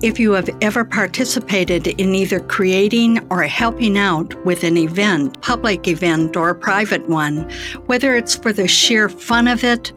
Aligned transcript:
If 0.00 0.20
you 0.20 0.30
have 0.32 0.48
ever 0.60 0.84
participated 0.84 1.88
in 1.88 2.14
either 2.14 2.38
creating 2.38 3.18
or 3.30 3.42
helping 3.42 3.98
out 3.98 4.32
with 4.44 4.62
an 4.62 4.76
event, 4.76 5.42
public 5.42 5.88
event 5.88 6.36
or 6.36 6.50
a 6.50 6.54
private 6.54 7.08
one, 7.08 7.50
whether 7.86 8.14
it's 8.14 8.36
for 8.36 8.52
the 8.52 8.68
sheer 8.68 9.08
fun 9.08 9.48
of 9.48 9.64
it 9.64 9.92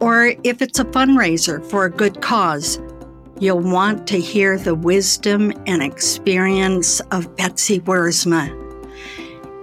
or 0.00 0.34
if 0.44 0.60
it's 0.60 0.78
a 0.78 0.84
fundraiser 0.84 1.64
for 1.70 1.86
a 1.86 1.90
good 1.90 2.20
cause, 2.20 2.78
you'll 3.40 3.60
want 3.60 4.06
to 4.08 4.20
hear 4.20 4.58
the 4.58 4.74
wisdom 4.74 5.50
and 5.66 5.82
experience 5.82 7.00
of 7.10 7.34
Betsy 7.36 7.80
Wiersma. 7.80 8.54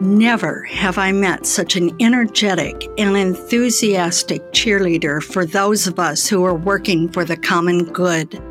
Never 0.01 0.63
have 0.63 0.97
I 0.97 1.11
met 1.11 1.45
such 1.45 1.75
an 1.75 1.95
energetic 2.01 2.87
and 2.97 3.15
enthusiastic 3.15 4.41
cheerleader 4.51 5.21
for 5.21 5.45
those 5.45 5.85
of 5.85 5.99
us 5.99 6.27
who 6.27 6.43
are 6.43 6.55
working 6.55 7.07
for 7.07 7.23
the 7.23 7.37
common 7.37 7.85
good. 7.85 8.41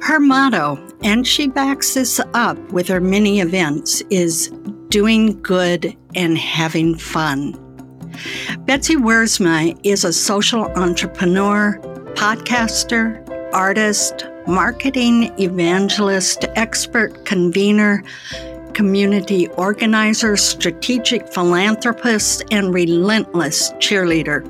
Her 0.00 0.20
motto, 0.20 0.78
and 1.02 1.26
she 1.26 1.48
backs 1.48 1.94
this 1.94 2.20
up 2.34 2.58
with 2.72 2.88
her 2.88 3.00
many 3.00 3.40
events, 3.40 4.02
is 4.10 4.50
doing 4.88 5.40
good 5.42 5.96
and 6.14 6.38
having 6.38 6.96
fun. 6.96 7.52
Betsy 8.60 8.96
Wiersma 8.96 9.78
is 9.84 10.04
a 10.04 10.12
social 10.12 10.66
entrepreneur, 10.72 11.78
podcaster, 12.14 13.24
artist, 13.52 14.26
marketing 14.46 15.32
evangelist, 15.38 16.44
expert 16.56 17.24
convener, 17.24 18.02
community 18.72 19.48
organizer, 19.48 20.36
strategic 20.36 21.32
philanthropist, 21.32 22.42
and 22.50 22.72
relentless 22.72 23.72
cheerleader. 23.72 24.46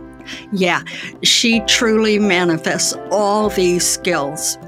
Yeah, 0.53 0.83
she 1.23 1.61
truly 1.61 2.19
manifests 2.19 2.95
all 3.11 3.49
these 3.49 3.87
skills. 3.87 4.59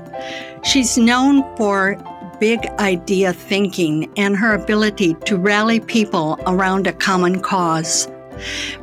She's 0.63 0.99
known 0.99 1.45
for 1.57 1.97
big 2.41 2.67
idea 2.79 3.33
thinking 3.33 4.11
and 4.17 4.37
her 4.37 4.55
ability 4.55 5.15
to 5.27 5.37
rally 5.37 5.81
people 5.81 6.39
around 6.47 6.87
a 6.87 6.93
common 6.93 7.41
cause. 7.41 8.09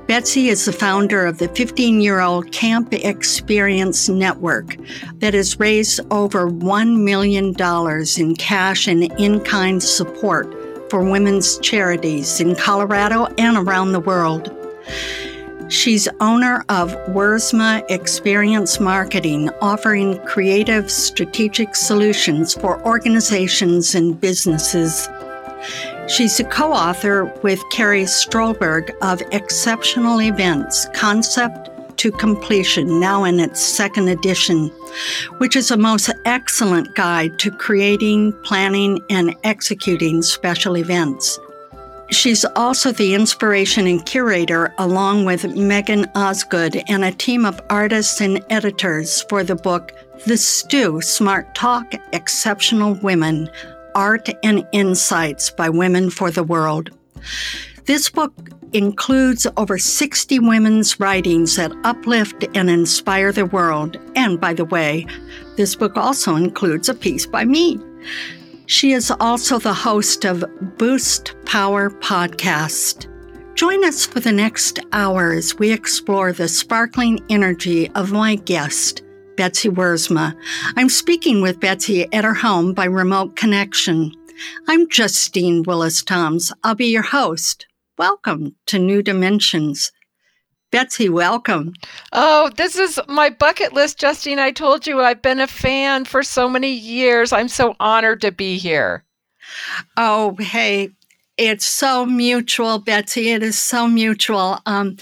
Betsy 0.07 0.49
is 0.49 0.65
the 0.65 0.71
founder 0.71 1.25
of 1.25 1.39
the 1.39 1.49
15 1.49 1.99
year 1.99 2.19
old 2.19 2.51
Camp 2.51 2.93
Experience 2.93 4.07
Network 4.07 4.77
that 5.15 5.33
has 5.33 5.59
raised 5.59 5.99
over 6.11 6.49
$1 6.49 7.03
million 7.03 7.55
in 8.17 8.35
cash 8.35 8.87
and 8.87 9.03
in 9.19 9.39
kind 9.41 9.81
support 9.81 10.53
for 10.89 11.03
women's 11.03 11.57
charities 11.59 12.39
in 12.39 12.55
Colorado 12.55 13.25
and 13.37 13.57
around 13.57 13.91
the 13.91 13.99
world. 13.99 14.53
She's 15.69 16.07
owner 16.21 16.63
of 16.69 16.93
Wiersma 17.09 17.83
Experience 17.89 18.79
Marketing, 18.79 19.49
offering 19.61 20.17
creative, 20.25 20.89
strategic 20.89 21.75
solutions 21.75 22.53
for 22.53 22.81
organizations 22.85 23.93
and 23.93 24.19
businesses. 24.19 25.09
She's 26.07 26.39
a 26.39 26.45
co 26.45 26.71
author 26.71 27.25
with 27.43 27.61
Carrie 27.71 28.05
Stolberg 28.05 28.91
of 29.01 29.21
Exceptional 29.33 30.21
Events 30.21 30.87
Concept 30.93 31.69
to 31.97 32.11
Completion, 32.11 33.01
now 33.01 33.25
in 33.25 33.39
its 33.41 33.59
second 33.59 34.07
edition, 34.07 34.69
which 35.39 35.57
is 35.57 35.69
a 35.69 35.77
most 35.77 36.09
excellent 36.23 36.95
guide 36.95 37.39
to 37.39 37.51
creating, 37.51 38.31
planning, 38.43 39.01
and 39.09 39.35
executing 39.43 40.21
special 40.21 40.77
events. 40.77 41.39
She's 42.09 42.45
also 42.55 42.91
the 42.91 43.13
inspiration 43.13 43.85
and 43.85 44.05
curator, 44.05 44.73
along 44.77 45.25
with 45.25 45.55
Megan 45.55 46.05
Osgood 46.15 46.81
and 46.87 47.03
a 47.03 47.11
team 47.11 47.45
of 47.45 47.61
artists 47.69 48.21
and 48.21 48.43
editors 48.49 49.23
for 49.23 49.43
the 49.43 49.55
book 49.55 49.91
The 50.25 50.37
Stew 50.37 51.01
Smart 51.01 51.53
Talk 51.53 51.93
Exceptional 52.13 52.93
Women 52.95 53.49
Art 53.93 54.29
and 54.41 54.65
Insights 54.71 55.49
by 55.49 55.67
Women 55.69 56.09
for 56.09 56.31
the 56.31 56.43
World. 56.43 56.91
This 57.85 58.09
book 58.09 58.33
includes 58.73 59.47
over 59.57 59.77
60 59.77 60.39
women's 60.39 60.99
writings 60.99 61.55
that 61.55 61.71
uplift 61.83 62.45
and 62.55 62.69
inspire 62.69 63.31
the 63.31 63.45
world. 63.45 63.97
And 64.15 64.39
by 64.39 64.53
the 64.53 64.65
way, 64.65 65.07
this 65.55 65.75
book 65.75 65.97
also 65.97 66.35
includes 66.35 66.89
a 66.89 66.93
piece 66.93 67.25
by 67.25 67.45
me. 67.45 67.79
She 68.69 68.91
is 68.91 69.11
also 69.21 69.59
the 69.59 69.73
host 69.73 70.25
of 70.25 70.43
Boost 70.77 71.35
Power 71.45 71.89
Podcast. 71.89 73.07
Join 73.55 73.85
us 73.85 74.05
for 74.05 74.19
the 74.19 74.33
next 74.33 74.81
hour 74.91 75.31
as 75.31 75.57
we 75.57 75.71
explore 75.71 76.33
the 76.33 76.49
sparkling 76.49 77.21
energy 77.29 77.89
of 77.91 78.11
my 78.11 78.35
guest, 78.35 79.03
Betsy 79.37 79.69
Wiersma. 79.69 80.35
I'm 80.75 80.89
speaking 80.89 81.41
with 81.41 81.61
Betsy 81.61 82.11
at 82.11 82.25
her 82.25 82.33
home 82.33 82.73
by 82.73 82.83
remote 82.83 83.37
connection. 83.37 84.11
I'm 84.67 84.89
Justine 84.89 85.63
Willis 85.63 86.03
Toms. 86.03 86.51
I'll 86.65 86.75
be 86.75 86.87
your 86.87 87.03
host. 87.03 87.67
Welcome 87.97 88.57
to 88.65 88.79
New 88.79 89.01
Dimensions. 89.01 89.93
Betsy, 90.71 91.07
welcome. 91.07 91.73
Oh, 92.11 92.49
this 92.57 92.75
is 92.75 92.99
my 93.07 93.29
bucket 93.29 93.73
list, 93.73 93.99
Justine. 93.99 94.39
I 94.39 94.51
told 94.51 94.85
you 94.85 95.01
I've 95.01 95.21
been 95.21 95.39
a 95.39 95.47
fan 95.47 96.03
for 96.03 96.23
so 96.23 96.49
many 96.49 96.71
years. 96.71 97.31
I'm 97.31 97.47
so 97.47 97.75
honored 97.79 98.21
to 98.21 98.31
be 98.31 98.57
here. 98.57 99.05
Oh, 99.95 100.35
hey, 100.39 100.89
it's 101.37 101.65
so 101.65 102.05
mutual, 102.05 102.79
Betsy. 102.79 103.29
It 103.31 103.43
is 103.43 103.57
so 103.57 103.87
mutual. 103.87 104.59
Um, 104.65 104.97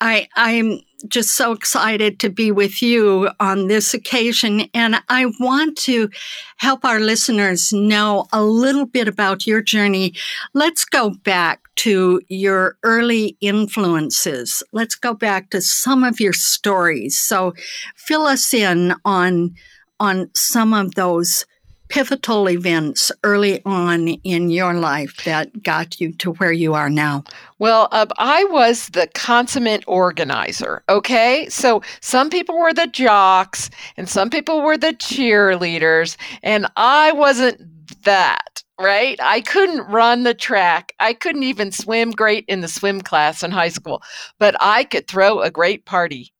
I 0.00 0.28
I'm 0.36 0.80
just 1.08 1.30
so 1.30 1.52
excited 1.52 2.20
to 2.20 2.30
be 2.30 2.50
with 2.50 2.82
you 2.82 3.30
on 3.40 3.68
this 3.68 3.94
occasion. 3.94 4.68
And 4.74 5.02
I 5.08 5.26
want 5.40 5.76
to 5.78 6.10
help 6.58 6.84
our 6.84 7.00
listeners 7.00 7.72
know 7.72 8.26
a 8.32 8.42
little 8.42 8.86
bit 8.86 9.08
about 9.08 9.46
your 9.46 9.62
journey. 9.62 10.14
Let's 10.54 10.84
go 10.84 11.10
back 11.10 11.60
to 11.76 12.20
your 12.28 12.76
early 12.82 13.36
influences. 13.40 14.62
Let's 14.72 14.94
go 14.94 15.14
back 15.14 15.50
to 15.50 15.60
some 15.60 16.04
of 16.04 16.20
your 16.20 16.32
stories. 16.32 17.18
So 17.18 17.54
fill 17.96 18.22
us 18.22 18.52
in 18.54 18.94
on, 19.04 19.54
on 19.98 20.30
some 20.34 20.74
of 20.74 20.94
those 20.94 21.46
pivotal 21.92 22.48
events 22.48 23.12
early 23.22 23.62
on 23.66 24.08
in 24.08 24.48
your 24.48 24.72
life 24.72 25.24
that 25.24 25.62
got 25.62 26.00
you 26.00 26.10
to 26.14 26.32
where 26.32 26.50
you 26.50 26.72
are 26.72 26.88
now? 26.88 27.22
Well, 27.58 27.88
uh, 27.92 28.06
I 28.16 28.44
was 28.44 28.88
the 28.88 29.08
consummate 29.14 29.84
organizer. 29.86 30.82
Okay. 30.88 31.46
So 31.50 31.82
some 32.00 32.30
people 32.30 32.58
were 32.58 32.72
the 32.72 32.86
jocks 32.86 33.68
and 33.98 34.08
some 34.08 34.30
people 34.30 34.62
were 34.62 34.78
the 34.78 34.94
cheerleaders, 34.94 36.16
and 36.42 36.66
I 36.76 37.12
wasn't 37.12 37.60
that 38.04 38.62
right? 38.80 39.20
I 39.22 39.42
couldn't 39.42 39.86
run 39.86 40.24
the 40.24 40.34
track. 40.34 40.92
I 40.98 41.12
couldn't 41.12 41.44
even 41.44 41.70
swim 41.70 42.10
great 42.10 42.44
in 42.48 42.62
the 42.62 42.68
swim 42.68 43.00
class 43.02 43.44
in 43.44 43.52
high 43.52 43.68
school, 43.68 44.02
but 44.40 44.56
I 44.60 44.82
could 44.84 45.06
throw 45.06 45.40
a 45.40 45.52
great 45.52 45.84
party. 45.84 46.32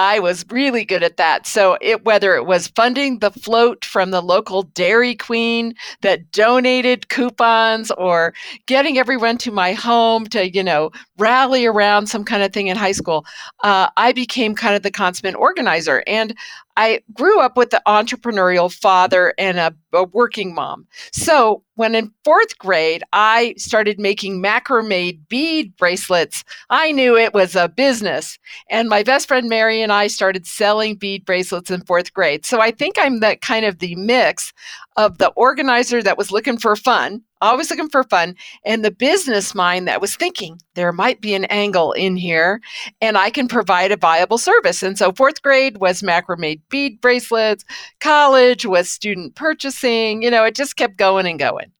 I 0.00 0.18
was 0.18 0.46
really 0.50 0.86
good 0.86 1.02
at 1.02 1.18
that. 1.18 1.46
So 1.46 1.76
it 1.82 2.06
whether 2.06 2.34
it 2.34 2.46
was 2.46 2.68
funding 2.68 3.18
the 3.18 3.30
float 3.30 3.84
from 3.84 4.12
the 4.12 4.22
local 4.22 4.62
Dairy 4.62 5.14
Queen 5.14 5.74
that 6.00 6.32
donated 6.32 7.10
coupons 7.10 7.90
or 7.98 8.32
getting 8.64 8.96
everyone 8.96 9.36
to 9.38 9.50
my 9.50 9.74
home 9.74 10.26
to, 10.28 10.50
you 10.50 10.64
know, 10.64 10.90
rally 11.18 11.66
around 11.66 12.06
some 12.06 12.24
kind 12.24 12.42
of 12.42 12.50
thing 12.50 12.68
in 12.68 12.78
high 12.78 12.92
school, 12.92 13.26
uh, 13.62 13.90
I 13.98 14.12
became 14.12 14.54
kind 14.54 14.74
of 14.74 14.82
the 14.82 14.90
consummate 14.90 15.34
organizer. 15.34 16.02
And 16.06 16.34
I 16.80 17.02
grew 17.12 17.40
up 17.40 17.58
with 17.58 17.74
an 17.74 17.80
entrepreneurial 17.86 18.72
father 18.72 19.34
and 19.36 19.58
a, 19.58 19.74
a, 19.92 20.04
working 20.04 20.54
mom. 20.54 20.86
So 21.12 21.62
when 21.74 21.94
in 21.94 22.10
fourth 22.24 22.56
grade, 22.56 23.02
I 23.12 23.54
started 23.58 24.00
making 24.00 24.42
macrame 24.42 25.20
bead 25.28 25.76
bracelets, 25.76 26.42
I 26.70 26.92
knew 26.92 27.18
it 27.18 27.34
was 27.34 27.54
a 27.54 27.68
business. 27.68 28.38
And 28.70 28.88
my 28.88 29.02
best 29.02 29.28
friend 29.28 29.46
Mary 29.46 29.82
and 29.82 29.92
I 29.92 30.06
started 30.06 30.46
selling 30.46 30.96
bead 30.96 31.26
bracelets 31.26 31.70
in 31.70 31.82
fourth 31.82 32.14
grade. 32.14 32.46
So 32.46 32.60
I 32.60 32.70
think 32.70 32.96
I'm 32.98 33.20
that 33.20 33.42
kind 33.42 33.66
of 33.66 33.80
the 33.80 33.94
mix 33.96 34.54
of 35.00 35.16
the 35.16 35.30
organizer 35.30 36.02
that 36.02 36.18
was 36.18 36.30
looking 36.30 36.58
for 36.58 36.76
fun, 36.76 37.22
always 37.40 37.70
looking 37.70 37.88
for 37.88 38.04
fun, 38.04 38.36
and 38.66 38.84
the 38.84 38.90
business 38.90 39.54
mind 39.54 39.88
that 39.88 40.00
was 40.00 40.14
thinking 40.14 40.60
there 40.74 40.92
might 40.92 41.22
be 41.22 41.32
an 41.34 41.46
angle 41.46 41.92
in 41.92 42.16
here 42.16 42.60
and 43.00 43.16
I 43.16 43.30
can 43.30 43.48
provide 43.48 43.92
a 43.92 43.96
viable 43.96 44.36
service. 44.36 44.82
And 44.82 44.98
so 44.98 45.10
fourth 45.12 45.40
grade 45.40 45.78
was 45.78 46.02
macrame 46.02 46.60
bead 46.68 47.00
bracelets, 47.00 47.64
college 47.98 48.66
was 48.66 48.90
student 48.90 49.36
purchasing, 49.36 50.22
you 50.22 50.30
know, 50.30 50.44
it 50.44 50.54
just 50.54 50.76
kept 50.76 50.98
going 50.98 51.26
and 51.26 51.38
going. 51.38 51.72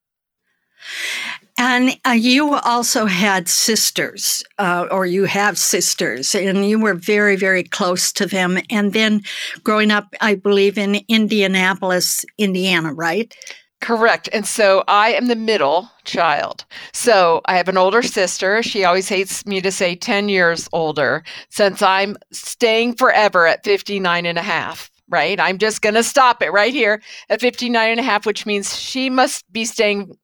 And 1.63 1.95
uh, 2.07 2.13
you 2.13 2.55
also 2.55 3.05
had 3.05 3.47
sisters, 3.47 4.43
uh, 4.59 4.87
or 4.91 5.05
you 5.05 5.27
have 5.27 5.59
sisters, 5.59 6.35
and 6.35 6.67
you 6.67 6.81
were 6.81 6.95
very, 6.95 7.37
very 7.37 7.65
close 7.65 8.15
to 8.15 8.25
them. 8.25 8.59
And 8.71 8.95
then 8.95 9.21
growing 9.63 9.91
up, 9.91 10.15
I 10.23 10.37
believe, 10.37 10.79
in 10.79 11.03
Indianapolis, 11.09 12.25
Indiana, 12.39 12.95
right? 12.95 13.37
Correct. 13.83 14.27
And 14.33 14.47
so 14.47 14.85
I 14.89 15.11
am 15.11 15.27
the 15.27 15.37
middle 15.37 15.91
child. 16.05 16.65
So 16.95 17.43
I 17.45 17.59
have 17.59 17.69
an 17.69 17.77
older 17.77 18.03
sister. 18.03 18.63
She 18.63 18.85
always 18.85 19.11
hates 19.11 19.45
me 19.45 19.61
to 19.61 19.71
say 19.71 19.95
10 19.95 20.31
years 20.31 20.67
older 20.73 21.23
since 21.51 21.83
I'm 21.83 22.17
staying 22.33 22.95
forever 22.95 23.47
at 23.47 23.65
59 23.65 24.25
and 24.25 24.39
a 24.39 24.43
half 24.43 24.91
right? 25.13 25.41
I'm 25.41 25.59
just 25.59 25.83
going 25.83 25.97
to 25.97 26.05
stop 26.05 26.41
it 26.41 26.53
right 26.53 26.73
here 26.73 27.03
at 27.31 27.41
59 27.41 27.91
and 27.91 27.99
a 27.99 28.03
half, 28.05 28.25
which 28.25 28.47
means 28.47 28.79
she 28.79 29.11
must 29.11 29.45
be 29.53 29.65
staying 29.65 30.17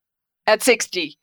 at 0.46 0.62
60 0.62 1.18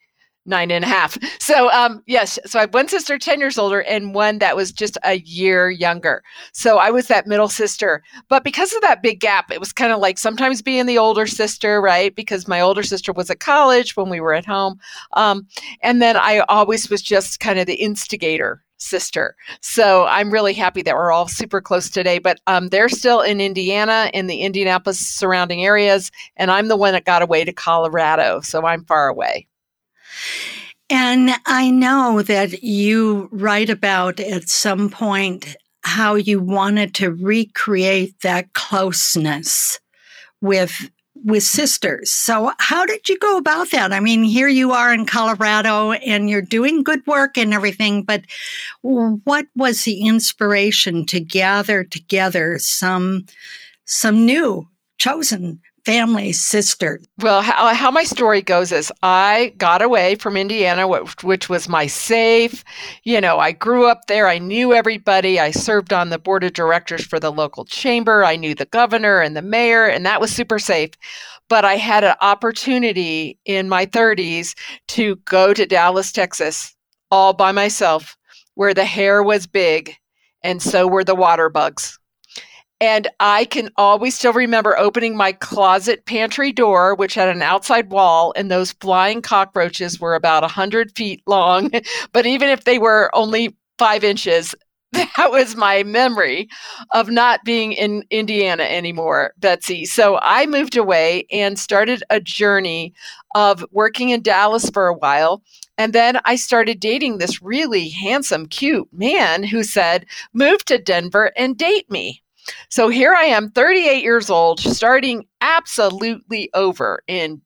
nine 0.45 0.71
and 0.71 0.83
a 0.83 0.87
half. 0.87 1.17
So, 1.39 1.71
um, 1.71 2.01
yes, 2.07 2.39
so 2.45 2.59
I 2.59 2.61
have 2.61 2.73
one 2.73 2.87
sister 2.87 3.17
10 3.17 3.39
years 3.39 3.57
older 3.57 3.81
and 3.81 4.13
one 4.13 4.39
that 4.39 4.55
was 4.55 4.71
just 4.71 4.97
a 5.03 5.19
year 5.19 5.69
younger. 5.69 6.23
So 6.51 6.77
I 6.77 6.89
was 6.89 7.07
that 7.07 7.27
middle 7.27 7.47
sister. 7.47 8.03
But 8.29 8.43
because 8.43 8.73
of 8.73 8.81
that 8.81 9.03
big 9.03 9.19
gap, 9.19 9.51
it 9.51 9.59
was 9.59 9.73
kind 9.73 9.91
of 9.91 9.99
like 9.99 10.17
sometimes 10.17 10.61
being 10.61 10.85
the 10.85 10.97
older 10.97 11.27
sister, 11.27 11.81
right? 11.81 12.15
Because 12.15 12.47
my 12.47 12.61
older 12.61 12.83
sister 12.83 13.11
was 13.13 13.29
at 13.29 13.39
college 13.39 13.95
when 13.95 14.09
we 14.09 14.19
were 14.19 14.33
at 14.33 14.45
home. 14.45 14.79
Um, 15.13 15.47
and 15.81 16.01
then 16.01 16.17
I 16.17 16.39
always 16.49 16.89
was 16.89 17.01
just 17.01 17.39
kind 17.39 17.59
of 17.59 17.67
the 17.67 17.75
instigator 17.75 18.63
sister. 18.77 19.35
So 19.61 20.05
I'm 20.05 20.31
really 20.31 20.53
happy 20.53 20.81
that 20.81 20.95
we're 20.95 21.11
all 21.11 21.27
super 21.27 21.61
close 21.61 21.89
today. 21.89 22.19
But 22.19 22.39
um, 22.47 22.67
they're 22.67 22.89
still 22.89 23.21
in 23.21 23.39
Indiana, 23.39 24.09
in 24.13 24.27
the 24.27 24.41
Indianapolis 24.41 24.99
surrounding 24.99 25.63
areas, 25.63 26.11
and 26.35 26.51
I'm 26.51 26.67
the 26.67 26.77
one 26.77 26.93
that 26.93 27.05
got 27.05 27.21
away 27.21 27.45
to 27.45 27.53
Colorado. 27.53 28.41
So 28.41 28.65
I'm 28.65 28.83
far 28.85 29.07
away. 29.07 29.47
And 30.89 31.31
I 31.45 31.71
know 31.71 32.21
that 32.21 32.63
you 32.63 33.29
write 33.31 33.69
about 33.69 34.19
at 34.19 34.49
some 34.49 34.89
point 34.89 35.55
how 35.83 36.15
you 36.15 36.39
wanted 36.39 36.93
to 36.95 37.11
recreate 37.11 38.19
that 38.21 38.53
closeness 38.53 39.79
with 40.41 40.89
with 41.25 41.43
sisters. 41.43 42.11
So 42.11 42.51
how 42.59 42.85
did 42.85 43.07
you 43.07 43.17
go 43.17 43.37
about 43.37 43.71
that? 43.71 43.93
I 43.93 44.01
mean, 44.01 44.23
here 44.23 44.49
you 44.49 44.71
are 44.73 44.93
in 44.93 45.05
Colorado 45.05 45.93
and 45.93 46.29
you're 46.29 46.41
doing 46.41 46.83
good 46.83 47.05
work 47.07 47.37
and 47.37 47.53
everything, 47.53 48.03
but 48.03 48.23
what 48.81 49.45
was 49.55 49.83
the 49.83 50.01
inspiration 50.01 51.05
to 51.07 51.21
gather 51.21 51.83
together 51.83 52.59
some 52.59 53.25
some 53.85 54.25
new 54.25 54.67
chosen 54.97 55.61
family 55.85 56.31
sister. 56.31 56.99
Well, 57.19 57.41
how, 57.41 57.67
uh, 57.67 57.73
how, 57.73 57.91
my 57.91 58.03
story 58.03 58.41
goes 58.41 58.71
is 58.71 58.91
I 59.01 59.53
got 59.57 59.81
away 59.81 60.15
from 60.15 60.37
Indiana, 60.37 60.87
which, 60.87 61.23
which, 61.23 61.49
was 61.49 61.67
my 61.67 61.87
safe. 61.87 62.63
You 63.03 63.19
know, 63.19 63.39
I 63.39 63.51
grew 63.51 63.87
up 63.87 64.07
there. 64.07 64.27
I 64.27 64.37
knew 64.37 64.73
everybody. 64.73 65.39
I 65.39 65.51
served 65.51 65.91
on 65.91 66.09
the 66.09 66.17
board 66.17 66.43
of 66.43 66.53
directors 66.53 67.05
for 67.05 67.19
the 67.19 67.31
local 67.31 67.65
chamber. 67.65 68.23
I 68.23 68.35
knew 68.35 68.55
the 68.55 68.65
governor 68.65 69.19
and 69.19 69.35
the 69.35 69.41
mayor, 69.41 69.85
and 69.85 70.05
that 70.05 70.21
was 70.21 70.33
super 70.33 70.59
safe. 70.59 70.91
But 71.49 71.65
I 71.65 71.75
had 71.75 72.03
an 72.03 72.15
opportunity 72.21 73.37
in 73.45 73.67
my 73.67 73.85
30s 73.85 74.55
to 74.89 75.17
go 75.25 75.53
to 75.53 75.65
Dallas, 75.65 76.11
Texas, 76.11 76.75
all 77.11 77.33
by 77.33 77.51
myself, 77.51 78.15
where 78.55 78.73
the 78.73 78.85
hair 78.85 79.21
was 79.21 79.45
big 79.47 79.97
and 80.43 80.61
so 80.61 80.87
were 80.87 81.03
the 81.03 81.15
water 81.15 81.49
bugs. 81.49 81.99
And 82.83 83.07
I 83.21 83.45
can 83.45 83.69
always 83.77 84.13
still 84.13 84.33
remember 84.33 84.77
opening 84.77 85.15
my 85.15 85.31
closet 85.31 86.05
pantry 86.05 86.51
door, 86.51 86.95
which 86.95 87.13
had 87.13 87.29
an 87.29 87.41
outside 87.41 87.89
wall, 87.89 88.33
and 88.35 88.51
those 88.51 88.73
flying 88.73 89.21
cockroaches 89.21 90.01
were 90.01 90.15
about 90.15 90.43
100 90.43 90.93
feet 90.93 91.23
long. 91.25 91.71
but 92.11 92.25
even 92.25 92.49
if 92.49 92.65
they 92.65 92.79
were 92.79 93.09
only 93.13 93.55
five 93.77 94.03
inches, 94.03 94.53
that 94.91 95.31
was 95.31 95.55
my 95.55 95.83
memory 95.83 96.49
of 96.93 97.09
not 97.09 97.45
being 97.45 97.71
in 97.71 98.03
Indiana 98.09 98.63
anymore, 98.63 99.33
Betsy. 99.37 99.85
So 99.85 100.19
I 100.21 100.45
moved 100.45 100.75
away 100.75 101.25
and 101.31 101.57
started 101.57 102.03
a 102.09 102.19
journey 102.19 102.93
of 103.33 103.63
working 103.71 104.09
in 104.09 104.21
Dallas 104.21 104.69
for 104.69 104.87
a 104.87 104.93
while. 104.93 105.41
And 105.77 105.93
then 105.93 106.19
I 106.25 106.35
started 106.35 106.81
dating 106.81 107.19
this 107.19 107.41
really 107.41 107.87
handsome, 107.87 108.45
cute 108.45 108.89
man 108.91 109.43
who 109.43 109.63
said, 109.63 110.05
Move 110.33 110.65
to 110.65 110.77
Denver 110.77 111.31
and 111.37 111.57
date 111.57 111.89
me. 111.89 112.22
So 112.69 112.89
here 112.89 113.13
I 113.13 113.23
am, 113.25 113.49
38 113.51 114.03
years 114.03 114.29
old, 114.29 114.59
starting 114.59 115.25
absolutely 115.41 116.49
over 116.53 117.03
in 117.07 117.41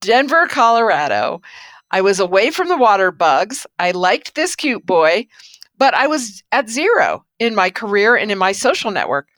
Denver, 0.00 0.46
Colorado. 0.46 1.40
I 1.90 2.00
was 2.00 2.20
away 2.20 2.50
from 2.50 2.68
the 2.68 2.76
water 2.76 3.10
bugs. 3.10 3.66
I 3.78 3.92
liked 3.92 4.34
this 4.34 4.54
cute 4.54 4.84
boy, 4.84 5.26
but 5.76 5.94
I 5.94 6.06
was 6.06 6.42
at 6.52 6.68
zero 6.68 7.24
in 7.38 7.54
my 7.54 7.70
career 7.70 8.16
and 8.16 8.30
in 8.30 8.38
my 8.38 8.52
social 8.52 8.90
network. 8.90 9.28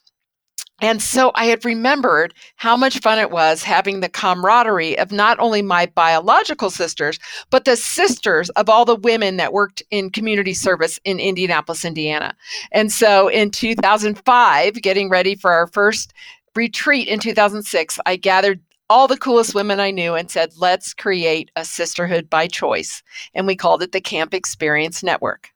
And 0.81 1.03
so 1.03 1.32
I 1.35 1.47
had 1.47 1.65
remembered 1.65 2.35
how 2.56 2.77
much 2.77 2.99
fun 3.00 3.19
it 3.19 3.31
was 3.31 3.62
having 3.62 4.00
the 4.00 4.09
camaraderie 4.09 4.99
of 4.99 5.12
not 5.12 5.38
only 5.38 5.62
my 5.62 5.87
biological 5.87 6.71
sisters, 6.71 7.19
but 7.50 7.65
the 7.65 7.77
sisters 7.77 8.50
of 8.50 8.69
all 8.69 8.85
the 8.85 8.97
women 8.97 9.37
that 9.37 9.53
worked 9.53 9.82
in 9.91 10.11
community 10.11 10.55
service 10.55 10.99
in 11.05 11.21
Indianapolis, 11.21 11.85
Indiana. 11.85 12.35
And 12.73 12.91
so 12.91 13.29
in 13.29 13.50
2005, 13.50 14.75
getting 14.82 15.09
ready 15.11 15.34
for 15.34 15.53
our 15.53 15.67
first 15.67 16.13
retreat 16.55 17.08
in 17.08 17.20
2006, 17.20 17.99
I 18.06 18.17
gathered 18.17 18.60
all 18.89 19.06
the 19.06 19.17
coolest 19.17 19.55
women 19.55 19.79
I 19.79 19.93
knew 19.93 20.15
and 20.15 20.31
said, 20.31 20.51
let's 20.56 20.93
create 20.93 21.51
a 21.55 21.65
sisterhood 21.65 22.29
by 22.29 22.49
choice. 22.49 23.03
And 23.34 23.46
we 23.46 23.55
called 23.55 23.82
it 23.82 23.93
the 23.93 24.01
Camp 24.01 24.34
Experience 24.34 25.03
Network. 25.03 25.51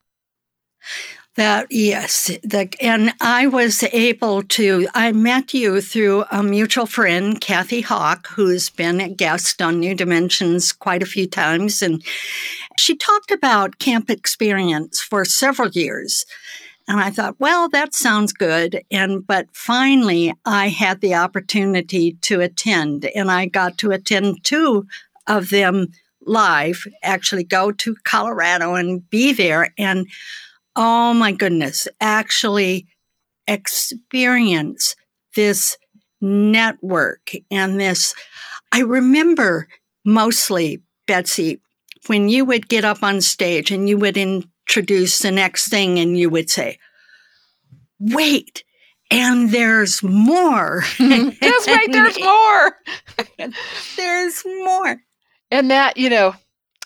That 1.37 1.67
yes, 1.71 2.31
the, 2.45 2.73
and 2.81 3.13
I 3.21 3.49
was 3.49 3.83
able 3.93 4.43
to. 4.43 4.87
I 4.95 5.11
met 5.11 5.53
you 5.53 5.81
through 5.81 6.25
a 6.31 6.45
mutual 6.45 6.87
friend, 6.87 7.41
Kathy 7.41 7.81
Hawk, 7.81 8.29
who's 8.29 8.71
been 8.71 9.01
a 9.01 9.09
guest 9.09 9.61
on 9.61 9.81
New 9.81 9.97
Dimensions 9.97 10.73
quite 10.73 11.03
a 11.03 11.07
few 11.07 11.27
times, 11.27 11.83
and 11.83 12.05
she 12.79 12.95
talked 12.95 13.33
about 13.33 13.81
camp 13.81 14.11
experience 14.11 15.01
for 15.01 15.25
several 15.25 15.71
years. 15.71 16.25
And 16.87 17.01
I 17.01 17.11
thought, 17.11 17.41
well, 17.41 17.69
that 17.71 17.95
sounds 17.95 18.33
good. 18.33 18.83
And 18.93 19.27
but 19.27 19.47
finally, 19.53 20.33
I 20.45 20.69
had 20.69 21.01
the 21.01 21.15
opportunity 21.17 22.13
to 22.23 22.43
attend, 22.43 23.07
and 23.07 23.29
I 23.29 23.47
got 23.47 23.77
to 23.79 23.91
attend 23.91 24.45
two 24.45 24.87
of 25.27 25.51
them 25.51 25.89
live. 26.27 26.87
Actually, 27.03 27.45
go 27.45 27.73
to 27.73 27.97
Colorado 28.05 28.75
and 28.75 29.09
be 29.11 29.33
there 29.33 29.73
and 29.77 30.07
oh 30.77 31.15
my 31.15 31.33
goodness, 31.33 31.89
actually 32.01 32.87
experience 33.47 34.97
this 35.37 35.77
network 36.21 37.33
and 37.51 37.79
this. 37.81 38.15
I 38.73 38.81
remember 38.81 39.69
mostly, 40.05 40.83
Betsy, 41.07 41.61
when 42.07 42.29
you 42.29 42.45
would 42.45 42.69
get 42.69 42.85
up 42.85 43.03
on 43.03 43.21
stage 43.21 43.71
and 43.71 43.89
you 43.89 43.99
would 43.99 44.17
introduce 44.17 45.19
the 45.21 45.31
next 45.31 45.69
thing 45.69 45.99
and 45.99 46.19
you 46.19 46.31
would 46.31 46.51
say, 46.51 46.79
wait, 47.99 48.65
and 49.11 49.51
there's 49.51 50.03
more. 50.03 50.83
That's 50.99 51.69
right, 51.69 51.89
there's 51.91 52.21
more. 52.21 52.77
there's 53.97 54.45
more. 54.45 55.01
And 55.51 55.71
that, 55.71 55.97
you 55.97 56.11
know, 56.11 56.35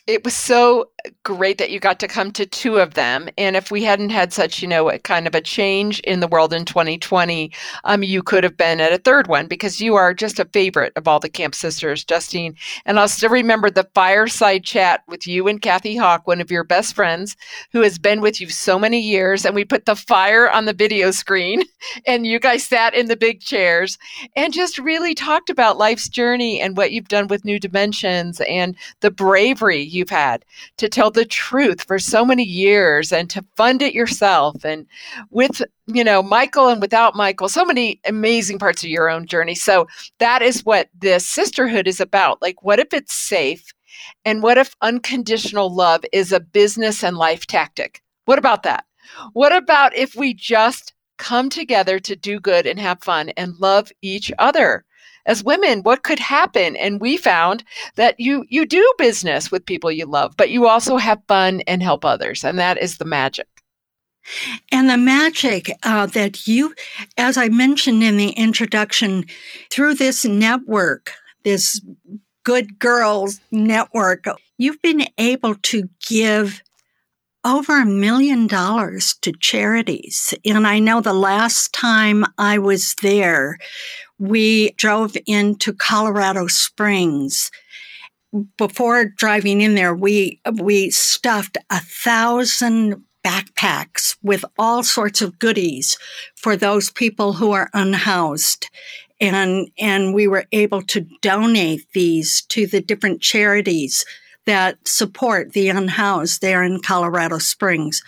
it 0.09 0.25
was 0.25 0.35
so 0.35 0.89
great 1.23 1.59
that 1.59 1.71
you 1.71 1.79
got 1.79 2.01
to 2.01 2.09
come 2.09 2.31
to 2.33 2.47
two 2.47 2.79
of 2.79 2.95
them. 2.95 3.29
And 3.37 3.57
if 3.57 3.71
we 3.71 3.85
hadn't 3.85 4.09
had 4.09 4.33
such, 4.33 4.63
you 4.63 4.69
know, 4.69 4.89
a 4.89 4.99
kind 4.99 5.27
of 5.27 5.35
a 5.35 5.41
change 5.43 6.01
in 6.01 6.21
the 6.21 6.27
world 6.27 6.55
in 6.55 6.65
2020, 6.65 7.53
um, 7.85 8.03
you 8.03 8.23
could 8.23 8.43
have 8.43 8.57
been 8.57 8.81
at 8.81 8.93
a 8.93 8.99
third 8.99 9.27
one 9.27 9.47
because 9.47 9.83
you 9.83 9.97
are 9.97 10.15
just 10.15 10.39
a 10.39 10.47
favorite 10.47 10.95
of 10.97 11.07
all 11.07 11.21
the 11.21 11.29
Camp 11.29 11.55
Sisters, 11.55 12.05
Justine. 12.05 12.55
And 12.87 12.99
I'll 12.99 13.07
still 13.07 13.29
remember 13.29 13.69
the 13.69 13.89
fireside 13.95 14.65
chat 14.65 15.03
with 15.07 15.27
you 15.27 15.47
and 15.47 15.61
Kathy 15.61 15.95
Hawk, 15.95 16.27
one 16.27 16.41
of 16.41 16.51
your 16.51 16.65
best 16.65 16.95
friends, 16.95 17.37
who 17.73 17.83
has 17.83 17.99
been 17.99 18.23
with 18.23 18.41
you 18.41 18.49
so 18.49 18.79
many 18.79 19.01
years. 19.01 19.45
And 19.45 19.55
we 19.55 19.67
put 19.67 19.85
the 19.85 19.97
fire 19.97 20.51
on 20.51 20.65
the 20.65 20.73
video 20.73 21.11
screen, 21.11 21.65
and 22.07 22.27
you 22.27 22.41
guys 22.41 22.65
sat 22.65 22.95
in 22.95 23.09
the 23.09 23.17
big 23.17 23.41
chairs 23.41 23.99
and 24.37 24.55
just 24.55 24.79
really 24.79 25.15
talked 25.15 25.51
about 25.51 25.77
life's 25.77 26.09
journey 26.09 26.61
and 26.61 26.79
what 26.79 26.93
you've 26.93 27.09
done 27.09 27.27
with 27.29 27.45
New 27.45 27.59
Dimensions 27.59 28.41
and 28.49 28.75
the 29.01 29.11
bravery 29.11 29.98
you've 29.99 30.09
had 30.09 30.45
to 30.79 30.89
tell 30.89 31.11
the 31.11 31.25
truth 31.25 31.83
for 31.83 31.99
so 31.99 32.25
many 32.25 32.45
years 32.45 33.13
and 33.13 33.29
to 33.31 33.45
fund 33.57 33.83
it 33.83 33.95
yourself. 33.95 34.65
And 34.65 34.87
with 35.31 35.63
you 35.87 36.05
know 36.05 36.23
michael 36.23 36.69
and 36.69 36.81
without 36.81 37.17
michael 37.17 37.49
so 37.49 37.65
many 37.65 37.99
amazing 38.05 38.59
parts 38.59 38.85
of 38.85 38.91
your 38.91 39.11
own 39.11 39.27
journey. 39.27 39.55
So 39.55 39.87
that 40.19 40.43
is 40.43 40.65
what 40.65 40.89
this 40.99 41.27
sisterhood 41.27 41.89
is 41.89 42.01
about. 42.01 42.41
Like 42.41 42.63
what 42.63 42.79
if 42.79 42.95
it's 42.95 43.15
safe 43.15 43.73
and 44.25 44.43
what 44.43 44.59
if 44.59 44.77
unconditional 44.81 45.75
love 45.75 46.05
is 46.13 46.33
a 46.33 46.41
business 46.41 47.03
and 47.03 47.17
life 47.17 47.47
tactic? 47.47 48.03
What 48.27 48.39
about 48.39 48.63
that? 48.63 48.85
What 49.33 49.55
about 49.55 49.97
if 49.97 50.15
we 50.15 50.35
just 50.35 50.95
come 51.17 51.51
together 51.51 51.99
to 51.99 52.15
do 52.15 52.39
good 52.39 52.67
and 52.67 52.79
have 52.79 53.03
fun 53.03 53.31
and 53.31 53.59
love 53.59 53.91
each 54.03 54.31
other 54.39 54.85
as 55.29 55.45
women 55.45 55.83
what 55.83 56.03
could 56.03 56.19
happen 56.19 56.75
and 56.77 57.01
we 57.01 57.17
found 57.17 57.63
that 57.95 58.19
you 58.19 58.45
you 58.49 58.67
do 58.67 58.95
business 58.99 59.53
with 59.53 59.65
people 59.65 59.93
you 59.93 60.05
love 60.05 60.35
but 60.37 60.51
you 60.51 60.67
also 60.67 60.97
have 60.97 61.23
fun 61.29 61.61
and 61.69 61.83
help 61.83 62.05
others 62.05 62.43
and 62.43 62.59
that 62.59 62.77
is 62.79 62.99
the 62.99 63.05
magic 63.05 63.47
and 64.71 64.91
the 64.91 64.99
magic 64.99 65.71
uh, 65.83 66.07
that 66.07 66.47
you, 66.47 66.75
as 67.17 67.37
I 67.37 67.49
mentioned 67.49 68.03
in 68.03 68.17
the 68.17 68.31
introduction, 68.31 69.25
through 69.71 69.95
this 69.95 70.25
network, 70.25 71.13
this 71.45 71.81
Good 72.45 72.79
Girls 72.79 73.41
Network, 73.51 74.27
you've 74.57 74.83
been 74.83 75.07
able 75.19 75.55
to 75.55 75.89
give 76.07 76.63
over 77.45 77.81
a 77.81 77.87
million 77.87 78.47
dollars 78.47 79.15
to 79.23 79.33
charities. 79.33 80.35
And 80.45 80.67
I 80.67 80.79
know 80.79 81.01
the 81.01 81.13
last 81.13 81.73
time 81.73 82.25
I 82.37 82.59
was 82.59 82.95
there, 83.01 83.59
we 84.19 84.71
drove 84.73 85.17
into 85.27 85.73
Colorado 85.73 86.47
Springs. 86.47 87.51
Before 88.57 89.07
driving 89.07 89.61
in 89.61 89.75
there, 89.75 89.95
we 89.95 90.41
we 90.61 90.91
stuffed 90.91 91.57
a 91.71 91.81
thousand 91.81 93.05
backpacks 93.25 94.17
with 94.23 94.45
all 94.59 94.83
sorts 94.83 95.21
of 95.21 95.39
goodies 95.39 95.99
for 96.37 96.57
those 96.57 96.91
people 96.91 97.35
who 97.35 97.53
are 97.53 97.71
unhoused. 97.75 98.69
And, 99.21 99.71
and 99.79 100.15
we 100.15 100.29
were 100.29 100.45
able 100.53 100.83
to 100.83 101.07
donate 101.23 101.87
these 101.93 102.43
to 102.51 102.67
the 102.67 102.81
different 102.81 103.21
charities 103.21 104.05
that 104.47 104.79
support 104.87 105.53
the 105.53 105.69
unhoused 105.69 106.41
there 106.41 106.63
in 106.63 106.81
Colorado 106.81 107.39
Springs. 107.39 108.01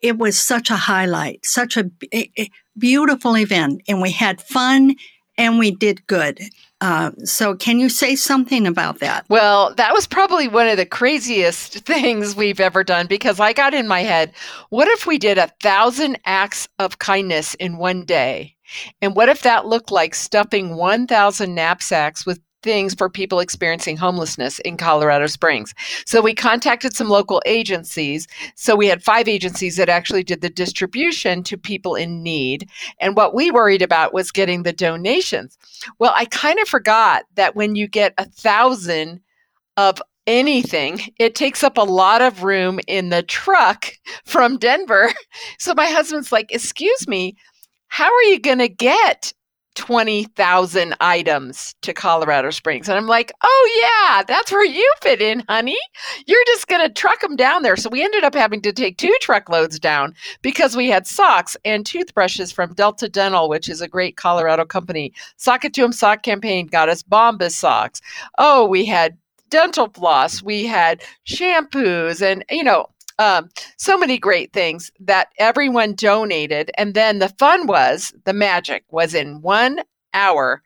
It 0.00 0.18
was 0.18 0.38
such 0.38 0.70
a 0.70 0.76
highlight, 0.76 1.46
such 1.46 1.76
a, 1.76 1.90
a 2.14 2.50
beautiful 2.76 3.36
event, 3.36 3.82
and 3.88 4.02
we 4.02 4.10
had 4.10 4.42
fun 4.42 4.94
and 5.42 5.58
we 5.58 5.72
did 5.72 6.06
good. 6.06 6.40
Uh, 6.80 7.10
so, 7.24 7.54
can 7.56 7.80
you 7.80 7.88
say 7.88 8.14
something 8.14 8.64
about 8.64 9.00
that? 9.00 9.26
Well, 9.28 9.74
that 9.74 9.92
was 9.92 10.06
probably 10.06 10.46
one 10.46 10.68
of 10.68 10.76
the 10.76 10.86
craziest 10.86 11.72
things 11.84 12.36
we've 12.36 12.60
ever 12.60 12.84
done 12.84 13.08
because 13.08 13.40
I 13.40 13.52
got 13.52 13.74
in 13.74 13.88
my 13.88 14.00
head 14.00 14.32
what 14.70 14.88
if 14.88 15.06
we 15.06 15.18
did 15.18 15.38
a 15.38 15.52
thousand 15.60 16.18
acts 16.24 16.68
of 16.78 16.98
kindness 17.00 17.54
in 17.54 17.76
one 17.76 18.04
day? 18.04 18.54
And 19.02 19.16
what 19.16 19.28
if 19.28 19.42
that 19.42 19.66
looked 19.66 19.90
like 19.90 20.14
stuffing 20.14 20.76
1,000 20.76 21.54
knapsacks 21.54 22.24
with 22.24 22.40
things 22.62 22.94
for 22.94 23.08
people 23.08 23.40
experiencing 23.40 23.96
homelessness 23.96 24.58
in 24.60 24.76
Colorado 24.76 25.26
Springs. 25.26 25.74
So 26.06 26.20
we 26.20 26.34
contacted 26.34 26.94
some 26.94 27.08
local 27.08 27.42
agencies. 27.46 28.26
So 28.54 28.76
we 28.76 28.86
had 28.86 29.02
five 29.02 29.28
agencies 29.28 29.76
that 29.76 29.88
actually 29.88 30.24
did 30.24 30.40
the 30.40 30.50
distribution 30.50 31.42
to 31.44 31.56
people 31.56 31.94
in 31.94 32.22
need. 32.22 32.68
And 33.00 33.16
what 33.16 33.34
we 33.34 33.50
worried 33.50 33.82
about 33.82 34.14
was 34.14 34.32
getting 34.32 34.62
the 34.62 34.72
donations. 34.72 35.58
Well, 35.98 36.12
I 36.16 36.26
kind 36.26 36.58
of 36.58 36.68
forgot 36.68 37.24
that 37.34 37.56
when 37.56 37.74
you 37.74 37.88
get 37.88 38.14
a 38.18 38.24
thousand 38.24 39.20
of 39.76 40.00
anything, 40.26 41.00
it 41.18 41.34
takes 41.34 41.64
up 41.64 41.76
a 41.76 41.82
lot 41.82 42.22
of 42.22 42.44
room 42.44 42.78
in 42.86 43.08
the 43.08 43.22
truck 43.22 43.92
from 44.24 44.58
Denver. 44.58 45.12
So 45.58 45.74
my 45.74 45.86
husband's 45.86 46.32
like, 46.32 46.52
Excuse 46.52 47.06
me, 47.06 47.36
how 47.88 48.06
are 48.06 48.22
you 48.22 48.40
going 48.40 48.58
to 48.58 48.68
get 48.68 49.32
20,000 49.74 50.94
items 51.00 51.74
to 51.82 51.92
Colorado 51.92 52.50
Springs. 52.50 52.88
And 52.88 52.98
I'm 52.98 53.06
like, 53.06 53.32
oh, 53.42 53.80
yeah, 53.80 54.22
that's 54.22 54.52
where 54.52 54.64
you 54.64 54.92
fit 55.00 55.22
in, 55.22 55.42
honey. 55.48 55.78
You're 56.26 56.44
just 56.46 56.68
going 56.68 56.86
to 56.86 56.92
truck 56.92 57.20
them 57.20 57.36
down 57.36 57.62
there. 57.62 57.76
So 57.76 57.88
we 57.90 58.04
ended 58.04 58.24
up 58.24 58.34
having 58.34 58.60
to 58.62 58.72
take 58.72 58.98
two 58.98 59.14
truckloads 59.20 59.78
down 59.78 60.14
because 60.42 60.76
we 60.76 60.88
had 60.88 61.06
socks 61.06 61.56
and 61.64 61.86
toothbrushes 61.86 62.52
from 62.52 62.74
Delta 62.74 63.08
Dental, 63.08 63.48
which 63.48 63.68
is 63.68 63.80
a 63.80 63.88
great 63.88 64.16
Colorado 64.16 64.64
company. 64.64 65.12
Sock 65.36 65.64
It 65.64 65.74
To 65.74 65.84
'em 65.84 65.92
Sock 65.92 66.22
campaign 66.22 66.66
got 66.66 66.88
us 66.88 67.02
Bombas 67.02 67.52
socks. 67.52 68.00
Oh, 68.38 68.66
we 68.66 68.84
had 68.84 69.16
dental 69.52 69.88
floss, 69.90 70.42
we 70.42 70.64
had 70.64 71.02
shampoos, 71.26 72.22
and, 72.22 72.42
you 72.50 72.64
know, 72.64 72.86
um, 73.22 73.48
so 73.76 73.96
many 73.96 74.18
great 74.18 74.52
things 74.52 74.90
that 74.98 75.28
everyone 75.38 75.94
donated. 75.94 76.70
And 76.76 76.94
then 76.94 77.20
the 77.20 77.28
fun 77.28 77.66
was 77.66 78.12
the 78.24 78.32
magic 78.32 78.84
was 78.90 79.14
in 79.14 79.40
one 79.42 79.80
hour. 80.12 80.60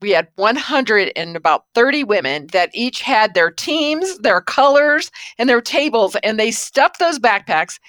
We 0.00 0.10
had 0.10 0.28
100 0.36 1.12
and 1.16 1.34
about 1.34 1.64
30 1.74 2.04
women 2.04 2.48
that 2.48 2.70
each 2.74 3.00
had 3.00 3.34
their 3.34 3.50
teams, 3.50 4.18
their 4.18 4.40
colors, 4.40 5.10
and 5.38 5.48
their 5.48 5.62
tables, 5.62 6.14
and 6.22 6.38
they 6.38 6.50
stuffed 6.50 6.98
those 6.98 7.18
backpacks 7.18 7.80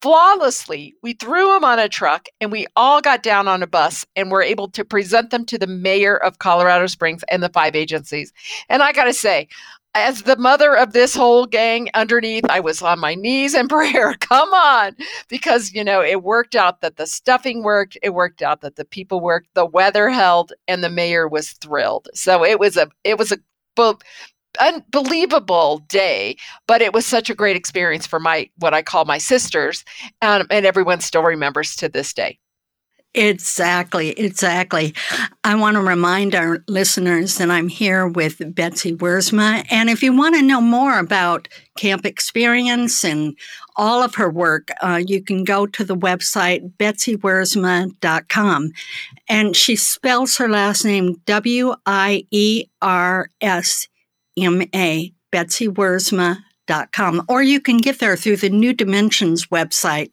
flawlessly. 0.00 0.94
We 1.02 1.12
threw 1.12 1.52
them 1.52 1.64
on 1.64 1.78
a 1.78 1.88
truck 1.88 2.26
and 2.40 2.50
we 2.50 2.66
all 2.74 3.00
got 3.00 3.22
down 3.22 3.48
on 3.48 3.62
a 3.62 3.68
bus 3.68 4.04
and 4.16 4.30
were 4.30 4.42
able 4.42 4.68
to 4.70 4.84
present 4.84 5.30
them 5.30 5.46
to 5.46 5.58
the 5.58 5.66
mayor 5.66 6.16
of 6.16 6.38
Colorado 6.38 6.86
Springs 6.86 7.22
and 7.28 7.42
the 7.42 7.48
five 7.48 7.76
agencies. 7.76 8.32
And 8.68 8.82
I 8.82 8.92
got 8.92 9.04
to 9.04 9.14
say, 9.14 9.48
as 9.94 10.22
the 10.22 10.36
mother 10.36 10.74
of 10.74 10.92
this 10.92 11.14
whole 11.14 11.46
gang 11.46 11.88
underneath, 11.94 12.44
I 12.48 12.60
was 12.60 12.80
on 12.82 12.98
my 12.98 13.14
knees 13.14 13.54
in 13.54 13.68
prayer. 13.68 14.14
Come 14.20 14.52
on. 14.52 14.96
Because, 15.28 15.72
you 15.72 15.84
know, 15.84 16.02
it 16.02 16.22
worked 16.22 16.54
out 16.54 16.80
that 16.80 16.96
the 16.96 17.06
stuffing 17.06 17.62
worked. 17.62 17.98
It 18.02 18.10
worked 18.10 18.42
out 18.42 18.60
that 18.62 18.76
the 18.76 18.84
people 18.84 19.20
worked. 19.20 19.48
The 19.54 19.66
weather 19.66 20.08
held 20.08 20.52
and 20.68 20.82
the 20.82 20.90
mayor 20.90 21.28
was 21.28 21.52
thrilled. 21.52 22.08
So 22.14 22.44
it 22.44 22.58
was 22.58 22.76
a, 22.76 22.88
it 23.04 23.18
was 23.18 23.32
a, 23.32 23.38
unbelievable 24.60 25.78
day 25.88 26.36
but 26.66 26.82
it 26.82 26.92
was 26.92 27.06
such 27.06 27.30
a 27.30 27.34
great 27.34 27.56
experience 27.56 28.06
for 28.06 28.20
my 28.20 28.46
what 28.58 28.74
i 28.74 28.82
call 28.82 29.06
my 29.06 29.16
sisters 29.16 29.82
um, 30.20 30.46
and 30.50 30.66
everyone 30.66 31.00
still 31.00 31.22
remembers 31.22 31.74
to 31.74 31.88
this 31.88 32.12
day 32.12 32.38
Exactly, 33.14 34.10
exactly. 34.10 34.94
I 35.44 35.54
want 35.56 35.74
to 35.74 35.82
remind 35.82 36.34
our 36.34 36.64
listeners 36.66 37.36
that 37.36 37.50
I'm 37.50 37.68
here 37.68 38.08
with 38.08 38.54
Betsy 38.54 38.96
Wiersma. 38.96 39.66
And 39.70 39.90
if 39.90 40.02
you 40.02 40.16
want 40.16 40.34
to 40.36 40.40
know 40.42 40.62
more 40.62 40.98
about 40.98 41.46
Camp 41.76 42.06
Experience 42.06 43.04
and 43.04 43.36
all 43.76 44.02
of 44.02 44.14
her 44.14 44.30
work, 44.30 44.68
uh, 44.80 45.02
you 45.06 45.22
can 45.22 45.44
go 45.44 45.66
to 45.66 45.84
the 45.84 45.96
website 45.96 46.72
betsywiersma.com. 46.78 48.70
And 49.28 49.56
she 49.56 49.76
spells 49.76 50.38
her 50.38 50.48
last 50.48 50.82
name 50.82 51.16
W 51.26 51.74
I 51.84 52.26
E 52.30 52.64
R 52.80 53.28
S 53.42 53.88
M 54.38 54.62
A, 54.74 55.12
betsywiersma.com. 55.30 57.22
Or 57.28 57.42
you 57.42 57.60
can 57.60 57.76
get 57.76 57.98
there 57.98 58.16
through 58.16 58.36
the 58.36 58.48
New 58.48 58.72
Dimensions 58.72 59.48
website, 59.48 60.12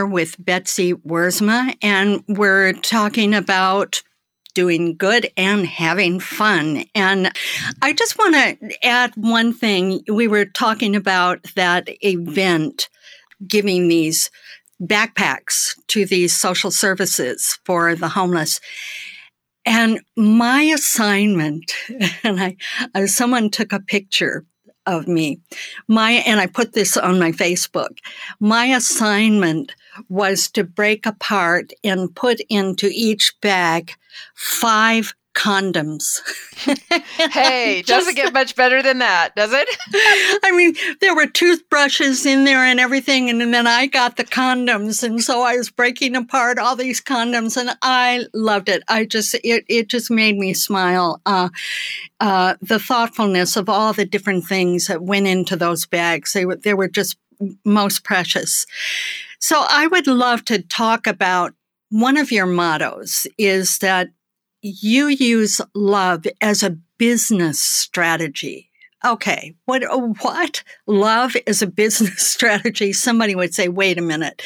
Here 0.00 0.06
with 0.06 0.42
Betsy 0.42 0.94
Wiersma, 0.94 1.76
and 1.82 2.24
we're 2.26 2.72
talking 2.72 3.34
about 3.34 4.02
doing 4.54 4.96
good 4.96 5.30
and 5.36 5.66
having 5.66 6.20
fun. 6.20 6.84
And 6.94 7.30
I 7.82 7.92
just 7.92 8.16
want 8.16 8.34
to 8.34 8.86
add 8.86 9.12
one 9.14 9.52
thing. 9.52 10.02
We 10.10 10.26
were 10.26 10.46
talking 10.46 10.96
about 10.96 11.42
that 11.54 11.86
event 12.02 12.88
giving 13.46 13.88
these 13.88 14.30
backpacks 14.82 15.78
to 15.88 16.06
these 16.06 16.34
social 16.34 16.70
services 16.70 17.58
for 17.66 17.94
the 17.94 18.08
homeless. 18.08 18.58
And 19.66 20.00
my 20.16 20.62
assignment, 20.62 21.74
and 22.24 22.40
I, 22.40 22.56
I, 22.94 23.04
someone 23.04 23.50
took 23.50 23.74
a 23.74 23.80
picture 23.80 24.46
of 24.86 25.06
me. 25.06 25.40
My 25.88 26.12
and 26.12 26.40
I 26.40 26.46
put 26.46 26.72
this 26.72 26.96
on 26.96 27.18
my 27.18 27.32
Facebook. 27.32 27.98
My 28.40 28.66
assignment 28.66 29.74
was 30.08 30.50
to 30.50 30.64
break 30.64 31.06
apart 31.06 31.72
and 31.82 32.14
put 32.14 32.40
into 32.48 32.90
each 32.92 33.34
bag 33.40 33.92
five 34.34 35.14
condoms. 35.34 36.20
hey, 37.32 37.82
doesn't 37.86 38.16
get 38.16 38.32
much 38.32 38.56
better 38.56 38.82
than 38.82 38.98
that, 38.98 39.34
does 39.36 39.52
it? 39.52 39.68
I 40.44 40.52
mean, 40.54 40.74
there 41.00 41.14
were 41.14 41.26
toothbrushes 41.26 42.26
in 42.26 42.44
there 42.44 42.64
and 42.64 42.80
everything, 42.80 43.30
and 43.30 43.40
then 43.40 43.66
I 43.66 43.86
got 43.86 44.16
the 44.16 44.24
condoms, 44.24 45.02
and 45.02 45.22
so 45.22 45.42
I 45.42 45.56
was 45.56 45.70
breaking 45.70 46.16
apart 46.16 46.58
all 46.58 46.76
these 46.76 47.00
condoms, 47.00 47.56
and 47.56 47.76
I 47.82 48.26
loved 48.34 48.68
it. 48.68 48.82
I 48.88 49.04
just 49.04 49.34
it 49.44 49.64
it 49.68 49.88
just 49.88 50.10
made 50.10 50.36
me 50.36 50.52
smile. 50.52 51.20
Uh, 51.24 51.50
uh, 52.18 52.56
the 52.60 52.78
thoughtfulness 52.78 53.56
of 53.56 53.68
all 53.68 53.92
the 53.92 54.04
different 54.04 54.44
things 54.44 54.88
that 54.88 55.02
went 55.02 55.26
into 55.26 55.56
those 55.56 55.86
bags, 55.86 56.32
they 56.32 56.44
were 56.44 56.56
they 56.56 56.74
were 56.74 56.88
just 56.88 57.16
most 57.64 58.04
precious. 58.04 58.66
So 59.38 59.64
I 59.68 59.86
would 59.86 60.06
love 60.06 60.44
to 60.46 60.62
talk 60.62 61.06
about 61.06 61.54
one 61.90 62.16
of 62.16 62.30
your 62.30 62.46
mottos 62.46 63.26
is 63.38 63.78
that 63.78 64.10
you 64.62 65.08
use 65.08 65.60
love 65.74 66.26
as 66.40 66.62
a 66.62 66.76
business 66.98 67.60
strategy. 67.60 68.70
Okay, 69.02 69.54
what 69.64 69.82
what 70.22 70.62
love 70.86 71.34
is 71.46 71.62
a 71.62 71.66
business 71.66 72.22
strategy? 72.30 72.92
Somebody 72.92 73.34
would 73.34 73.54
say, 73.54 73.68
"Wait 73.68 73.96
a 73.96 74.02
minute, 74.02 74.42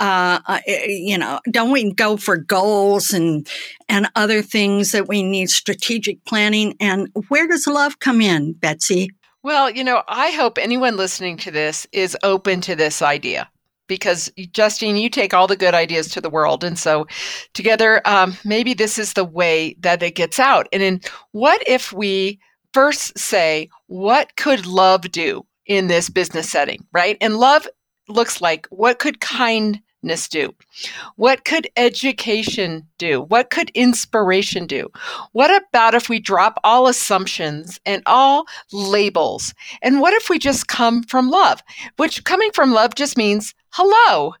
uh, 0.00 0.40
you 0.66 1.16
know, 1.16 1.38
don't 1.48 1.70
we 1.70 1.92
go 1.92 2.16
for 2.16 2.36
goals 2.36 3.12
and 3.12 3.46
and 3.88 4.08
other 4.16 4.42
things 4.42 4.90
that 4.90 5.06
we 5.06 5.22
need 5.22 5.50
strategic 5.50 6.24
planning? 6.24 6.74
And 6.80 7.10
where 7.28 7.46
does 7.46 7.68
love 7.68 8.00
come 8.00 8.20
in, 8.20 8.54
Betsy?" 8.54 9.10
Well, 9.42 9.70
you 9.70 9.82
know, 9.82 10.02
I 10.06 10.30
hope 10.30 10.56
anyone 10.56 10.96
listening 10.96 11.36
to 11.38 11.50
this 11.50 11.86
is 11.92 12.16
open 12.22 12.60
to 12.62 12.76
this 12.76 13.02
idea 13.02 13.48
because 13.88 14.30
Justine, 14.52 14.96
you 14.96 15.10
take 15.10 15.34
all 15.34 15.48
the 15.48 15.56
good 15.56 15.74
ideas 15.74 16.08
to 16.08 16.20
the 16.20 16.30
world. 16.30 16.62
And 16.62 16.78
so 16.78 17.06
together, 17.52 18.00
um, 18.04 18.36
maybe 18.44 18.72
this 18.72 18.98
is 18.98 19.14
the 19.14 19.24
way 19.24 19.74
that 19.80 20.02
it 20.02 20.14
gets 20.14 20.38
out. 20.38 20.68
And 20.72 20.80
then 20.80 21.00
what 21.32 21.60
if 21.66 21.92
we 21.92 22.38
first 22.72 23.18
say, 23.18 23.68
what 23.88 24.36
could 24.36 24.64
love 24.64 25.10
do 25.10 25.44
in 25.66 25.88
this 25.88 26.08
business 26.08 26.48
setting, 26.48 26.86
right? 26.92 27.18
And 27.20 27.36
love 27.36 27.66
looks 28.08 28.40
like 28.40 28.66
what 28.70 29.00
could 29.00 29.20
do? 30.28 30.54
What 31.16 31.44
could 31.44 31.68
education 31.76 32.86
do? 32.98 33.22
What 33.22 33.50
could 33.50 33.70
inspiration 33.70 34.66
do? 34.66 34.90
What 35.32 35.62
about 35.62 35.94
if 35.94 36.08
we 36.08 36.18
drop 36.18 36.58
all 36.64 36.88
assumptions 36.88 37.78
and 37.86 38.02
all 38.06 38.46
labels? 38.72 39.54
And 39.82 40.00
what 40.00 40.14
if 40.14 40.28
we 40.28 40.38
just 40.38 40.68
come 40.68 41.02
from 41.04 41.30
love? 41.30 41.62
Which 41.96 42.24
coming 42.24 42.50
from 42.52 42.72
love 42.72 42.94
just 42.94 43.16
means 43.16 43.54
hello. 43.70 44.34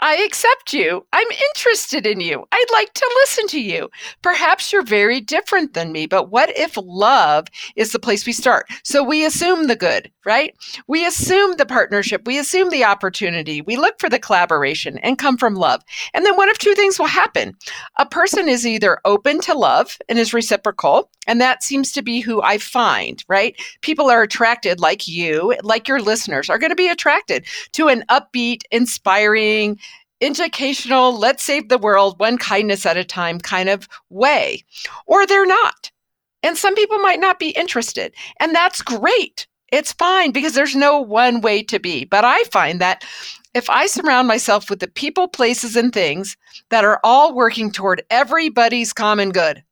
I 0.00 0.16
accept 0.16 0.72
you. 0.72 1.06
I'm 1.12 1.30
interested 1.50 2.06
in 2.06 2.20
you. 2.20 2.44
I'd 2.50 2.72
like 2.72 2.92
to 2.94 3.12
listen 3.22 3.46
to 3.48 3.60
you. 3.60 3.88
Perhaps 4.22 4.72
you're 4.72 4.82
very 4.82 5.20
different 5.20 5.74
than 5.74 5.92
me, 5.92 6.06
but 6.06 6.30
what 6.30 6.50
if 6.58 6.76
love 6.76 7.46
is 7.76 7.92
the 7.92 7.98
place 7.98 8.26
we 8.26 8.32
start? 8.32 8.66
So 8.82 9.04
we 9.04 9.24
assume 9.24 9.66
the 9.66 9.76
good, 9.76 10.10
right? 10.24 10.54
We 10.86 11.06
assume 11.06 11.56
the 11.56 11.66
partnership. 11.66 12.22
We 12.26 12.38
assume 12.38 12.70
the 12.70 12.84
opportunity. 12.84 13.60
We 13.60 13.76
look 13.76 13.98
for 13.98 14.08
the 14.08 14.18
collaboration 14.18 14.98
and 14.98 15.18
come 15.18 15.36
from 15.36 15.54
love. 15.54 15.82
And 16.12 16.24
then 16.24 16.36
one 16.36 16.50
of 16.50 16.58
two 16.58 16.74
things 16.74 16.98
will 16.98 17.06
happen. 17.06 17.54
A 17.98 18.06
person 18.06 18.48
is 18.48 18.66
either 18.66 19.00
open 19.04 19.40
to 19.42 19.54
love 19.54 19.98
and 20.08 20.18
is 20.18 20.34
reciprocal, 20.34 21.10
and 21.26 21.40
that 21.40 21.62
seems 21.62 21.92
to 21.92 22.02
be 22.02 22.20
who 22.20 22.42
I 22.42 22.58
find, 22.58 23.24
right? 23.28 23.54
People 23.80 24.10
are 24.10 24.22
attracted, 24.22 24.80
like 24.80 25.08
you, 25.08 25.56
like 25.62 25.88
your 25.88 26.00
listeners, 26.00 26.50
are 26.50 26.58
going 26.58 26.70
to 26.70 26.76
be 26.76 26.88
attracted 26.88 27.46
to 27.72 27.88
an 27.88 28.04
upbeat, 28.10 28.62
inspiring, 28.70 29.78
educational, 30.20 31.16
let's 31.18 31.42
save 31.42 31.68
the 31.68 31.78
world 31.78 32.18
one 32.18 32.38
kindness 32.38 32.86
at 32.86 32.96
a 32.96 33.04
time 33.04 33.38
kind 33.38 33.68
of 33.68 33.88
way, 34.10 34.64
or 35.06 35.26
they're 35.26 35.46
not. 35.46 35.90
And 36.42 36.56
some 36.56 36.74
people 36.74 36.98
might 36.98 37.20
not 37.20 37.38
be 37.38 37.50
interested. 37.50 38.14
And 38.38 38.54
that's 38.54 38.82
great. 38.82 39.46
It's 39.74 39.92
fine 39.92 40.30
because 40.30 40.54
there's 40.54 40.76
no 40.76 41.00
one 41.00 41.40
way 41.40 41.60
to 41.64 41.80
be. 41.80 42.04
But 42.04 42.24
I 42.24 42.44
find 42.44 42.80
that 42.80 43.04
if 43.54 43.68
I 43.68 43.86
surround 43.86 44.28
myself 44.28 44.70
with 44.70 44.78
the 44.78 44.86
people, 44.86 45.26
places, 45.26 45.74
and 45.74 45.92
things 45.92 46.36
that 46.70 46.84
are 46.84 47.00
all 47.02 47.34
working 47.34 47.72
toward 47.72 48.04
everybody's 48.08 48.92
common 48.92 49.30
good, 49.30 49.64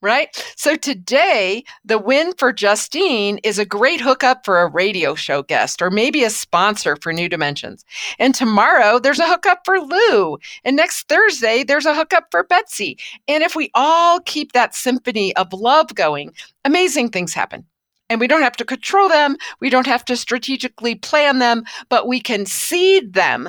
right? 0.00 0.34
So 0.56 0.76
today, 0.76 1.62
the 1.84 1.98
win 1.98 2.32
for 2.38 2.54
Justine 2.54 3.36
is 3.44 3.58
a 3.58 3.66
great 3.66 4.00
hookup 4.00 4.46
for 4.46 4.62
a 4.62 4.70
radio 4.70 5.14
show 5.14 5.42
guest 5.42 5.82
or 5.82 5.90
maybe 5.90 6.24
a 6.24 6.30
sponsor 6.30 6.96
for 6.96 7.12
New 7.12 7.28
Dimensions. 7.28 7.84
And 8.18 8.34
tomorrow, 8.34 8.98
there's 8.98 9.18
a 9.18 9.28
hookup 9.28 9.60
for 9.66 9.78
Lou. 9.78 10.38
And 10.64 10.74
next 10.74 11.06
Thursday, 11.06 11.64
there's 11.64 11.84
a 11.84 11.94
hookup 11.94 12.28
for 12.30 12.44
Betsy. 12.44 12.98
And 13.28 13.42
if 13.42 13.54
we 13.54 13.70
all 13.74 14.20
keep 14.20 14.52
that 14.52 14.74
symphony 14.74 15.36
of 15.36 15.52
love 15.52 15.94
going, 15.94 16.32
amazing 16.64 17.10
things 17.10 17.34
happen. 17.34 17.66
And 18.10 18.20
we 18.20 18.26
don't 18.26 18.42
have 18.42 18.56
to 18.56 18.64
control 18.64 19.08
them, 19.08 19.36
we 19.60 19.70
don't 19.70 19.86
have 19.86 20.04
to 20.06 20.16
strategically 20.16 20.96
plan 20.96 21.38
them, 21.38 21.62
but 21.88 22.06
we 22.06 22.20
can 22.20 22.44
seed 22.44 23.14
them 23.14 23.48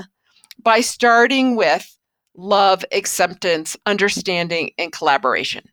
by 0.64 0.80
starting 0.82 1.56
with 1.58 1.98
love, 2.38 2.86
acceptance, 2.94 3.76
understanding, 3.86 4.72
and 4.78 4.92
collaboration. 4.92 5.66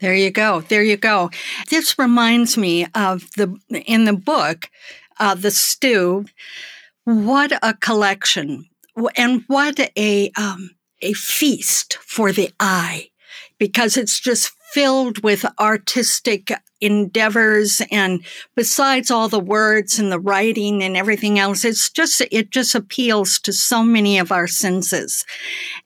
There 0.00 0.14
you 0.14 0.30
go. 0.30 0.60
There 0.60 0.82
you 0.82 0.96
go. 0.96 1.30
This 1.70 1.98
reminds 1.98 2.56
me 2.56 2.86
of 2.94 3.28
the 3.36 3.56
in 3.86 4.04
the 4.04 4.12
book, 4.12 4.70
uh, 5.18 5.34
the 5.34 5.50
stew. 5.50 6.26
What 7.04 7.52
a 7.62 7.74
collection, 7.74 8.66
and 9.16 9.44
what 9.46 9.80
a 9.96 10.30
um, 10.36 10.70
a 11.00 11.14
feast 11.14 11.98
for 12.00 12.32
the 12.32 12.52
eye, 12.60 13.08
because 13.58 13.96
it's 13.96 14.20
just 14.20 14.52
filled 14.72 15.22
with 15.22 15.44
artistic 15.58 16.52
endeavors 16.80 17.82
and 17.90 18.24
besides 18.54 19.10
all 19.10 19.28
the 19.28 19.40
words 19.40 19.98
and 19.98 20.12
the 20.12 20.20
writing 20.20 20.82
and 20.82 20.96
everything 20.96 21.38
else 21.38 21.64
it's 21.64 21.90
just 21.90 22.22
it 22.30 22.50
just 22.50 22.74
appeals 22.74 23.40
to 23.40 23.52
so 23.52 23.82
many 23.82 24.18
of 24.18 24.30
our 24.30 24.46
senses 24.46 25.24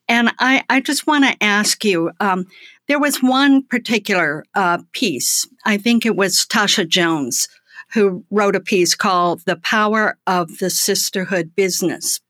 and 0.07 0.31
i 0.39 0.63
i 0.69 0.81
just 0.81 1.07
want 1.07 1.25
to 1.25 1.43
ask 1.43 1.83
you 1.83 2.11
um, 2.21 2.47
there 2.89 2.99
was 2.99 3.23
one 3.23 3.63
particular 3.63 4.45
uh, 4.55 4.79
piece, 4.93 5.47
I 5.65 5.79
think 5.79 6.05
it 6.05 6.17
was 6.17 6.45
Tasha 6.45 6.87
Jones, 6.87 7.49
who 7.95 8.25
wrote 8.31 8.57
a 8.57 8.61
piece 8.61 8.95
called 8.95 9.43
The 9.47 9.57
Power 9.57 10.19
of 10.27 10.59
the 10.59 10.71
Sisterhood 10.71 11.55
Business. 11.55 12.21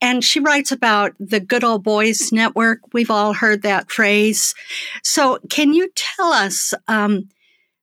And 0.00 0.24
she 0.24 0.40
writes 0.40 0.72
about 0.72 1.12
the 1.18 1.40
Good 1.40 1.64
Old 1.64 1.82
Boys 1.84 2.32
Network. 2.32 2.80
We've 2.92 3.10
all 3.10 3.34
heard 3.34 3.62
that 3.62 3.90
phrase. 3.90 4.54
So, 5.02 5.38
can 5.50 5.72
you 5.72 5.90
tell 5.94 6.32
us 6.32 6.74
um, 6.88 7.28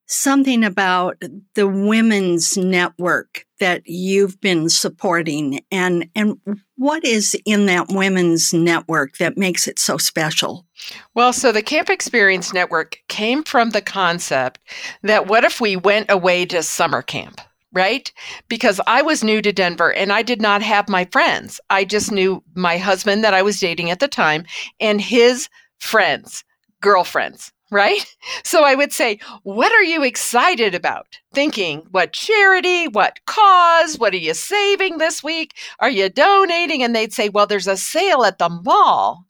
something 0.09 0.63
about 0.63 1.21
the 1.53 1.67
women's 1.67 2.57
network 2.57 3.45
that 3.59 3.83
you've 3.85 4.41
been 4.41 4.67
supporting 4.67 5.59
and 5.71 6.09
and 6.15 6.39
what 6.77 7.05
is 7.05 7.35
in 7.45 7.67
that 7.67 7.89
women's 7.89 8.51
network 8.51 9.17
that 9.17 9.37
makes 9.37 9.67
it 9.67 9.77
so 9.77 9.97
special 9.97 10.65
well 11.13 11.31
so 11.31 11.51
the 11.51 11.61
camp 11.61 11.91
experience 11.91 12.51
network 12.53 12.97
came 13.07 13.43
from 13.43 13.69
the 13.69 13.81
concept 13.81 14.59
that 15.03 15.27
what 15.27 15.43
if 15.43 15.61
we 15.61 15.75
went 15.75 16.09
away 16.09 16.43
to 16.43 16.63
summer 16.63 17.03
camp 17.03 17.39
right? 17.71 18.11
Because 18.47 18.81
I 18.87 19.01
was 19.01 19.23
new 19.23 19.41
to 19.41 19.51
Denver 19.51 19.93
and 19.93 20.11
I 20.11 20.21
did 20.21 20.41
not 20.41 20.61
have 20.61 20.89
my 20.89 21.05
friends. 21.05 21.59
I 21.69 21.85
just 21.85 22.11
knew 22.11 22.43
my 22.55 22.77
husband 22.77 23.23
that 23.23 23.33
I 23.33 23.41
was 23.41 23.59
dating 23.59 23.91
at 23.91 23.99
the 23.99 24.07
time 24.07 24.45
and 24.79 24.99
his 24.99 25.49
friends, 25.79 26.43
girlfriends 26.81 27.51
right? 27.71 28.05
So 28.43 28.63
I 28.63 28.75
would 28.75 28.91
say, 28.91 29.19
What 29.43 29.71
are 29.71 29.83
you 29.83 30.03
excited 30.03 30.73
about? 30.75 31.19
Thinking, 31.33 31.83
What 31.91 32.13
charity? 32.13 32.87
What 32.87 33.19
cause? 33.25 33.97
What 33.97 34.13
are 34.13 34.17
you 34.17 34.33
saving 34.33 34.97
this 34.97 35.23
week? 35.23 35.55
Are 35.79 35.89
you 35.89 36.09
donating? 36.09 36.83
And 36.83 36.95
they'd 36.95 37.13
say, 37.13 37.29
Well, 37.29 37.47
there's 37.47 37.67
a 37.67 37.77
sale 37.77 38.23
at 38.23 38.37
the 38.37 38.49
mall. 38.49 39.25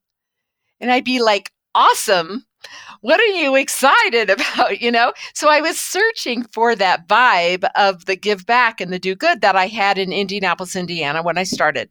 And 0.80 0.92
I'd 0.92 1.06
be 1.06 1.22
like, 1.22 1.52
Awesome. 1.76 2.46
What 3.02 3.20
are 3.20 3.26
you 3.26 3.56
excited 3.56 4.30
about? 4.30 4.82
You 4.82 4.92
know? 4.92 5.14
So 5.34 5.50
I 5.50 5.62
was 5.62 5.80
searching 5.80 6.44
for 6.44 6.76
that 6.76 7.08
vibe 7.08 7.68
of 7.76 8.06
the 8.06 8.16
give 8.16 8.46
back 8.46 8.82
and 8.82 8.92
the 8.92 9.00
do 9.00 9.16
good 9.16 9.42
that 9.42 9.56
I 9.56 9.68
had 9.68 9.98
in 9.98 10.12
Indianapolis, 10.12 10.76
Indiana 10.76 11.24
when 11.24 11.38
I 11.38 11.44
started. 11.44 11.90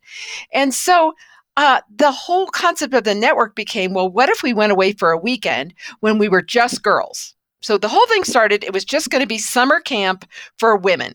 And 0.52 0.74
so 0.74 1.14
uh, 1.56 1.80
the 1.94 2.12
whole 2.12 2.46
concept 2.46 2.94
of 2.94 3.04
the 3.04 3.14
network 3.14 3.56
became 3.56 3.92
well, 3.92 4.08
what 4.08 4.28
if 4.28 4.42
we 4.42 4.52
went 4.52 4.72
away 4.72 4.92
for 4.92 5.10
a 5.10 5.18
weekend 5.18 5.74
when 6.00 6.18
we 6.18 6.28
were 6.28 6.42
just 6.42 6.82
girls? 6.82 7.34
So 7.60 7.76
the 7.76 7.88
whole 7.88 8.06
thing 8.06 8.22
started, 8.22 8.62
it 8.62 8.72
was 8.72 8.84
just 8.84 9.10
going 9.10 9.22
to 9.22 9.26
be 9.26 9.38
summer 9.38 9.80
camp 9.80 10.24
for 10.58 10.76
women. 10.76 11.14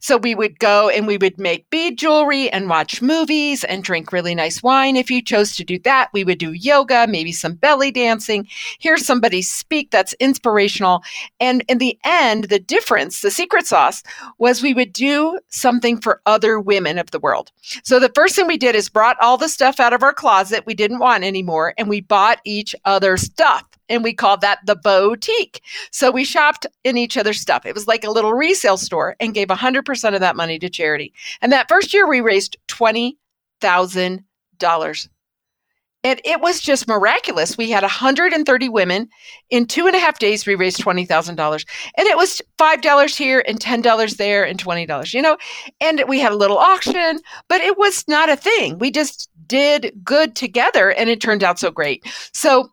So 0.00 0.16
we 0.16 0.34
would 0.34 0.58
go 0.58 0.88
and 0.88 1.06
we 1.06 1.16
would 1.16 1.38
make 1.38 1.68
bead 1.70 1.98
jewelry 1.98 2.50
and 2.50 2.68
watch 2.68 3.02
movies 3.02 3.64
and 3.64 3.84
drink 3.84 4.12
really 4.12 4.34
nice 4.34 4.62
wine. 4.62 4.96
If 4.96 5.10
you 5.10 5.22
chose 5.22 5.56
to 5.56 5.64
do 5.64 5.78
that, 5.80 6.10
we 6.12 6.24
would 6.24 6.38
do 6.38 6.52
yoga, 6.52 7.06
maybe 7.06 7.32
some 7.32 7.54
belly 7.54 7.90
dancing, 7.90 8.46
hear 8.78 8.96
somebody 8.96 9.42
speak 9.42 9.90
that's 9.90 10.14
inspirational. 10.14 11.02
And 11.40 11.64
in 11.68 11.78
the 11.78 11.98
end, 12.04 12.44
the 12.44 12.58
difference, 12.58 13.20
the 13.20 13.30
secret 13.30 13.66
sauce, 13.66 14.02
was 14.38 14.62
we 14.62 14.74
would 14.74 14.92
do 14.92 15.38
something 15.48 16.00
for 16.00 16.20
other 16.26 16.60
women 16.60 16.98
of 16.98 17.10
the 17.10 17.20
world. 17.20 17.50
So 17.84 17.98
the 17.98 18.12
first 18.14 18.36
thing 18.36 18.46
we 18.46 18.58
did 18.58 18.74
is 18.74 18.88
brought 18.88 19.16
all 19.20 19.36
the 19.36 19.48
stuff 19.48 19.80
out 19.80 19.92
of 19.92 20.02
our 20.02 20.14
closet 20.14 20.64
we 20.66 20.74
didn't 20.74 20.98
want 20.98 21.24
anymore 21.24 21.74
and 21.78 21.88
we 21.88 22.00
bought 22.00 22.40
each 22.44 22.74
other 22.84 23.16
stuff 23.16 23.64
and 23.88 24.04
we 24.04 24.14
called 24.14 24.40
that 24.40 24.60
the 24.66 24.76
boutique. 24.76 25.62
So 25.90 26.10
we 26.10 26.24
shopped 26.24 26.66
in 26.84 26.96
each 26.96 27.16
other's 27.16 27.40
stuff. 27.40 27.66
It 27.66 27.74
was 27.74 27.86
like 27.86 28.04
a 28.04 28.10
little 28.10 28.32
resale 28.32 28.76
store 28.76 29.16
and 29.20 29.34
gave 29.34 29.48
100% 29.48 30.14
of 30.14 30.20
that 30.20 30.36
money 30.36 30.58
to 30.58 30.70
charity. 30.70 31.12
And 31.40 31.52
that 31.52 31.68
first 31.68 31.92
year, 31.92 32.08
we 32.08 32.20
raised 32.20 32.56
$20,000. 32.68 35.08
And 36.04 36.20
it 36.24 36.40
was 36.40 36.60
just 36.60 36.88
miraculous. 36.88 37.56
We 37.56 37.70
had 37.70 37.84
130 37.84 38.68
women. 38.68 39.08
In 39.50 39.66
two 39.66 39.86
and 39.86 39.94
a 39.94 40.00
half 40.00 40.18
days, 40.18 40.46
we 40.46 40.56
raised 40.56 40.80
$20,000. 40.80 41.64
And 41.96 42.08
it 42.08 42.16
was 42.16 42.42
$5 42.58 43.16
here 43.16 43.44
and 43.46 43.60
$10 43.60 44.16
there 44.16 44.44
and 44.44 44.62
$20, 44.62 45.14
you 45.14 45.22
know? 45.22 45.36
And 45.80 46.02
we 46.08 46.18
had 46.18 46.32
a 46.32 46.36
little 46.36 46.58
auction, 46.58 47.20
but 47.48 47.60
it 47.60 47.78
was 47.78 48.04
not 48.08 48.28
a 48.28 48.36
thing. 48.36 48.78
We 48.78 48.90
just 48.90 49.30
did 49.46 49.92
good 50.02 50.34
together 50.34 50.90
and 50.90 51.08
it 51.08 51.20
turned 51.20 51.44
out 51.44 51.60
so 51.60 51.70
great. 51.70 52.04
So 52.32 52.70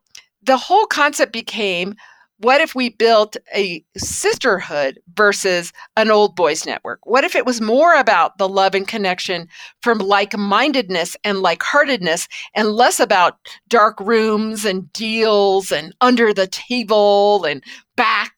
the 0.50 0.58
whole 0.58 0.88
concept 0.88 1.32
became 1.32 1.94
what 2.40 2.60
if 2.60 2.74
we 2.74 2.90
built 2.90 3.38
a 3.54 3.84
sisterhood 3.96 4.98
versus 5.14 5.72
an 5.96 6.10
old 6.10 6.36
boys 6.36 6.66
network? 6.66 7.00
What 7.04 7.24
if 7.24 7.36
it 7.36 7.46
was 7.46 7.62
more 7.62 7.96
about 7.96 8.40
the 8.40 8.50
love 8.50 8.74
and 8.74 8.88
connection 8.88 9.48
from 9.84 10.00
like 10.00 10.36
mindedness 10.36 11.16
and 11.24 11.42
like 11.44 11.62
heartedness 11.62 12.28
and 12.56 12.70
less 12.70 13.00
about 13.00 13.38
dark 13.68 14.00
rooms 14.00 14.66
and 14.66 14.92
deals 14.92 15.72
and 15.72 15.94
under 16.02 16.34
the 16.34 16.48
table 16.48 17.46
and 17.46 17.64
back, 17.96 18.32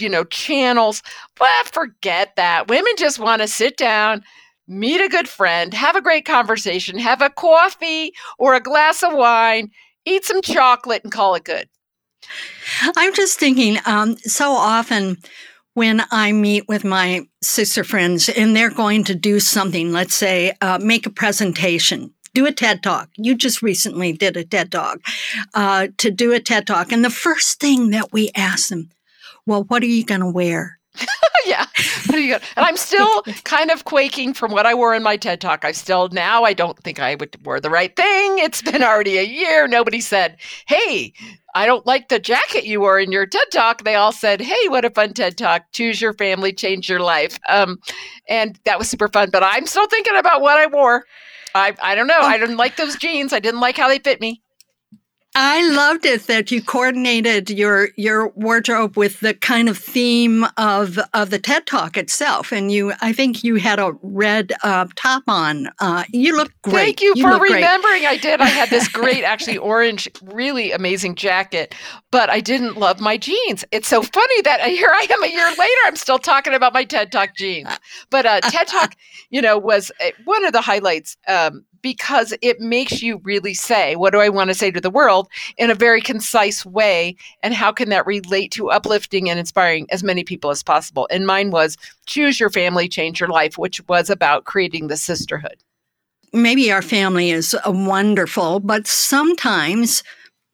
you 0.00 0.08
know, 0.08 0.24
channels? 0.24 1.04
Well, 1.38 1.64
forget 1.66 2.34
that. 2.34 2.66
Women 2.66 2.94
just 2.96 3.20
want 3.20 3.42
to 3.42 3.46
sit 3.46 3.76
down, 3.76 4.24
meet 4.66 5.00
a 5.00 5.08
good 5.08 5.28
friend, 5.28 5.72
have 5.72 5.94
a 5.94 6.02
great 6.02 6.24
conversation, 6.24 6.98
have 6.98 7.22
a 7.22 7.30
coffee 7.30 8.12
or 8.38 8.54
a 8.54 8.60
glass 8.60 9.04
of 9.04 9.12
wine 9.12 9.70
eat 10.08 10.24
some 10.24 10.42
chocolate 10.42 11.02
and 11.04 11.12
call 11.12 11.34
it 11.34 11.44
good. 11.44 11.68
I'm 12.96 13.14
just 13.14 13.38
thinking 13.38 13.78
um, 13.86 14.16
so 14.18 14.50
often 14.52 15.18
when 15.74 16.02
I 16.10 16.32
meet 16.32 16.66
with 16.66 16.84
my 16.84 17.22
sister 17.42 17.84
friends 17.84 18.28
and 18.28 18.54
they're 18.54 18.70
going 18.70 19.04
to 19.04 19.14
do 19.14 19.38
something, 19.38 19.92
let's 19.92 20.14
say 20.14 20.52
uh, 20.60 20.78
make 20.82 21.06
a 21.06 21.10
presentation, 21.10 22.12
do 22.34 22.46
a 22.46 22.52
TED 22.52 22.82
Talk. 22.82 23.10
You 23.16 23.36
just 23.36 23.62
recently 23.62 24.12
did 24.12 24.36
a 24.36 24.44
TED 24.44 24.72
Talk 24.72 24.98
uh, 25.54 25.88
to 25.98 26.10
do 26.10 26.32
a 26.32 26.40
TED 26.40 26.66
Talk. 26.66 26.90
And 26.90 27.04
the 27.04 27.10
first 27.10 27.60
thing 27.60 27.90
that 27.90 28.12
we 28.12 28.30
ask 28.34 28.68
them, 28.68 28.90
well, 29.46 29.64
what 29.64 29.82
are 29.82 29.86
you 29.86 30.04
going 30.04 30.20
to 30.20 30.30
wear? 30.30 30.77
yeah. 31.46 31.66
And 32.56 32.66
I'm 32.66 32.76
still 32.76 33.22
kind 33.44 33.70
of 33.70 33.84
quaking 33.84 34.34
from 34.34 34.52
what 34.52 34.66
I 34.66 34.74
wore 34.74 34.94
in 34.94 35.02
my 35.02 35.16
TED 35.16 35.40
talk. 35.40 35.64
I 35.64 35.72
still 35.72 36.08
now 36.10 36.44
I 36.44 36.52
don't 36.52 36.78
think 36.78 37.00
I 37.00 37.14
would 37.14 37.36
wear 37.44 37.60
the 37.60 37.70
right 37.70 37.94
thing. 37.94 38.38
It's 38.38 38.62
been 38.62 38.82
already 38.82 39.18
a 39.18 39.24
year. 39.24 39.68
Nobody 39.68 40.00
said, 40.00 40.36
"Hey, 40.66 41.12
I 41.54 41.66
don't 41.66 41.86
like 41.86 42.08
the 42.08 42.18
jacket 42.18 42.64
you 42.64 42.80
wore 42.80 42.98
in 42.98 43.12
your 43.12 43.26
TED 43.26 43.50
talk." 43.52 43.84
They 43.84 43.94
all 43.94 44.12
said, 44.12 44.40
"Hey, 44.40 44.68
what 44.68 44.84
a 44.84 44.90
fun 44.90 45.12
TED 45.14 45.38
talk! 45.38 45.64
Choose 45.72 46.00
your 46.00 46.14
family, 46.14 46.52
change 46.52 46.88
your 46.88 47.00
life." 47.00 47.38
Um, 47.48 47.78
and 48.28 48.58
that 48.64 48.78
was 48.78 48.88
super 48.88 49.08
fun. 49.08 49.30
But 49.30 49.42
I'm 49.42 49.66
still 49.66 49.86
thinking 49.86 50.16
about 50.16 50.40
what 50.40 50.58
I 50.58 50.66
wore. 50.66 51.04
I 51.54 51.74
I 51.82 51.94
don't 51.94 52.06
know. 52.06 52.20
I 52.20 52.38
didn't 52.38 52.56
like 52.56 52.76
those 52.76 52.96
jeans. 52.96 53.32
I 53.32 53.40
didn't 53.40 53.60
like 53.60 53.76
how 53.76 53.88
they 53.88 53.98
fit 53.98 54.20
me. 54.20 54.42
I 55.34 55.68
loved 55.68 56.04
it 56.06 56.26
that 56.26 56.50
you 56.50 56.62
coordinated 56.62 57.50
your 57.50 57.90
your 57.96 58.28
wardrobe 58.30 58.96
with 58.96 59.20
the 59.20 59.34
kind 59.34 59.68
of 59.68 59.78
theme 59.78 60.46
of 60.56 60.98
of 61.14 61.30
the 61.30 61.38
TED 61.38 61.66
Talk 61.66 61.96
itself, 61.96 62.50
and 62.50 62.72
you. 62.72 62.92
I 63.00 63.12
think 63.12 63.44
you 63.44 63.56
had 63.56 63.78
a 63.78 63.92
red 64.02 64.52
uh, 64.64 64.86
top 64.96 65.22
on. 65.28 65.68
Uh, 65.80 66.04
you 66.12 66.36
look 66.36 66.52
great. 66.62 66.74
Thank 66.74 67.02
you, 67.02 67.12
you 67.14 67.22
for 67.22 67.38
remembering. 67.38 68.00
Great. 68.00 68.06
I 68.06 68.16
did. 68.16 68.40
I 68.40 68.46
had 68.46 68.70
this 68.70 68.88
great, 68.98 69.22
actually 69.22 69.58
orange, 69.58 70.08
really 70.22 70.72
amazing 70.72 71.14
jacket, 71.14 71.74
but 72.10 72.30
I 72.30 72.40
didn't 72.40 72.76
love 72.76 72.98
my 72.98 73.16
jeans. 73.16 73.64
It's 73.70 73.88
so 73.88 74.02
funny 74.02 74.42
that 74.42 74.62
here 74.62 74.90
I 74.92 75.06
am 75.10 75.22
a 75.22 75.28
year 75.28 75.48
later. 75.50 75.80
I'm 75.84 75.96
still 75.96 76.18
talking 76.18 76.54
about 76.54 76.72
my 76.72 76.84
TED 76.84 77.12
Talk 77.12 77.36
jeans. 77.36 77.68
But 78.10 78.26
uh, 78.26 78.40
TED 78.40 78.66
Talk, 78.66 78.94
you 79.30 79.42
know, 79.42 79.58
was 79.58 79.92
uh, 80.04 80.10
one 80.24 80.44
of 80.44 80.52
the 80.52 80.62
highlights. 80.62 81.16
Um, 81.28 81.64
because 81.82 82.34
it 82.42 82.60
makes 82.60 83.02
you 83.02 83.20
really 83.24 83.54
say, 83.54 83.96
What 83.96 84.12
do 84.12 84.20
I 84.20 84.28
want 84.28 84.48
to 84.48 84.54
say 84.54 84.70
to 84.70 84.80
the 84.80 84.90
world 84.90 85.28
in 85.56 85.70
a 85.70 85.74
very 85.74 86.00
concise 86.00 86.64
way? 86.64 87.16
And 87.42 87.54
how 87.54 87.72
can 87.72 87.88
that 87.90 88.06
relate 88.06 88.52
to 88.52 88.70
uplifting 88.70 89.28
and 89.28 89.38
inspiring 89.38 89.86
as 89.90 90.02
many 90.02 90.24
people 90.24 90.50
as 90.50 90.62
possible? 90.62 91.08
And 91.10 91.26
mine 91.26 91.50
was 91.50 91.76
Choose 92.06 92.40
Your 92.40 92.50
Family, 92.50 92.88
Change 92.88 93.20
Your 93.20 93.28
Life, 93.28 93.58
which 93.58 93.80
was 93.88 94.10
about 94.10 94.44
creating 94.44 94.88
the 94.88 94.96
sisterhood. 94.96 95.56
Maybe 96.32 96.70
our 96.70 96.82
family 96.82 97.30
is 97.30 97.56
wonderful, 97.64 98.60
but 98.60 98.86
sometimes 98.86 100.02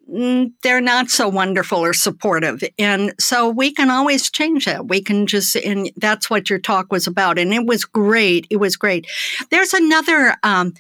mm, 0.09 0.53
they're 0.63 0.81
not 0.81 1.11
so 1.11 1.29
wonderful 1.29 1.79
or 1.79 1.93
supportive. 1.93 2.63
And 2.79 3.13
so 3.19 3.49
we 3.49 3.73
can 3.73 3.91
always 3.91 4.31
change 4.31 4.67
that. 4.67 4.87
We 4.87 5.03
can 5.03 5.27
just, 5.27 5.57
and 5.57 5.91
that's 5.97 6.31
what 6.31 6.49
your 6.49 6.61
talk 6.61 6.93
was 6.93 7.07
about. 7.07 7.39
And 7.39 7.53
it 7.53 7.67
was 7.67 7.85
great. 7.85 8.47
It 8.51 8.59
was 8.59 8.77
great. 8.77 9.07
There's 9.51 9.75
another, 9.75 10.37
um, 10.43 10.75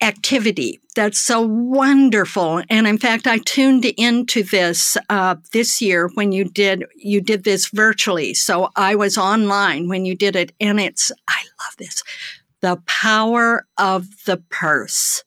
activity. 0.00 0.80
That's 0.96 1.18
so 1.18 1.40
wonderful. 1.40 2.62
And 2.68 2.86
in 2.86 2.98
fact 2.98 3.26
i 3.26 3.38
tuned 3.38 3.84
into 3.84 4.42
this 4.42 4.96
uh, 5.08 5.36
this 5.52 5.80
year 5.80 6.10
when 6.14 6.32
you 6.32 6.44
did 6.44 6.84
you 6.96 7.20
did 7.20 7.44
this 7.44 7.68
virtually. 7.68 8.34
So 8.34 8.70
i 8.76 8.94
was 8.94 9.18
online 9.18 9.88
when 9.88 10.04
you 10.04 10.14
did 10.14 10.36
it 10.36 10.52
and 10.60 10.80
it's 10.80 11.12
i 11.28 11.42
love 11.62 11.76
this 11.78 12.02
the 12.60 12.76
power 12.86 13.66
of 13.78 14.06
the 14.26 14.36
purse. 14.50 15.24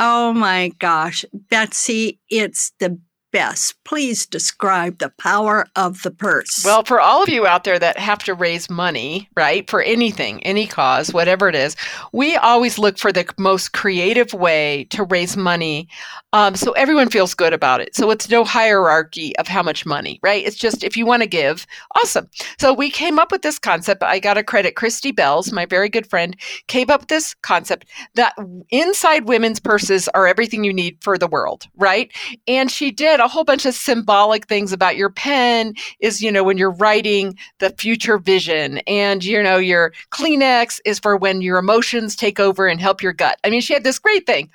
Oh 0.00 0.32
my 0.32 0.70
gosh. 0.78 1.24
Betsy 1.32 2.20
it's 2.28 2.72
the 2.78 2.98
best. 3.30 3.74
Please 3.84 4.26
describe 4.26 4.98
the 4.98 5.12
power 5.18 5.66
of 5.76 6.02
the 6.02 6.10
purse. 6.10 6.64
Well, 6.64 6.84
for 6.84 7.00
all 7.00 7.22
of 7.22 7.28
you 7.28 7.46
out 7.46 7.64
there 7.64 7.78
that 7.78 7.98
have 7.98 8.22
to 8.24 8.34
raise 8.34 8.70
money, 8.70 9.28
right, 9.36 9.68
for 9.68 9.82
anything, 9.82 10.42
any 10.44 10.66
cause, 10.66 11.12
whatever 11.12 11.48
it 11.48 11.54
is, 11.54 11.76
we 12.12 12.36
always 12.36 12.78
look 12.78 12.98
for 12.98 13.12
the 13.12 13.26
most 13.38 13.72
creative 13.72 14.32
way 14.32 14.84
to 14.90 15.04
raise 15.04 15.36
money 15.36 15.88
um, 16.34 16.54
so 16.56 16.72
everyone 16.72 17.08
feels 17.08 17.32
good 17.32 17.54
about 17.54 17.80
it. 17.80 17.96
So 17.96 18.10
it's 18.10 18.28
no 18.28 18.44
hierarchy 18.44 19.34
of 19.38 19.48
how 19.48 19.62
much 19.62 19.86
money, 19.86 20.20
right? 20.22 20.44
It's 20.44 20.56
just 20.56 20.84
if 20.84 20.94
you 20.94 21.06
want 21.06 21.22
to 21.22 21.28
give, 21.28 21.66
awesome. 21.96 22.28
So 22.60 22.74
we 22.74 22.90
came 22.90 23.18
up 23.18 23.32
with 23.32 23.40
this 23.40 23.58
concept. 23.58 24.02
I 24.02 24.18
got 24.18 24.34
to 24.34 24.42
credit 24.42 24.76
Christy 24.76 25.10
Bells, 25.10 25.52
my 25.52 25.64
very 25.64 25.88
good 25.88 26.06
friend, 26.06 26.36
came 26.66 26.90
up 26.90 27.00
with 27.00 27.08
this 27.08 27.34
concept 27.42 27.88
that 28.14 28.34
inside 28.68 29.26
women's 29.26 29.58
purses 29.58 30.08
are 30.08 30.26
everything 30.26 30.64
you 30.64 30.72
need 30.72 30.98
for 31.00 31.16
the 31.16 31.26
world, 31.26 31.66
right? 31.76 32.12
And 32.46 32.70
she 32.70 32.90
did 32.90 33.17
a 33.20 33.28
whole 33.28 33.44
bunch 33.44 33.66
of 33.66 33.74
symbolic 33.74 34.46
things 34.46 34.72
about 34.72 34.96
your 34.96 35.10
pen 35.10 35.74
is, 36.00 36.22
you 36.22 36.30
know, 36.30 36.44
when 36.44 36.58
you're 36.58 36.70
writing 36.70 37.36
the 37.58 37.70
future 37.70 38.18
vision, 38.18 38.78
and, 38.86 39.24
you 39.24 39.42
know, 39.42 39.56
your 39.56 39.92
Kleenex 40.10 40.80
is 40.84 40.98
for 40.98 41.16
when 41.16 41.40
your 41.40 41.58
emotions 41.58 42.14
take 42.14 42.38
over 42.38 42.66
and 42.66 42.80
help 42.80 43.02
your 43.02 43.12
gut. 43.12 43.38
I 43.44 43.50
mean, 43.50 43.60
she 43.60 43.72
had 43.72 43.84
this 43.84 43.98
great 43.98 44.26
thing. 44.26 44.50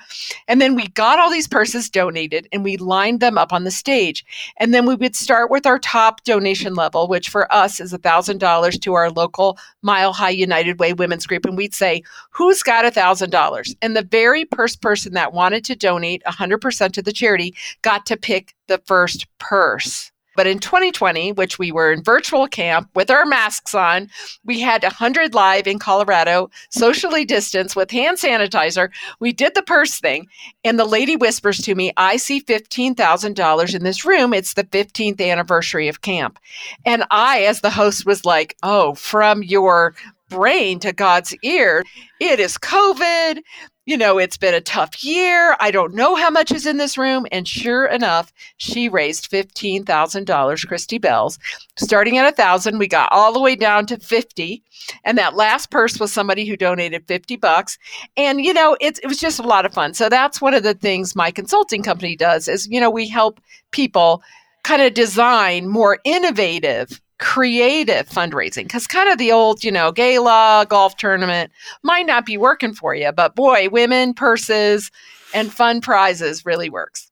And 0.48 0.62
then 0.62 0.76
we 0.76 0.88
got 0.90 1.20
all 1.20 1.32
these 1.32 1.48
purses 1.48 1.74
purses 1.74 1.90
donated 1.90 2.48
and 2.52 2.64
we 2.64 2.78
lined 2.78 3.20
them 3.20 3.38
up 3.38 3.54
on 3.54 3.64
the 3.64 3.72
stage. 3.72 4.26
And 4.58 4.74
then 4.74 4.86
we 4.86 4.96
would 4.96 5.16
start 5.16 5.50
with 5.50 5.66
our 5.66 5.80
top 5.80 6.24
donation 6.24 6.76
level, 6.76 7.08
which 7.08 7.30
for 7.30 7.52
us 7.54 7.80
is 7.80 7.94
$1,000 7.94 8.82
to 8.82 8.94
our 8.94 9.10
local 9.10 9.58
Mile 9.82 10.14
High 10.14 10.30
United 10.30 10.80
Way 10.80 10.94
Women's 10.94 11.26
Group. 11.26 11.46
And 11.46 11.58
we'd 11.58 11.74
say, 11.74 12.04
who's 12.32 12.62
got 12.64 12.86
$1,000? 12.86 13.76
And 13.82 13.96
the 13.96 14.04
very 14.04 14.46
first 14.56 14.82
person 14.82 15.14
that 15.14 15.34
wanted 15.34 15.64
to 15.66 15.76
donate 15.76 16.22
100% 16.26 16.92
to 16.92 17.02
the 17.02 17.14
charity 17.14 17.56
got 17.82 18.06
to 18.08 18.18
pick 18.18 18.53
the 18.68 18.82
first 18.86 19.28
purse. 19.40 20.12
But 20.36 20.48
in 20.48 20.60
2020, 20.60 21.34
which 21.34 21.60
we 21.60 21.72
were 21.72 21.92
in 21.92 22.04
virtual 22.04 22.48
camp 22.48 22.90
with 22.96 23.12
our 23.12 23.26
masks 23.26 23.76
on, 23.76 24.10
we 24.44 24.60
had 24.60 24.82
100 24.82 25.34
live 25.34 25.68
in 25.68 25.80
Colorado, 25.80 26.50
socially 26.72 27.24
distanced 27.24 27.76
with 27.76 27.92
hand 27.92 28.18
sanitizer. 28.18 28.90
We 29.20 29.32
did 29.32 29.54
the 29.54 29.62
purse 29.62 30.00
thing, 30.00 30.28
and 30.64 30.80
the 30.80 30.86
lady 30.86 31.16
whispers 31.16 31.60
to 31.60 31.76
me, 31.76 31.94
I 31.98 32.18
see 32.18 32.42
$15,000 32.42 33.76
in 33.76 33.84
this 33.84 34.06
room. 34.06 34.34
It's 34.34 34.56
the 34.56 34.64
15th 34.64 35.22
anniversary 35.22 35.88
of 35.88 36.02
camp. 36.02 36.40
And 36.86 37.04
I, 37.12 37.44
as 37.44 37.62
the 37.62 37.70
host, 37.70 38.06
was 38.06 38.26
like, 38.26 38.56
Oh, 38.64 38.96
from 38.96 39.44
your 39.44 39.94
brain 40.30 40.80
to 40.80 40.92
God's 40.92 41.36
ear, 41.44 41.84
it 42.20 42.40
is 42.40 42.58
COVID 42.58 43.40
you 43.86 43.98
know, 43.98 44.18
it's 44.18 44.38
been 44.38 44.54
a 44.54 44.62
tough 44.62 45.04
year. 45.04 45.58
I 45.60 45.70
don't 45.70 45.94
know 45.94 46.16
how 46.16 46.30
much 46.30 46.52
is 46.52 46.66
in 46.66 46.78
this 46.78 46.98
room. 46.98 47.26
And 47.32 47.48
sure 47.48 47.86
enough, 47.86 48.32
she 48.58 48.88
raised 48.88 49.30
$15,000, 49.30 50.68
Christy 50.68 50.98
Bells. 50.98 51.38
Starting 51.78 52.18
at 52.18 52.32
a 52.32 52.36
thousand, 52.36 52.78
we 52.78 52.88
got 52.88 53.12
all 53.12 53.34
the 53.34 53.42
way 53.42 53.56
down 53.56 53.86
to 53.88 54.00
50. 54.00 54.64
And 55.04 55.18
that 55.18 55.36
last 55.36 55.70
purse 55.70 56.00
was 56.00 56.14
somebody 56.14 56.46
who 56.46 56.56
donated 56.56 57.08
50 57.08 57.36
bucks. 57.36 57.78
And, 58.16 58.44
you 58.44 58.54
know, 58.54 58.78
it, 58.80 59.00
it 59.04 59.08
was 59.08 59.20
just 59.20 59.40
a 59.40 59.44
lot 59.44 59.66
of 59.66 59.74
fun. 59.74 59.94
So 59.94 60.08
that's 60.08 60.40
one 60.40 60.54
of 60.54 60.64
the 60.64 60.74
things 60.74 61.16
my 61.16 61.32
consulting 61.32 61.84
company 61.84 62.16
does 62.16 62.48
is, 62.48 62.68
you 62.68 62.80
know, 62.80 62.90
we 62.90 63.10
help 63.10 63.42
people 63.72 64.24
kind 64.64 64.82
of 64.82 64.94
design 64.94 65.68
more 65.68 66.00
innovative 66.06 67.02
creative 67.24 68.08
fundraising 68.10 68.64
because 68.64 68.86
kind 68.86 69.10
of 69.10 69.18
the 69.18 69.32
old, 69.32 69.64
you 69.64 69.72
know, 69.72 69.94
gala, 69.94 70.66
golf 70.68 70.98
tournament 70.98 71.52
might 71.82 72.06
not 72.06 72.26
be 72.26 72.36
working 72.36 72.74
for 72.74 72.94
you, 72.94 73.14
but 73.14 73.34
boy, 73.34 73.70
women, 73.70 74.14
purses, 74.14 74.92
and 75.34 75.52
fun 75.52 75.80
prizes 75.80 76.46
really 76.46 76.70
works. 76.70 77.10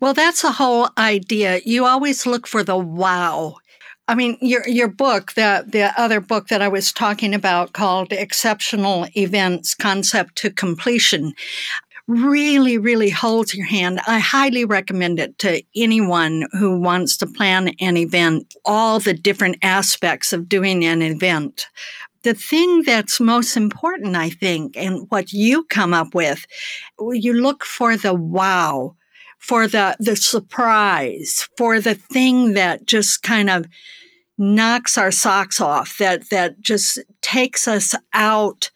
Well, 0.00 0.14
that's 0.14 0.42
the 0.42 0.52
whole 0.52 0.90
idea. 0.96 1.60
You 1.64 1.86
always 1.86 2.24
look 2.24 2.46
for 2.46 2.62
the 2.62 2.76
wow. 2.76 3.56
I 4.06 4.14
mean, 4.14 4.38
your 4.40 4.66
your 4.68 4.88
book, 4.88 5.32
the 5.32 5.64
the 5.66 5.92
other 6.00 6.20
book 6.20 6.46
that 6.48 6.62
I 6.62 6.68
was 6.68 6.92
talking 6.92 7.34
about 7.34 7.72
called 7.72 8.12
Exceptional 8.12 9.08
Events 9.16 9.74
Concept 9.74 10.36
to 10.36 10.50
Completion 10.50 11.32
really, 12.08 12.78
really 12.78 13.10
holds 13.10 13.54
your 13.54 13.66
hand. 13.66 14.00
I 14.06 14.18
highly 14.18 14.64
recommend 14.64 15.18
it 15.20 15.38
to 15.38 15.62
anyone 15.76 16.46
who 16.52 16.78
wants 16.78 17.16
to 17.18 17.26
plan 17.26 17.74
an 17.80 17.96
event, 17.96 18.54
all 18.64 18.98
the 18.98 19.14
different 19.14 19.58
aspects 19.62 20.32
of 20.32 20.48
doing 20.48 20.84
an 20.84 21.02
event. 21.02 21.68
The 22.22 22.34
thing 22.34 22.82
that's 22.82 23.20
most 23.20 23.56
important, 23.56 24.16
I 24.16 24.30
think, 24.30 24.76
and 24.76 25.06
what 25.10 25.32
you 25.32 25.64
come 25.64 25.92
up 25.94 26.14
with, 26.14 26.46
you 27.00 27.32
look 27.34 27.64
for 27.64 27.96
the 27.96 28.14
wow, 28.14 28.96
for 29.38 29.66
the, 29.66 29.96
the 29.98 30.14
surprise, 30.14 31.48
for 31.56 31.80
the 31.80 31.94
thing 31.94 32.54
that 32.54 32.86
just 32.86 33.22
kind 33.22 33.50
of 33.50 33.66
knocks 34.38 34.96
our 34.96 35.10
socks 35.10 35.60
off, 35.60 35.98
that, 35.98 36.30
that 36.30 36.60
just 36.60 36.98
takes 37.20 37.66
us 37.66 37.94
out 38.12 38.70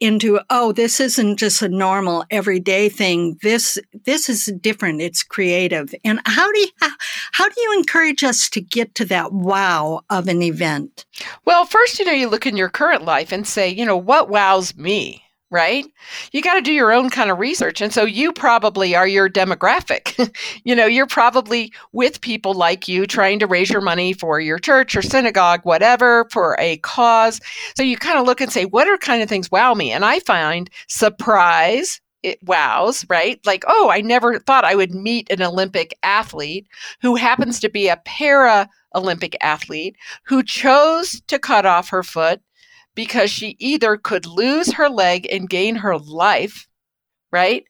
into 0.00 0.40
oh 0.50 0.72
this 0.72 1.00
isn't 1.00 1.38
just 1.38 1.62
a 1.62 1.68
normal 1.68 2.24
everyday 2.30 2.88
thing. 2.88 3.38
This 3.42 3.78
this 4.04 4.28
is 4.28 4.46
different. 4.60 5.00
It's 5.00 5.22
creative. 5.22 5.94
And 6.04 6.20
how 6.26 6.50
do 6.50 6.58
you 6.58 6.68
how, 6.80 6.90
how 7.32 7.48
do 7.48 7.60
you 7.60 7.74
encourage 7.78 8.24
us 8.24 8.48
to 8.50 8.60
get 8.60 8.94
to 8.96 9.04
that 9.06 9.32
wow 9.32 10.02
of 10.10 10.28
an 10.28 10.42
event? 10.42 11.04
Well 11.44 11.64
first 11.64 11.98
you 11.98 12.04
know 12.04 12.12
you 12.12 12.28
look 12.28 12.46
in 12.46 12.56
your 12.56 12.68
current 12.68 13.04
life 13.04 13.32
and 13.32 13.46
say 13.46 13.68
you 13.68 13.84
know 13.84 13.96
what 13.96 14.28
wows 14.28 14.76
me 14.76 15.22
right? 15.50 15.86
You 16.32 16.42
got 16.42 16.54
to 16.54 16.60
do 16.60 16.72
your 16.72 16.92
own 16.92 17.08
kind 17.10 17.30
of 17.30 17.38
research. 17.38 17.80
And 17.80 17.92
so 17.92 18.04
you 18.04 18.32
probably 18.32 18.94
are 18.94 19.06
your 19.06 19.28
demographic. 19.28 20.34
you 20.64 20.74
know, 20.74 20.86
you're 20.86 21.06
probably 21.06 21.72
with 21.92 22.20
people 22.20 22.54
like 22.54 22.88
you 22.88 23.06
trying 23.06 23.38
to 23.38 23.46
raise 23.46 23.70
your 23.70 23.80
money 23.80 24.12
for 24.12 24.40
your 24.40 24.58
church 24.58 24.96
or 24.96 25.02
synagogue, 25.02 25.60
whatever, 25.62 26.26
for 26.30 26.56
a 26.58 26.78
cause. 26.78 27.40
So 27.76 27.82
you 27.82 27.96
kind 27.96 28.18
of 28.18 28.26
look 28.26 28.40
and 28.40 28.52
say, 28.52 28.64
what 28.64 28.88
are 28.88 28.98
kind 28.98 29.22
of 29.22 29.28
things 29.28 29.50
wow 29.50 29.74
me? 29.74 29.92
And 29.92 30.04
I 30.04 30.18
find 30.20 30.68
surprise, 30.88 32.00
it 32.22 32.42
wows, 32.42 33.06
right? 33.08 33.38
Like, 33.46 33.64
oh, 33.68 33.88
I 33.88 34.00
never 34.00 34.40
thought 34.40 34.64
I 34.64 34.74
would 34.74 34.94
meet 34.94 35.30
an 35.30 35.42
Olympic 35.42 35.96
athlete 36.02 36.66
who 37.00 37.14
happens 37.14 37.60
to 37.60 37.68
be 37.68 37.88
a 37.88 38.00
para 38.04 38.68
Olympic 38.96 39.36
athlete 39.42 39.94
who 40.24 40.42
chose 40.42 41.20
to 41.28 41.38
cut 41.38 41.66
off 41.66 41.88
her 41.90 42.02
foot 42.02 42.40
because 42.96 43.30
she 43.30 43.54
either 43.60 43.96
could 43.96 44.26
lose 44.26 44.72
her 44.72 44.88
leg 44.88 45.28
and 45.30 45.48
gain 45.48 45.76
her 45.76 45.96
life, 45.96 46.66
right? 47.30 47.62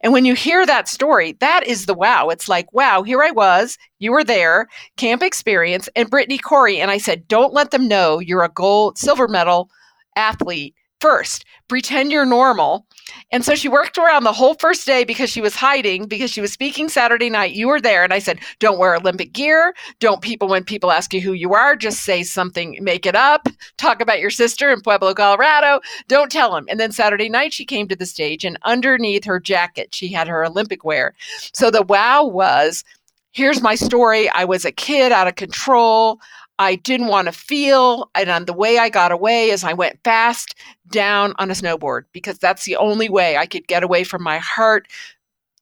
And 0.00 0.12
when 0.12 0.24
you 0.24 0.34
hear 0.34 0.64
that 0.64 0.88
story, 0.88 1.32
that 1.40 1.66
is 1.66 1.86
the 1.86 1.94
wow. 1.94 2.28
It's 2.28 2.48
like, 2.48 2.72
wow, 2.72 3.02
here 3.02 3.22
I 3.22 3.32
was, 3.32 3.76
you 3.98 4.12
were 4.12 4.24
there, 4.24 4.68
camp 4.96 5.22
experience, 5.22 5.88
and 5.96 6.08
Brittany 6.08 6.38
Corey. 6.38 6.80
And 6.80 6.90
I 6.90 6.98
said, 6.98 7.26
don't 7.26 7.52
let 7.52 7.72
them 7.72 7.88
know 7.88 8.20
you're 8.20 8.44
a 8.44 8.48
gold, 8.48 8.96
silver 8.96 9.26
medal 9.26 9.68
athlete 10.16 10.74
first. 11.04 11.44
Pretend 11.68 12.12
you're 12.12 12.26
normal 12.26 12.86
and 13.30 13.44
so 13.44 13.54
she 13.54 13.68
worked 13.68 13.98
around 13.98 14.24
the 14.24 14.32
whole 14.32 14.54
first 14.54 14.86
day 14.86 15.04
because 15.04 15.30
she 15.30 15.40
was 15.40 15.54
hiding 15.54 16.06
because 16.06 16.30
she 16.30 16.40
was 16.40 16.52
speaking 16.52 16.88
Saturday 16.88 17.30
night. 17.30 17.54
You 17.54 17.68
were 17.68 17.80
there. 17.80 18.04
And 18.04 18.12
I 18.12 18.18
said, 18.18 18.38
don't 18.58 18.78
wear 18.78 18.94
Olympic 18.94 19.32
gear. 19.32 19.74
Don't 19.98 20.22
people, 20.22 20.48
when 20.48 20.64
people 20.64 20.90
ask 20.90 21.12
you 21.12 21.20
who 21.20 21.32
you 21.32 21.54
are, 21.54 21.76
just 21.76 22.00
say 22.04 22.22
something, 22.22 22.78
make 22.80 23.06
it 23.06 23.16
up. 23.16 23.48
Talk 23.76 24.00
about 24.00 24.20
your 24.20 24.30
sister 24.30 24.70
in 24.70 24.80
Pueblo, 24.80 25.14
Colorado. 25.14 25.80
Don't 26.08 26.30
tell 26.30 26.54
them. 26.54 26.66
And 26.68 26.78
then 26.78 26.92
Saturday 26.92 27.28
night, 27.28 27.52
she 27.52 27.64
came 27.64 27.88
to 27.88 27.96
the 27.96 28.06
stage 28.06 28.44
and 28.44 28.58
underneath 28.62 29.24
her 29.24 29.40
jacket, 29.40 29.94
she 29.94 30.08
had 30.08 30.28
her 30.28 30.44
Olympic 30.44 30.84
wear. 30.84 31.14
So 31.52 31.70
the 31.70 31.82
wow 31.82 32.24
was, 32.24 32.84
here's 33.32 33.60
my 33.60 33.74
story. 33.74 34.28
I 34.30 34.44
was 34.44 34.64
a 34.64 34.72
kid 34.72 35.12
out 35.12 35.28
of 35.28 35.34
control. 35.34 36.20
I 36.58 36.76
didn't 36.76 37.08
want 37.08 37.26
to 37.26 37.32
feel. 37.32 38.10
And 38.14 38.46
the 38.46 38.52
way 38.52 38.78
I 38.78 38.88
got 38.88 39.12
away 39.12 39.50
is 39.50 39.64
I 39.64 39.72
went 39.72 39.98
fast 40.04 40.54
down 40.90 41.34
on 41.38 41.50
a 41.50 41.54
snowboard 41.54 42.04
because 42.12 42.38
that's 42.38 42.64
the 42.64 42.76
only 42.76 43.08
way 43.08 43.36
I 43.36 43.46
could 43.46 43.66
get 43.66 43.82
away 43.82 44.04
from 44.04 44.22
my 44.22 44.38
heart 44.38 44.88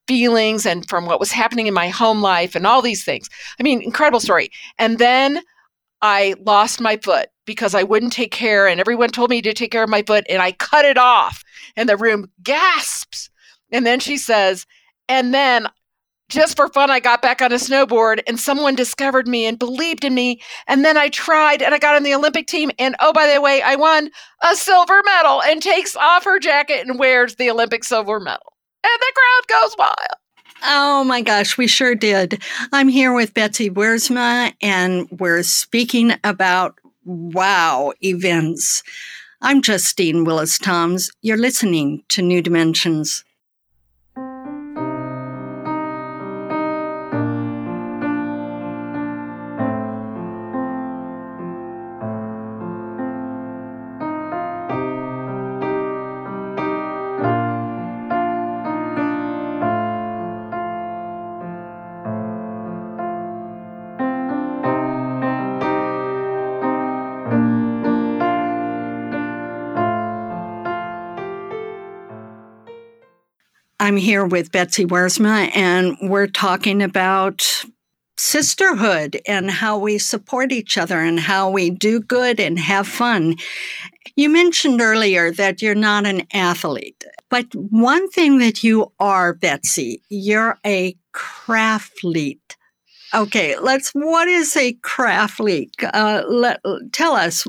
feelings 0.08 0.66
and 0.66 0.88
from 0.88 1.06
what 1.06 1.20
was 1.20 1.30
happening 1.30 1.66
in 1.66 1.74
my 1.74 1.88
home 1.88 2.20
life 2.20 2.54
and 2.54 2.66
all 2.66 2.82
these 2.82 3.04
things. 3.04 3.30
I 3.58 3.62
mean, 3.62 3.80
incredible 3.80 4.20
story. 4.20 4.50
And 4.78 4.98
then 4.98 5.42
I 6.02 6.34
lost 6.40 6.80
my 6.80 6.96
foot 6.96 7.28
because 7.44 7.74
I 7.74 7.84
wouldn't 7.84 8.12
take 8.12 8.32
care, 8.32 8.66
and 8.66 8.80
everyone 8.80 9.10
told 9.10 9.30
me 9.30 9.40
to 9.42 9.54
take 9.54 9.70
care 9.70 9.82
of 9.82 9.88
my 9.88 10.02
foot, 10.02 10.24
and 10.28 10.42
I 10.42 10.52
cut 10.52 10.84
it 10.84 10.98
off. 10.98 11.42
And 11.76 11.88
the 11.88 11.96
room 11.96 12.30
gasps. 12.42 13.30
And 13.70 13.86
then 13.86 14.00
she 14.00 14.16
says, 14.16 14.66
and 15.08 15.32
then 15.32 15.68
just 16.32 16.56
for 16.56 16.68
fun, 16.68 16.90
I 16.90 16.98
got 16.98 17.22
back 17.22 17.42
on 17.42 17.52
a 17.52 17.56
snowboard 17.56 18.22
and 18.26 18.40
someone 18.40 18.74
discovered 18.74 19.28
me 19.28 19.44
and 19.44 19.58
believed 19.58 20.04
in 20.04 20.14
me. 20.14 20.40
And 20.66 20.84
then 20.84 20.96
I 20.96 21.08
tried 21.08 21.62
and 21.62 21.74
I 21.74 21.78
got 21.78 21.94
on 21.94 22.02
the 22.02 22.14
Olympic 22.14 22.46
team. 22.46 22.70
And 22.78 22.96
oh, 23.00 23.12
by 23.12 23.32
the 23.32 23.40
way, 23.40 23.60
I 23.62 23.76
won 23.76 24.10
a 24.42 24.56
silver 24.56 25.02
medal 25.04 25.42
and 25.42 25.62
takes 25.62 25.94
off 25.94 26.24
her 26.24 26.38
jacket 26.38 26.86
and 26.86 26.98
wears 26.98 27.36
the 27.36 27.50
Olympic 27.50 27.84
silver 27.84 28.18
medal. 28.18 28.54
And 28.82 28.98
the 28.98 29.12
crowd 29.14 29.60
goes 29.60 29.76
wild. 29.78 30.18
Oh 30.64 31.04
my 31.04 31.20
gosh, 31.20 31.58
we 31.58 31.66
sure 31.66 31.94
did. 31.94 32.42
I'm 32.72 32.88
here 32.88 33.12
with 33.12 33.34
Betsy 33.34 33.68
Wiersma 33.68 34.54
and 34.62 35.08
we're 35.10 35.42
speaking 35.42 36.12
about 36.24 36.78
wow 37.04 37.92
events. 38.02 38.82
I'm 39.40 39.60
Justine 39.60 40.24
Willis 40.24 40.56
Toms. 40.56 41.10
You're 41.20 41.36
listening 41.36 42.04
to 42.10 42.22
New 42.22 42.40
Dimensions. 42.40 43.24
I'm 73.82 73.96
here 73.96 74.24
with 74.24 74.52
Betsy 74.52 74.86
Wiersma, 74.86 75.50
and 75.56 75.96
we're 76.02 76.28
talking 76.28 76.82
about 76.84 77.64
sisterhood 78.16 79.20
and 79.26 79.50
how 79.50 79.76
we 79.76 79.98
support 79.98 80.52
each 80.52 80.78
other 80.78 81.00
and 81.00 81.18
how 81.18 81.50
we 81.50 81.68
do 81.68 81.98
good 81.98 82.38
and 82.38 82.60
have 82.60 82.86
fun. 82.86 83.34
You 84.14 84.28
mentioned 84.28 84.80
earlier 84.80 85.32
that 85.32 85.60
you're 85.60 85.74
not 85.74 86.06
an 86.06 86.28
athlete, 86.32 87.02
but 87.28 87.52
one 87.56 88.08
thing 88.08 88.38
that 88.38 88.62
you 88.62 88.92
are, 89.00 89.34
Betsy, 89.34 90.00
you're 90.08 90.60
a 90.64 90.94
crafthlete. 91.12 92.54
Okay, 93.12 93.58
let's. 93.58 93.90
What 93.90 94.28
is 94.28 94.56
a 94.56 94.74
crafthlete? 94.74 95.72
Uh, 95.92 96.22
let 96.28 96.60
tell 96.92 97.14
us 97.14 97.44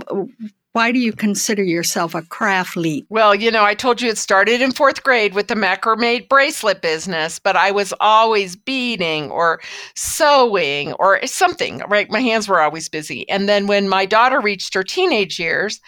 why 0.73 0.91
do 0.91 0.99
you 0.99 1.13
consider 1.13 1.63
yourself 1.63 2.15
a 2.15 2.23
crafthlete? 2.23 3.05
Well, 3.09 3.33
you 3.36 3.51
know, 3.51 3.63
I 3.63 3.75
told 3.75 4.01
you 4.01 4.09
it 4.09 4.17
started 4.17 4.59
in 4.59 4.71
fourth 4.71 5.03
grade 5.03 5.36
with 5.36 5.47
the 5.47 5.55
macrame 5.55 6.27
bracelet 6.27 6.81
business, 6.81 7.38
but 7.38 7.55
I 7.55 7.69
was 7.69 7.93
always 7.99 8.55
beading 8.55 9.29
or 9.29 9.62
sewing 9.95 10.93
or 10.93 11.25
something, 11.27 11.83
right? 11.88 12.09
My 12.09 12.21
hands 12.21 12.49
were 12.49 12.59
always 12.59 12.89
busy. 12.89 13.29
And 13.29 13.47
then 13.47 13.67
when 13.67 13.88
my 13.88 14.07
daughter 14.07 14.41
reached 14.41 14.73
her 14.73 14.83
teenage 14.83 15.39
years, 15.39 15.79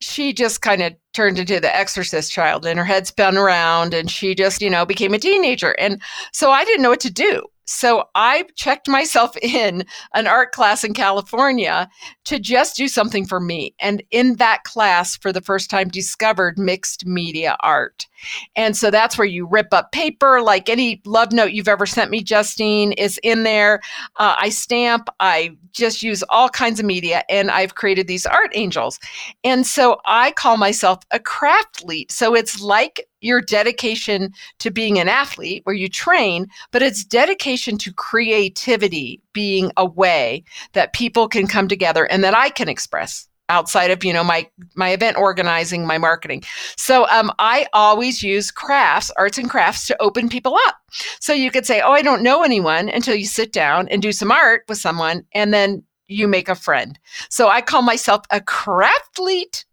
she 0.00 0.32
just 0.32 0.62
kind 0.62 0.80
of 0.80 0.94
turned 1.12 1.38
into 1.38 1.58
the 1.58 1.74
exorcist 1.74 2.32
child 2.32 2.64
and 2.64 2.78
her 2.78 2.84
head 2.84 3.08
spun 3.08 3.36
around 3.36 3.92
and 3.92 4.10
she 4.10 4.34
just, 4.36 4.62
you 4.62 4.70
know, 4.70 4.86
became 4.86 5.12
a 5.12 5.18
teenager. 5.18 5.72
And 5.72 6.00
so 6.32 6.52
I 6.52 6.64
didn't 6.64 6.82
know 6.82 6.90
what 6.90 7.00
to 7.00 7.12
do. 7.12 7.42
So 7.70 8.08
I 8.16 8.46
checked 8.56 8.88
myself 8.88 9.36
in 9.42 9.84
an 10.14 10.26
art 10.26 10.50
class 10.50 10.82
in 10.82 10.92
California 10.92 11.88
to 12.24 12.38
just 12.38 12.76
do 12.76 12.88
something 12.88 13.24
for 13.24 13.38
me. 13.38 13.74
And 13.78 14.02
in 14.10 14.36
that 14.36 14.64
class, 14.64 15.16
for 15.16 15.32
the 15.32 15.40
first 15.40 15.70
time, 15.70 15.88
discovered 15.88 16.58
mixed 16.58 17.06
media 17.06 17.56
art. 17.60 18.06
And 18.56 18.76
so 18.76 18.90
that's 18.90 19.16
where 19.16 19.26
you 19.26 19.46
rip 19.46 19.72
up 19.72 19.92
paper, 19.92 20.42
like 20.42 20.68
any 20.68 21.00
love 21.06 21.32
note 21.32 21.52
you've 21.52 21.68
ever 21.68 21.86
sent 21.86 22.10
me, 22.10 22.22
Justine, 22.22 22.92
is 22.92 23.18
in 23.22 23.44
there. 23.44 23.80
Uh, 24.16 24.34
I 24.36 24.48
stamp, 24.48 25.08
I 25.20 25.56
just 25.72 26.02
use 26.02 26.24
all 26.28 26.48
kinds 26.48 26.80
of 26.80 26.86
media, 26.86 27.22
and 27.28 27.50
I've 27.50 27.76
created 27.76 28.08
these 28.08 28.26
art 28.26 28.50
angels. 28.54 28.98
And 29.44 29.66
so 29.66 30.00
I 30.04 30.32
call 30.32 30.56
myself 30.56 30.98
a 31.12 31.20
crafthlete. 31.20 32.10
So 32.10 32.34
it's 32.34 32.60
like 32.60 33.06
your 33.20 33.40
dedication 33.40 34.32
to 34.58 34.70
being 34.70 34.98
an 34.98 35.08
athlete 35.08 35.62
where 35.64 35.76
you 35.76 35.88
train, 35.88 36.46
but 36.70 36.82
it's 36.82 37.04
dedication 37.04 37.78
to 37.78 37.92
creativity 37.92 39.20
being 39.32 39.70
a 39.76 39.86
way 39.86 40.44
that 40.72 40.92
people 40.92 41.28
can 41.28 41.46
come 41.46 41.68
together 41.68 42.04
and 42.04 42.24
that 42.24 42.34
I 42.34 42.50
can 42.50 42.68
express 42.68 43.28
outside 43.50 43.90
of 43.90 44.02
you 44.04 44.12
know 44.12 44.24
my 44.24 44.48
my 44.76 44.90
event 44.90 45.18
organizing 45.18 45.86
my 45.86 45.98
marketing. 45.98 46.42
So 46.76 47.06
um, 47.08 47.30
i 47.38 47.66
always 47.72 48.22
use 48.22 48.50
crafts 48.50 49.10
arts 49.18 49.36
and 49.36 49.50
crafts 49.50 49.86
to 49.88 50.00
open 50.00 50.28
people 50.28 50.56
up. 50.68 50.76
So 51.18 51.32
you 51.32 51.50
could 51.50 51.66
say 51.66 51.82
oh 51.82 51.92
i 51.92 52.00
don't 52.00 52.22
know 52.22 52.42
anyone 52.42 52.88
until 52.88 53.16
you 53.16 53.26
sit 53.26 53.52
down 53.52 53.88
and 53.88 54.00
do 54.00 54.12
some 54.12 54.30
art 54.30 54.64
with 54.68 54.78
someone 54.78 55.24
and 55.34 55.52
then 55.52 55.82
you 56.06 56.26
make 56.26 56.48
a 56.48 56.54
friend. 56.54 56.98
So 57.28 57.48
i 57.48 57.60
call 57.60 57.82
myself 57.82 58.22
a 58.30 58.40
crafthlete 58.40 59.64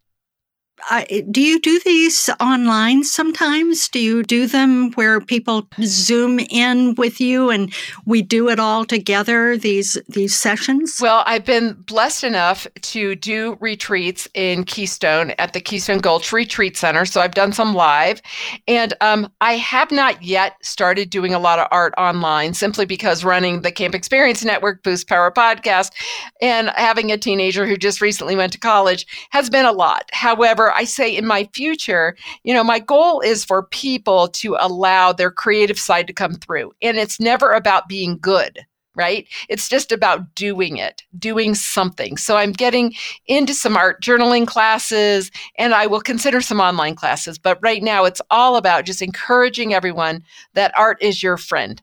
Do 1.32 1.42
you 1.42 1.60
do 1.60 1.80
these 1.84 2.30
online 2.40 3.04
sometimes? 3.04 3.90
Do 3.90 4.00
you 4.00 4.22
do 4.24 4.46
them 4.46 4.92
where 4.92 5.20
people 5.20 5.68
zoom 5.82 6.40
in 6.40 6.94
with 6.96 7.20
you 7.20 7.50
and 7.50 7.74
we 8.06 8.22
do 8.22 8.48
it 8.48 8.60
all 8.60 8.86
together? 8.86 9.58
These 9.58 9.98
these 10.08 10.36
sessions. 10.36 11.00
Well, 11.02 11.24
I've 11.26 11.44
been 11.44 11.74
blessed 11.74 12.24
enough 12.24 12.68
to 12.82 13.16
do 13.16 13.58
retreats 13.60 14.28
in 14.36 14.64
Keystone 14.66 15.32
at 15.40 15.54
the 15.54 15.60
Keystone 15.60 15.98
Gulch 15.98 16.32
Retreat 16.32 16.78
Center. 16.78 17.06
So 17.06 17.22
I've 17.22 17.34
done 17.34 17.54
some 17.54 17.74
live, 17.74 18.22
and 18.68 18.94
um, 19.02 19.32
I 19.42 19.54
have 19.54 19.92
not 19.92 20.22
yet 20.22 20.54
started 20.62 21.10
doing 21.10 21.34
a 21.34 21.40
lot 21.40 21.60
of 21.60 21.68
art 21.72 21.94
online, 21.98 22.54
simply 22.54 22.86
because 22.86 23.24
running 23.24 23.62
the 23.62 23.72
Camp 23.72 23.96
Experience 23.96 24.46
Network, 24.46 24.84
Boost 24.84 25.10
Power 25.10 25.32
podcast, 25.32 25.92
and 26.40 26.70
having 26.76 27.12
a 27.12 27.18
teenager 27.18 27.66
who 27.66 27.78
just 27.78 28.00
recently 28.00 28.36
went 28.36 28.54
to 28.54 28.60
college 28.60 29.08
has 29.32 29.50
been 29.50 29.66
a 29.66 29.72
lot. 29.72 30.10
However 30.14 30.67
I 30.74 30.84
say 30.84 31.16
in 31.16 31.26
my 31.26 31.50
future, 31.54 32.16
you 32.44 32.54
know, 32.54 32.64
my 32.64 32.80
goal 32.80 33.22
is 33.22 33.46
for 33.46 33.64
people 33.64 34.28
to 34.30 34.56
allow 34.60 35.14
their 35.14 35.32
creative 35.32 35.80
side 35.80 36.08
to 36.08 36.14
come 36.14 36.36
through. 36.36 36.74
And 36.82 36.98
it's 36.98 37.20
never 37.20 37.52
about 37.52 37.88
being 37.88 38.18
good 38.20 38.66
right? 38.98 39.28
It's 39.48 39.70
just 39.70 39.92
about 39.92 40.34
doing 40.34 40.78
it, 40.78 41.04
doing 41.18 41.54
something. 41.54 42.18
So 42.18 42.36
I'm 42.36 42.52
getting 42.52 42.96
into 43.28 43.54
some 43.54 43.78
art 43.78 44.02
journaling 44.02 44.48
classes 44.48 45.32
and 45.58 45.74
I 45.74 45.86
will 45.86 46.02
consider 46.02 46.42
some 46.42 46.60
online 46.60 46.96
classes. 46.96 47.38
But 47.38 47.60
right 47.62 47.84
now, 47.84 48.06
it's 48.06 48.22
all 48.32 48.58
about 48.58 48.86
just 48.86 49.04
encouraging 49.04 49.74
everyone 49.74 50.24
that 50.56 50.76
art 50.76 50.98
is 51.00 51.22
your 51.22 51.38
friend. 51.38 51.82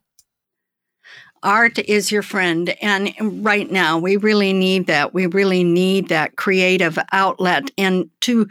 Art 1.44 1.78
is 1.78 2.10
your 2.10 2.22
friend. 2.22 2.74
And 2.82 3.44
right 3.44 3.70
now, 3.70 3.98
we 3.98 4.16
really 4.16 4.52
need 4.52 4.86
that. 4.88 5.14
We 5.14 5.26
really 5.26 5.62
need 5.62 6.08
that 6.08 6.36
creative 6.36 6.98
outlet. 7.12 7.70
And 7.78 8.10
to 8.22 8.48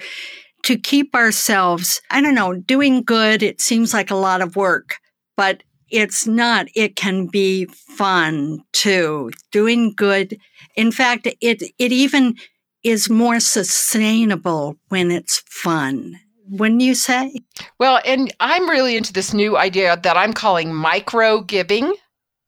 to 0.64 0.78
keep 0.78 1.14
ourselves, 1.14 2.02
I 2.10 2.22
don't 2.22 2.36
know, 2.36 2.54
doing 2.54 3.04
good, 3.04 3.44
it 3.44 3.60
seems 3.60 3.94
like 3.94 4.12
a 4.12 4.16
lot 4.16 4.42
of 4.42 4.56
work, 4.56 4.96
but 5.36 5.62
it's 5.90 6.26
not. 6.26 6.68
It 6.74 6.96
can 6.96 7.28
be 7.28 7.66
fun 7.66 8.64
too. 8.72 9.32
Doing 9.52 9.92
good. 9.94 10.38
In 10.78 10.94
fact, 10.94 11.28
it, 11.42 11.62
it 11.78 11.92
even 11.92 12.36
is 12.82 13.10
more 13.10 13.42
sustainable 13.42 14.78
when 14.88 15.12
it's 15.12 15.44
fun 15.48 16.18
wouldn't 16.50 16.82
you 16.82 16.96
say? 16.96 17.34
Well, 17.80 18.00
and 18.06 18.34
I'm 18.40 18.70
really 18.70 18.98
into 18.98 19.14
this 19.14 19.34
new 19.34 19.58
idea 19.58 19.98
that 20.04 20.18
I'm 20.18 20.34
calling 20.34 20.74
micro 20.74 21.42
giving. 21.42 21.94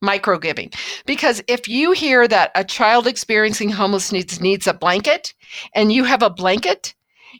Micro 0.05 0.37
giving. 0.37 0.71
Because 1.05 1.41
if 1.47 1.67
you 1.67 1.91
hear 1.91 2.27
that 2.27 2.51
a 2.55 2.63
child 2.63 3.07
experiencing 3.07 3.69
homelessness 3.69 4.39
needs 4.39 4.67
a 4.67 4.73
blanket 4.73 5.33
and 5.73 5.91
you 5.91 6.03
have 6.03 6.23
a 6.23 6.29
blanket, 6.29 6.93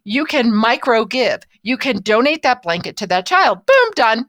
you 0.04 0.26
can 0.26 0.54
micro 0.54 1.06
give. 1.06 1.44
You 1.64 1.78
can 1.78 2.02
donate 2.02 2.44
that 2.44 2.62
blanket 2.62 2.98
to 2.98 3.08
that 3.08 3.26
child. 3.26 3.66
Boom, 3.66 3.92
done. 3.96 4.26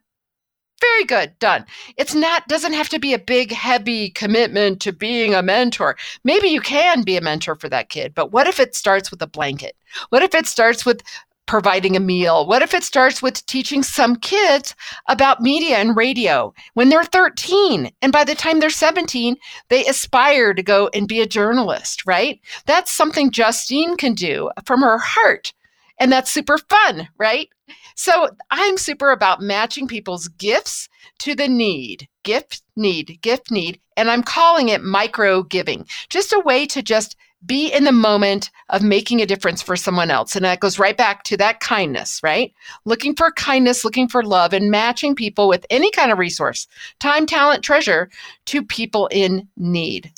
Very 0.81 1.05
good, 1.05 1.39
done. 1.39 1.65
It's 1.97 2.15
not 2.15 2.47
doesn't 2.49 2.75
have 2.75 2.91
to 2.91 2.99
be 2.99 3.15
a 3.15 3.19
big 3.19 3.51
heavy 3.51 4.11
commitment 4.11 4.81
to 4.83 4.93
being 4.93 5.35
a 5.35 5.43
mentor. 5.43 5.97
Maybe 6.23 6.49
you 6.49 6.61
can 6.61 7.03
be 7.03 7.17
a 7.17 7.23
mentor 7.23 7.57
for 7.57 7.71
that 7.71 7.89
kid, 7.89 8.15
but 8.15 8.31
what 8.31 8.47
if 8.47 8.61
it 8.61 8.75
starts 8.75 9.11
with 9.11 9.23
a 9.23 9.27
blanket? 9.27 9.75
What 10.11 10.23
if 10.23 10.35
it 10.35 10.47
starts 10.47 10.85
with 10.85 11.03
providing 11.47 11.97
a 11.97 12.01
meal? 12.01 12.47
What 12.47 12.63
if 12.63 12.75
it 12.75 12.85
starts 12.85 13.23
with 13.23 13.45
teaching 13.47 13.83
some 13.83 14.17
kids 14.17 14.75
about 15.09 15.41
media 15.41 15.77
and 15.77 15.97
radio 15.97 16.53
when 16.75 16.89
they're 16.89 17.05
13 17.05 17.91
and 18.03 18.13
by 18.13 18.25
the 18.25 18.35
time 18.35 18.61
they're 18.61 18.71
17 18.71 19.37
they 19.69 19.87
aspire 19.87 20.53
to 20.55 20.63
go 20.63 20.91
and 20.93 21.09
be 21.09 21.21
a 21.21 21.27
journalist, 21.27 22.05
right? 22.07 22.41
That's 22.67 22.93
something 22.93 23.31
Justine 23.31 23.97
can 23.97 24.15
do 24.15 24.51
from 24.65 24.83
her 24.83 24.99
heart 24.99 25.53
and 25.99 26.13
that's 26.13 26.31
super 26.31 26.59
fun, 26.59 27.09
right? 27.19 27.49
So 27.95 28.29
I'm 28.51 28.77
super 28.77 29.11
about 29.11 29.41
matching 29.41 29.89
people's 29.89 30.29
gifts 30.29 30.89
to 31.21 31.35
the 31.35 31.49
need, 31.49 32.09
gift 32.25 32.63
need, 32.77 33.19
gift 33.23 33.51
need, 33.51 33.81
and 33.97 34.11
I'm 34.11 34.23
calling 34.23 34.69
it 34.69 34.83
micro 34.83 35.43
giving, 35.43 35.87
just 36.11 36.33
a 36.33 36.41
way 36.41 36.67
to 36.67 36.83
just 36.83 37.17
be 37.47 37.73
in 37.73 37.85
the 37.85 37.93
moment 37.93 38.51
of 38.71 38.83
making 38.83 39.23
a 39.23 39.27
difference 39.27 39.63
for 39.63 39.77
someone 39.77 40.11
else. 40.11 40.35
And 40.35 40.45
that 40.45 40.61
goes 40.61 40.79
right 40.79 40.97
back 40.97 41.23
to 41.25 41.37
that 41.37 41.61
kindness, 41.61 42.21
right? 42.23 42.53
Looking 42.85 43.15
for 43.15 43.31
kindness, 43.33 43.85
looking 43.85 44.09
for 44.09 44.23
love, 44.23 44.53
and 44.53 44.71
matching 44.71 45.15
people 45.15 45.49
with 45.49 45.65
any 45.71 45.91
kind 45.91 46.11
of 46.11 46.19
resource, 46.19 46.67
time, 46.99 47.27
talent, 47.27 47.63
treasure 47.63 48.11
to 48.47 48.63
people 48.63 49.09
in 49.13 49.49
need 49.57 50.11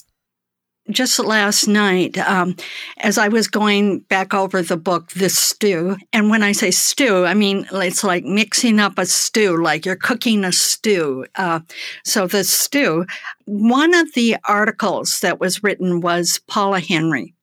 just 0.91 1.19
last 1.19 1.69
night, 1.69 2.17
um, 2.19 2.57
as 2.99 3.19
I 3.19 3.29
was 3.29 3.49
going 3.49 4.01
back 4.01 4.33
over 4.35 4.63
the 4.63 4.77
book, 4.77 5.11
The 5.13 5.29
Stew, 5.29 5.97
and 6.13 6.31
when 6.31 6.43
I 6.43 6.53
say 6.53 6.71
stew, 6.71 7.25
I 7.27 7.35
mean 7.35 7.67
it's 7.73 8.05
like 8.05 8.25
mixing 8.25 8.81
up 8.81 8.99
a 8.99 9.07
stew, 9.07 9.63
like 9.63 9.85
you're 9.85 9.97
cooking 9.97 10.45
a 10.45 10.53
stew. 10.53 11.27
Uh, 11.35 11.61
so, 12.05 12.27
The 12.27 12.45
Stew, 12.45 13.07
one 13.45 13.95
of 13.95 14.15
the 14.15 14.37
articles 14.47 15.21
that 15.21 15.41
was 15.41 15.63
written 15.63 16.01
was 16.01 16.41
Paula 16.47 16.81
Henry. 16.81 17.35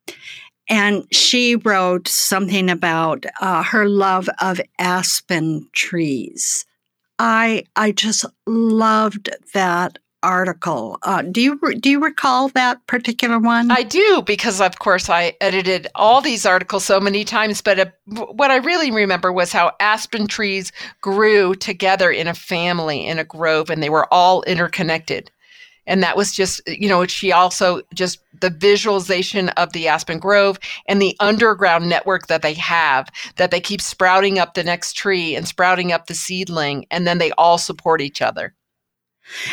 And 0.67 1.05
she 1.11 1.55
wrote 1.55 2.07
something 2.07 2.69
about 2.69 3.25
uh, 3.39 3.61
her 3.61 3.87
love 3.87 4.27
of 4.41 4.59
aspen 4.79 5.67
trees. 5.73 6.65
I 7.19 7.63
I 7.75 7.91
just 7.91 8.25
loved 8.45 9.29
that 9.53 9.99
article. 10.25 10.97
Uh, 11.03 11.21
do 11.21 11.39
you 11.39 11.59
do 11.79 11.89
you 11.89 12.03
recall 12.03 12.49
that 12.49 12.85
particular 12.87 13.39
one? 13.39 13.69
I 13.71 13.83
do 13.83 14.23
because, 14.25 14.59
of 14.59 14.79
course, 14.79 15.09
I 15.09 15.33
edited 15.39 15.87
all 15.93 16.19
these 16.19 16.45
articles 16.45 16.83
so 16.83 16.99
many 16.99 17.23
times. 17.23 17.61
But 17.61 17.79
uh, 17.79 17.85
what 18.31 18.49
I 18.49 18.57
really 18.57 18.91
remember 18.91 19.31
was 19.31 19.53
how 19.53 19.71
aspen 19.79 20.27
trees 20.27 20.71
grew 21.01 21.53
together 21.53 22.09
in 22.09 22.27
a 22.27 22.33
family 22.33 23.05
in 23.05 23.19
a 23.19 23.23
grove, 23.23 23.69
and 23.69 23.83
they 23.83 23.89
were 23.89 24.11
all 24.11 24.41
interconnected. 24.43 25.31
And 25.87 26.01
that 26.01 26.17
was 26.17 26.31
just, 26.31 26.61
you 26.67 26.89
know, 26.89 27.05
she 27.05 27.31
also 27.31 27.81
just 27.93 28.19
the 28.41 28.49
visualization 28.49 29.49
of 29.49 29.71
the 29.73 29.87
Aspen 29.87 30.17
Grove 30.17 30.57
and 30.87 30.99
the 30.99 31.15
underground 31.19 31.87
network 31.87 32.25
that 32.27 32.41
they 32.41 32.55
have, 32.55 33.07
that 33.35 33.51
they 33.51 33.61
keep 33.61 33.81
sprouting 33.81 34.39
up 34.39 34.55
the 34.55 34.63
next 34.63 34.93
tree 34.93 35.35
and 35.35 35.47
sprouting 35.47 35.91
up 35.91 36.07
the 36.07 36.15
seedling, 36.15 36.87
and 36.89 37.05
then 37.05 37.19
they 37.19 37.31
all 37.33 37.59
support 37.59 38.01
each 38.01 38.21
other. 38.21 38.55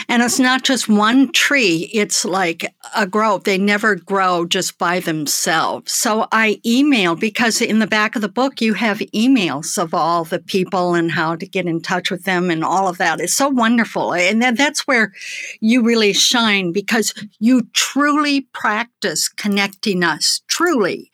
And 0.08 0.22
it's 0.22 0.38
not 0.38 0.64
just 0.64 0.88
one 0.88 1.32
tree, 1.32 1.90
it's 1.92 2.24
like 2.24 2.74
a 2.96 3.06
grove. 3.06 3.44
They 3.44 3.58
never 3.58 3.94
grow 3.94 4.44
just 4.44 4.78
by 4.78 5.00
themselves. 5.00 5.92
So 5.92 6.26
I 6.32 6.60
emailed 6.66 7.20
because 7.20 7.60
in 7.60 7.78
the 7.78 7.86
back 7.86 8.16
of 8.16 8.22
the 8.22 8.28
book, 8.28 8.60
you 8.60 8.74
have 8.74 8.98
emails 8.98 9.78
of 9.78 9.94
all 9.94 10.24
the 10.24 10.40
people 10.40 10.94
and 10.94 11.10
how 11.10 11.36
to 11.36 11.46
get 11.46 11.66
in 11.66 11.80
touch 11.80 12.10
with 12.10 12.24
them 12.24 12.50
and 12.50 12.64
all 12.64 12.88
of 12.88 12.98
that. 12.98 13.20
It's 13.20 13.34
so 13.34 13.48
wonderful. 13.48 14.14
And 14.14 14.42
that's 14.42 14.86
where 14.86 15.12
you 15.60 15.82
really 15.82 16.12
shine 16.12 16.72
because 16.72 17.14
you 17.38 17.68
truly 17.72 18.42
practice 18.52 19.28
connecting 19.28 20.02
us, 20.02 20.40
truly 20.48 21.11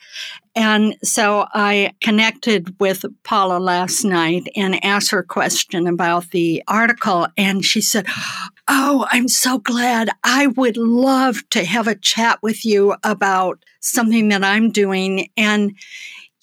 And 0.54 0.96
so 1.04 1.46
I 1.54 1.92
connected 2.00 2.74
with 2.80 3.04
Paula 3.22 3.58
last 3.58 4.04
night 4.04 4.48
and 4.56 4.84
asked 4.84 5.10
her 5.10 5.20
a 5.20 5.24
question 5.24 5.86
about 5.86 6.30
the 6.30 6.62
article. 6.66 7.28
And 7.36 7.64
she 7.64 7.80
said, 7.80 8.06
Oh, 8.66 9.06
I'm 9.10 9.28
so 9.28 9.58
glad. 9.58 10.10
I 10.24 10.48
would 10.48 10.76
love 10.76 11.48
to 11.50 11.64
have 11.64 11.86
a 11.86 11.94
chat 11.94 12.38
with 12.42 12.64
you 12.64 12.96
about 13.04 13.64
something 13.80 14.28
that 14.28 14.44
I'm 14.44 14.70
doing. 14.70 15.28
And, 15.36 15.76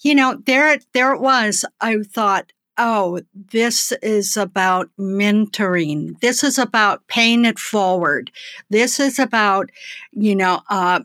you 0.00 0.14
know, 0.14 0.40
there, 0.46 0.78
there 0.92 1.12
it 1.12 1.20
was. 1.20 1.64
I 1.80 1.98
thought, 1.98 2.52
oh, 2.78 3.20
this 3.34 3.92
is 4.02 4.36
about 4.36 4.88
mentoring. 4.98 6.18
This 6.20 6.42
is 6.42 6.58
about 6.58 7.06
paying 7.06 7.44
it 7.44 7.58
forward. 7.58 8.30
This 8.70 9.00
is 9.00 9.18
about, 9.18 9.70
you 10.12 10.34
know, 10.34 10.62
uh, 10.68 11.00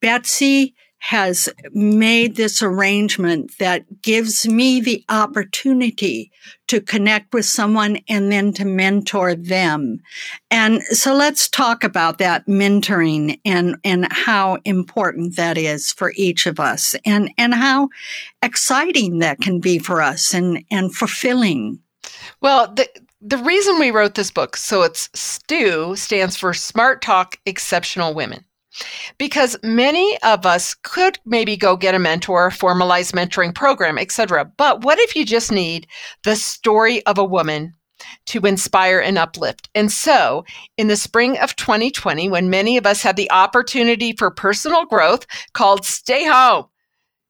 Betsy 0.00 0.74
has 1.02 1.48
made 1.72 2.36
this 2.36 2.62
arrangement 2.62 3.50
that 3.58 4.02
gives 4.02 4.46
me 4.46 4.80
the 4.80 5.04
opportunity 5.08 6.30
to 6.68 6.80
connect 6.80 7.34
with 7.34 7.44
someone 7.44 7.98
and 8.08 8.30
then 8.30 8.52
to 8.52 8.64
mentor 8.64 9.34
them. 9.34 9.98
And 10.48 10.80
so 10.84 11.12
let's 11.12 11.48
talk 11.48 11.82
about 11.82 12.18
that 12.18 12.46
mentoring 12.46 13.40
and, 13.44 13.74
and 13.82 14.12
how 14.12 14.58
important 14.64 15.34
that 15.34 15.58
is 15.58 15.90
for 15.90 16.12
each 16.14 16.46
of 16.46 16.60
us 16.60 16.94
and, 17.04 17.32
and 17.36 17.52
how 17.52 17.88
exciting 18.40 19.18
that 19.18 19.40
can 19.40 19.58
be 19.58 19.80
for 19.80 20.00
us 20.00 20.32
and, 20.32 20.64
and 20.70 20.94
fulfilling. 20.94 21.80
Well, 22.40 22.72
the, 22.72 22.88
the 23.20 23.38
reason 23.38 23.80
we 23.80 23.90
wrote 23.90 24.14
this 24.14 24.30
book, 24.30 24.56
so 24.56 24.82
it's 24.82 25.10
STEW 25.14 25.96
stands 25.96 26.36
for 26.36 26.54
Smart 26.54 27.02
Talk 27.02 27.38
Exceptional 27.44 28.14
Women. 28.14 28.44
Because 29.18 29.56
many 29.62 30.18
of 30.22 30.46
us 30.46 30.74
could 30.74 31.18
maybe 31.24 31.56
go 31.56 31.76
get 31.76 31.94
a 31.94 31.98
mentor, 31.98 32.50
formalize 32.50 33.12
mentoring 33.12 33.54
program, 33.54 33.98
etc. 33.98 34.44
But 34.56 34.82
what 34.82 34.98
if 34.98 35.14
you 35.14 35.24
just 35.24 35.52
need 35.52 35.86
the 36.24 36.36
story 36.36 37.04
of 37.06 37.18
a 37.18 37.24
woman 37.24 37.74
to 38.26 38.40
inspire 38.40 38.98
and 38.98 39.16
uplift. 39.16 39.68
And 39.76 39.90
so, 39.90 40.44
in 40.76 40.88
the 40.88 40.96
spring 40.96 41.38
of 41.38 41.54
2020, 41.54 42.28
when 42.28 42.50
many 42.50 42.76
of 42.76 42.84
us 42.84 43.00
had 43.00 43.14
the 43.14 43.30
opportunity 43.30 44.12
for 44.12 44.28
personal 44.28 44.84
growth 44.86 45.24
called 45.52 45.84
Stay 45.84 46.26
Home, 46.26 46.66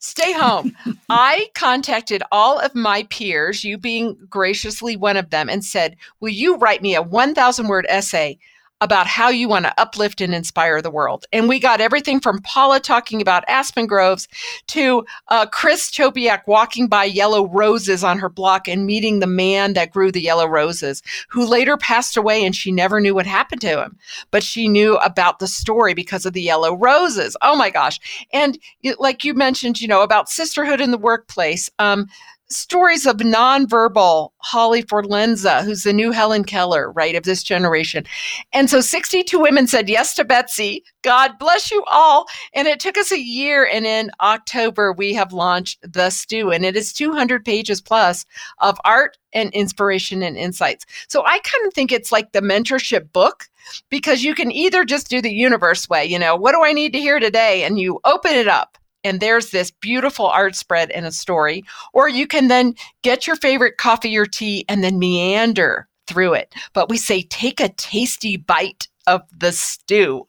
Stay 0.02 0.32
home. 0.32 0.76
I 1.08 1.48
contacted 1.54 2.24
all 2.32 2.58
of 2.58 2.74
my 2.74 3.04
peers, 3.04 3.62
you 3.62 3.78
being 3.78 4.18
graciously 4.28 4.96
one 4.96 5.16
of 5.16 5.30
them, 5.30 5.48
and 5.48 5.64
said, 5.64 5.96
Will 6.18 6.30
you 6.30 6.56
write 6.56 6.82
me 6.82 6.96
a 6.96 7.02
1,000 7.02 7.68
word 7.68 7.86
essay 7.88 8.38
about 8.82 9.06
how 9.06 9.28
you 9.28 9.48
want 9.48 9.64
to 9.64 9.80
uplift 9.80 10.20
and 10.20 10.34
inspire 10.34 10.82
the 10.82 10.90
world. 10.90 11.24
And 11.32 11.48
we 11.48 11.60
got 11.60 11.80
everything 11.80 12.18
from 12.18 12.42
Paula 12.42 12.80
talking 12.80 13.22
about 13.22 13.44
aspen 13.46 13.86
groves 13.86 14.26
to 14.66 15.06
uh, 15.28 15.46
Chris 15.46 15.88
Chopiak 15.88 16.40
walking 16.48 16.88
by 16.88 17.04
yellow 17.04 17.46
roses 17.46 18.02
on 18.02 18.18
her 18.18 18.28
block 18.28 18.66
and 18.66 18.84
meeting 18.84 19.20
the 19.20 19.26
man 19.28 19.74
that 19.74 19.92
grew 19.92 20.10
the 20.10 20.20
yellow 20.20 20.46
roses, 20.46 21.00
who 21.28 21.46
later 21.46 21.76
passed 21.76 22.16
away 22.16 22.44
and 22.44 22.56
she 22.56 22.72
never 22.72 23.00
knew 23.00 23.14
what 23.14 23.24
happened 23.24 23.60
to 23.60 23.80
him. 23.80 23.96
But 24.32 24.42
she 24.42 24.66
knew 24.66 24.96
about 24.96 25.38
the 25.38 25.46
story 25.46 25.94
because 25.94 26.26
of 26.26 26.32
the 26.32 26.42
yellow 26.42 26.76
roses. 26.76 27.36
Oh 27.40 27.54
my 27.54 27.70
gosh. 27.70 28.00
And 28.32 28.58
like 28.98 29.22
you 29.22 29.32
mentioned, 29.32 29.80
you 29.80 29.86
know, 29.86 30.02
about 30.02 30.28
sisterhood 30.28 30.80
in 30.80 30.90
the 30.90 30.98
workplace. 30.98 31.70
Um, 31.78 32.08
stories 32.52 33.06
of 33.06 33.16
nonverbal 33.18 34.30
Holly 34.38 34.82
Forlenza, 34.82 35.64
who's 35.64 35.82
the 35.82 35.92
new 35.92 36.10
Helen 36.10 36.44
Keller, 36.44 36.92
right, 36.92 37.14
of 37.14 37.24
this 37.24 37.42
generation. 37.42 38.04
And 38.52 38.68
so 38.68 38.80
62 38.80 39.38
women 39.38 39.66
said 39.66 39.88
yes 39.88 40.14
to 40.14 40.24
Betsy. 40.24 40.84
God 41.02 41.38
bless 41.38 41.70
you 41.70 41.82
all. 41.90 42.26
And 42.54 42.68
it 42.68 42.80
took 42.80 42.96
us 42.96 43.12
a 43.12 43.20
year. 43.20 43.68
And 43.72 43.86
in 43.86 44.10
October, 44.20 44.92
we 44.92 45.14
have 45.14 45.32
launched 45.32 45.78
The 45.82 46.10
Stew, 46.10 46.50
and 46.50 46.64
it 46.64 46.76
is 46.76 46.92
200 46.92 47.44
pages 47.44 47.80
plus 47.80 48.24
of 48.58 48.78
art 48.84 49.16
and 49.32 49.52
inspiration 49.52 50.22
and 50.22 50.36
insights. 50.36 50.84
So 51.08 51.24
I 51.24 51.38
kind 51.38 51.66
of 51.66 51.74
think 51.74 51.90
it's 51.90 52.12
like 52.12 52.32
the 52.32 52.40
mentorship 52.40 53.12
book 53.12 53.48
because 53.88 54.22
you 54.22 54.34
can 54.34 54.52
either 54.52 54.84
just 54.84 55.08
do 55.08 55.20
the 55.20 55.32
universe 55.32 55.88
way, 55.88 56.04
you 56.04 56.18
know, 56.18 56.36
what 56.36 56.52
do 56.52 56.62
I 56.62 56.72
need 56.72 56.92
to 56.92 57.00
hear 57.00 57.20
today? 57.20 57.64
And 57.64 57.78
you 57.78 58.00
open 58.04 58.32
it 58.32 58.48
up 58.48 58.76
and 59.04 59.20
there's 59.20 59.50
this 59.50 59.70
beautiful 59.70 60.26
art 60.26 60.54
spread 60.54 60.90
and 60.90 61.06
a 61.06 61.12
story. 61.12 61.64
Or 61.92 62.08
you 62.08 62.26
can 62.26 62.48
then 62.48 62.74
get 63.02 63.26
your 63.26 63.36
favorite 63.36 63.76
coffee 63.76 64.16
or 64.16 64.26
tea 64.26 64.64
and 64.68 64.82
then 64.82 64.98
meander 64.98 65.88
through 66.06 66.34
it. 66.34 66.54
But 66.72 66.88
we 66.88 66.96
say 66.96 67.22
take 67.22 67.60
a 67.60 67.68
tasty 67.70 68.36
bite 68.36 68.88
of 69.06 69.22
the 69.36 69.52
stew. 69.52 70.26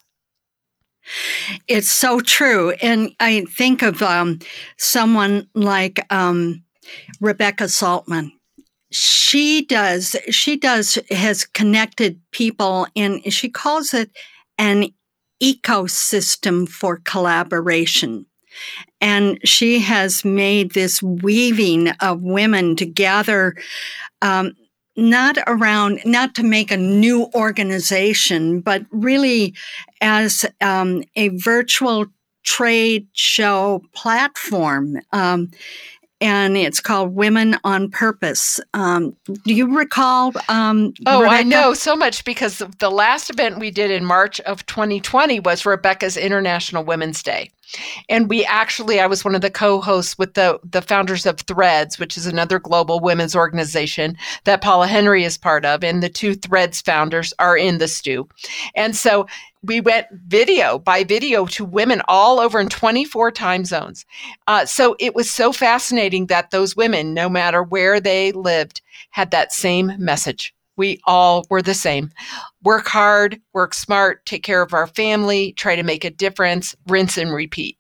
It's 1.68 1.92
so 1.92 2.22
true. 2.22 2.72
And 2.82 3.12
I 3.20 3.46
think 3.50 3.82
of 3.82 4.02
um, 4.02 4.40
someone 4.78 5.48
like 5.54 6.06
um, 6.12 6.64
Rebecca 7.20 7.66
Saltman. 7.66 8.32
She 8.92 9.66
does, 9.66 10.16
she 10.30 10.56
does, 10.56 11.00
has 11.10 11.46
connected 11.46 12.22
people 12.32 12.88
and 12.96 13.34
she 13.34 13.50
calls 13.50 13.94
it 13.94 14.12
an 14.58 14.90
ecosystem 15.42 16.70
for 16.70 17.02
collaboration. 17.04 18.28
And 19.02 19.40
she 19.44 19.80
has 19.80 20.24
made 20.24 20.72
this 20.72 21.02
weaving 21.02 21.90
of 22.00 22.22
women 22.22 22.76
to 22.78 22.86
gather, 22.86 23.56
um, 24.22 24.54
not 24.96 25.38
around, 25.48 26.02
not 26.06 26.36
to 26.36 26.44
make 26.44 26.72
a 26.72 26.78
new 26.78 27.30
organization, 27.34 28.62
but 28.62 28.84
really 28.92 29.56
as 30.02 30.46
um, 30.62 31.04
a 31.16 31.30
virtual 31.30 32.06
trade 32.44 33.08
show 33.14 33.82
platform. 33.94 35.00
Um, 35.12 35.50
and 36.24 36.56
it's 36.56 36.80
called 36.80 37.14
Women 37.14 37.58
on 37.66 37.92
Purpose. 37.92 38.58
Um, 38.74 39.14
do 39.44 39.54
you 39.54 39.78
recall? 39.78 40.32
Um, 40.48 40.94
oh, 41.06 41.22
Rebecca? 41.22 41.40
I 41.40 41.44
know 41.44 41.74
so 41.74 41.98
much 41.98 42.24
because 42.24 42.64
the 42.80 42.90
last 42.90 43.30
event 43.30 43.60
we 43.60 43.70
did 43.72 43.92
in 43.92 44.06
March 44.06 44.40
of 44.42 44.66
2020 44.66 45.42
was 45.42 45.66
Rebecca's 45.66 46.16
International 46.16 46.86
Women's 46.86 47.22
Day. 47.22 47.52
And 48.08 48.30
we 48.30 48.46
actually, 48.46 49.02
I 49.02 49.08
was 49.08 49.26
one 49.26 49.36
of 49.36 49.42
the 49.42 49.52
co-hosts 49.52 50.18
with 50.18 50.36
the 50.36 50.60
the 50.64 50.82
founders 50.82 51.26
of 51.26 51.40
Threads, 51.42 52.00
which 52.00 52.18
is 52.18 52.26
another 52.26 52.60
global 52.60 53.00
women's 53.00 53.36
organization 53.36 54.16
that 54.46 54.62
Paula 54.62 54.88
Henry 54.88 55.26
is 55.26 55.38
part 55.38 55.66
of, 55.66 55.84
and 55.84 56.02
the 56.02 56.10
two 56.10 56.36
Threads 56.36 56.82
founders 56.82 57.34
are 57.40 57.58
in 57.58 57.80
the 57.80 57.88
stew. 57.88 58.30
And 58.76 58.96
so 58.96 59.28
we 59.64 59.82
went 59.82 60.08
video 60.28 60.78
by 60.78 61.04
video 61.04 61.46
to 61.48 61.66
women 61.66 62.02
all 62.08 62.40
over 62.40 62.60
in 62.60 62.70
24 62.70 63.32
time 63.32 63.66
zones. 63.66 64.06
Uh, 64.48 64.66
so 64.66 64.96
it 65.00 65.16
was 65.16 65.32
so 65.32 65.52
fascinating 65.52 66.28
that 66.28 66.52
those 66.52 66.76
women, 66.76 67.14
no 67.14 67.30
matter 67.30 67.64
where 67.64 68.00
they 68.00 68.32
lived, 68.34 68.82
had 69.12 69.32
that 69.32 69.54
same 69.54 69.94
message 69.98 70.54
we 70.76 71.00
all 71.06 71.46
were 71.50 71.62
the 71.62 71.74
same. 71.74 72.12
Work 72.64 72.88
hard, 72.88 73.40
work 73.54 73.74
smart, 73.74 74.26
take 74.26 74.44
care 74.44 74.62
of 74.62 74.74
our 74.74 74.88
family, 74.88 75.54
try 75.54 75.76
to 75.76 75.84
make 75.84 76.04
a 76.04 76.10
difference, 76.10 76.76
rinse 76.88 77.18
and 77.18 77.34
repeat, 77.34 77.78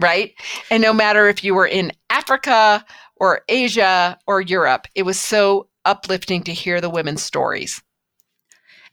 right? 0.00 0.34
And 0.70 0.82
no 0.82 0.92
matter 0.92 1.28
if 1.28 1.42
you 1.42 1.54
were 1.54 1.66
in 1.66 1.92
Africa 2.10 2.84
or 3.16 3.42
Asia 3.48 4.18
or 4.26 4.40
Europe, 4.40 4.86
it 4.94 5.04
was 5.04 5.18
so 5.18 5.68
uplifting 5.84 6.42
to 6.44 6.52
hear 6.52 6.80
the 6.80 6.90
women's 6.90 7.22
stories. 7.22 7.82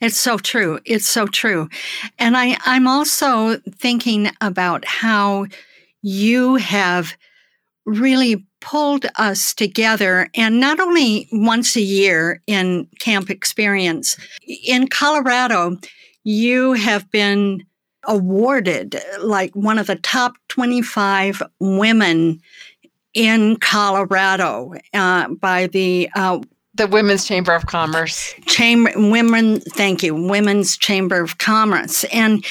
It's 0.01 0.19
so 0.19 0.37
true. 0.37 0.79
It's 0.83 1.07
so 1.07 1.27
true. 1.27 1.69
And 2.17 2.35
I, 2.35 2.57
I'm 2.65 2.87
also 2.87 3.57
thinking 3.77 4.31
about 4.41 4.83
how 4.85 5.45
you 6.01 6.55
have 6.55 7.15
really 7.85 8.45
pulled 8.59 9.05
us 9.15 9.53
together 9.53 10.27
and 10.35 10.59
not 10.59 10.79
only 10.79 11.27
once 11.31 11.75
a 11.75 11.81
year 11.81 12.41
in 12.45 12.87
camp 12.99 13.31
experience 13.31 14.17
in 14.67 14.87
colorado 14.87 15.75
you 16.23 16.73
have 16.73 17.09
been 17.09 17.65
awarded 18.07 19.01
like 19.19 19.55
one 19.55 19.79
of 19.79 19.87
the 19.87 19.95
top 19.95 20.33
25 20.49 21.41
women 21.59 22.39
in 23.15 23.57
colorado 23.57 24.75
uh, 24.93 25.27
by 25.29 25.65
the 25.65 26.07
uh, 26.15 26.39
the 26.81 26.87
Women's 26.87 27.27
Chamber 27.27 27.53
of 27.53 27.67
Commerce. 27.67 28.33
Chamber 28.47 28.91
women 28.95 29.59
thank 29.59 30.01
you. 30.01 30.15
Women's 30.15 30.75
Chamber 30.75 31.21
of 31.21 31.37
Commerce. 31.37 32.05
And 32.05 32.43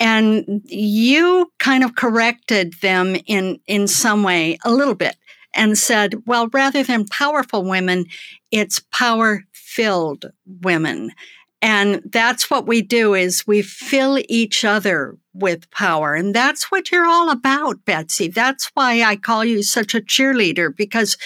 and 0.00 0.62
you 0.64 1.52
kind 1.58 1.84
of 1.84 1.94
corrected 1.94 2.72
them 2.80 3.16
in 3.26 3.60
in 3.66 3.86
some 3.86 4.22
way 4.22 4.56
a 4.64 4.72
little 4.72 4.94
bit 4.94 5.16
and 5.52 5.76
said, 5.76 6.14
well, 6.26 6.48
rather 6.54 6.82
than 6.82 7.06
powerful 7.08 7.64
women, 7.64 8.06
it's 8.50 8.80
power 8.92 9.44
filled 9.52 10.24
women. 10.62 11.12
And 11.60 12.00
that's 12.06 12.50
what 12.50 12.66
we 12.66 12.80
do 12.80 13.12
is 13.12 13.46
we 13.46 13.60
fill 13.60 14.18
each 14.26 14.64
other 14.64 15.18
with 15.38 15.70
power. 15.70 16.14
And 16.14 16.34
that's 16.34 16.70
what 16.70 16.90
you're 16.90 17.06
all 17.06 17.30
about, 17.30 17.84
Betsy. 17.84 18.28
That's 18.28 18.70
why 18.74 19.02
I 19.02 19.16
call 19.16 19.44
you 19.44 19.62
such 19.62 19.94
a 19.94 20.00
cheerleader 20.00 20.74
because 20.74 21.16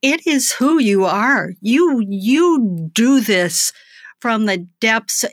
it 0.00 0.26
is 0.26 0.52
who 0.52 0.78
you 0.78 1.04
are. 1.04 1.52
You, 1.60 2.04
you 2.08 2.90
do 2.92 3.20
this 3.20 3.72
from 4.20 4.46
the 4.46 4.58
depths, 4.80 5.24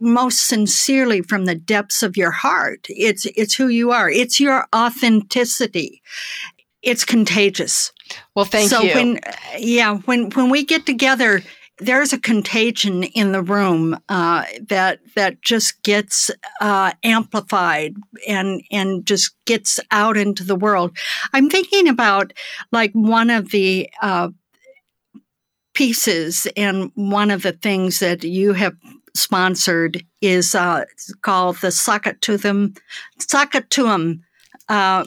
most 0.00 0.46
sincerely 0.46 1.22
from 1.22 1.46
the 1.46 1.54
depths 1.54 2.02
of 2.02 2.16
your 2.16 2.30
heart. 2.30 2.86
It's, 2.90 3.24
it's 3.36 3.54
who 3.54 3.68
you 3.68 3.90
are. 3.90 4.10
It's 4.10 4.38
your 4.38 4.66
authenticity. 4.74 6.02
It's 6.82 7.04
contagious. 7.04 7.92
Well, 8.34 8.44
thank 8.44 8.70
so 8.70 8.82
you. 8.82 8.90
So 8.90 8.96
when, 8.96 9.20
yeah, 9.58 9.96
when, 9.98 10.30
when 10.30 10.50
we 10.50 10.64
get 10.64 10.86
together, 10.86 11.42
there's 11.80 12.12
a 12.12 12.18
contagion 12.18 13.04
in 13.04 13.32
the 13.32 13.42
room 13.42 13.98
uh, 14.08 14.44
that 14.68 15.00
that 15.14 15.40
just 15.42 15.82
gets 15.82 16.30
uh, 16.60 16.92
amplified 17.04 17.94
and 18.26 18.62
and 18.70 19.06
just 19.06 19.34
gets 19.44 19.78
out 19.90 20.16
into 20.16 20.44
the 20.44 20.56
world. 20.56 20.96
I'm 21.32 21.48
thinking 21.48 21.88
about 21.88 22.32
like 22.72 22.92
one 22.92 23.30
of 23.30 23.50
the 23.50 23.88
uh, 24.02 24.30
pieces 25.74 26.48
and 26.56 26.90
one 26.94 27.30
of 27.30 27.42
the 27.42 27.52
things 27.52 28.00
that 28.00 28.24
you 28.24 28.52
have 28.54 28.74
sponsored 29.14 30.04
is 30.20 30.54
uh, 30.54 30.84
called 31.22 31.56
the 31.56 31.68
Sakatuum 31.68 32.76
Sakatuum 33.20 34.20
uh, 34.68 35.04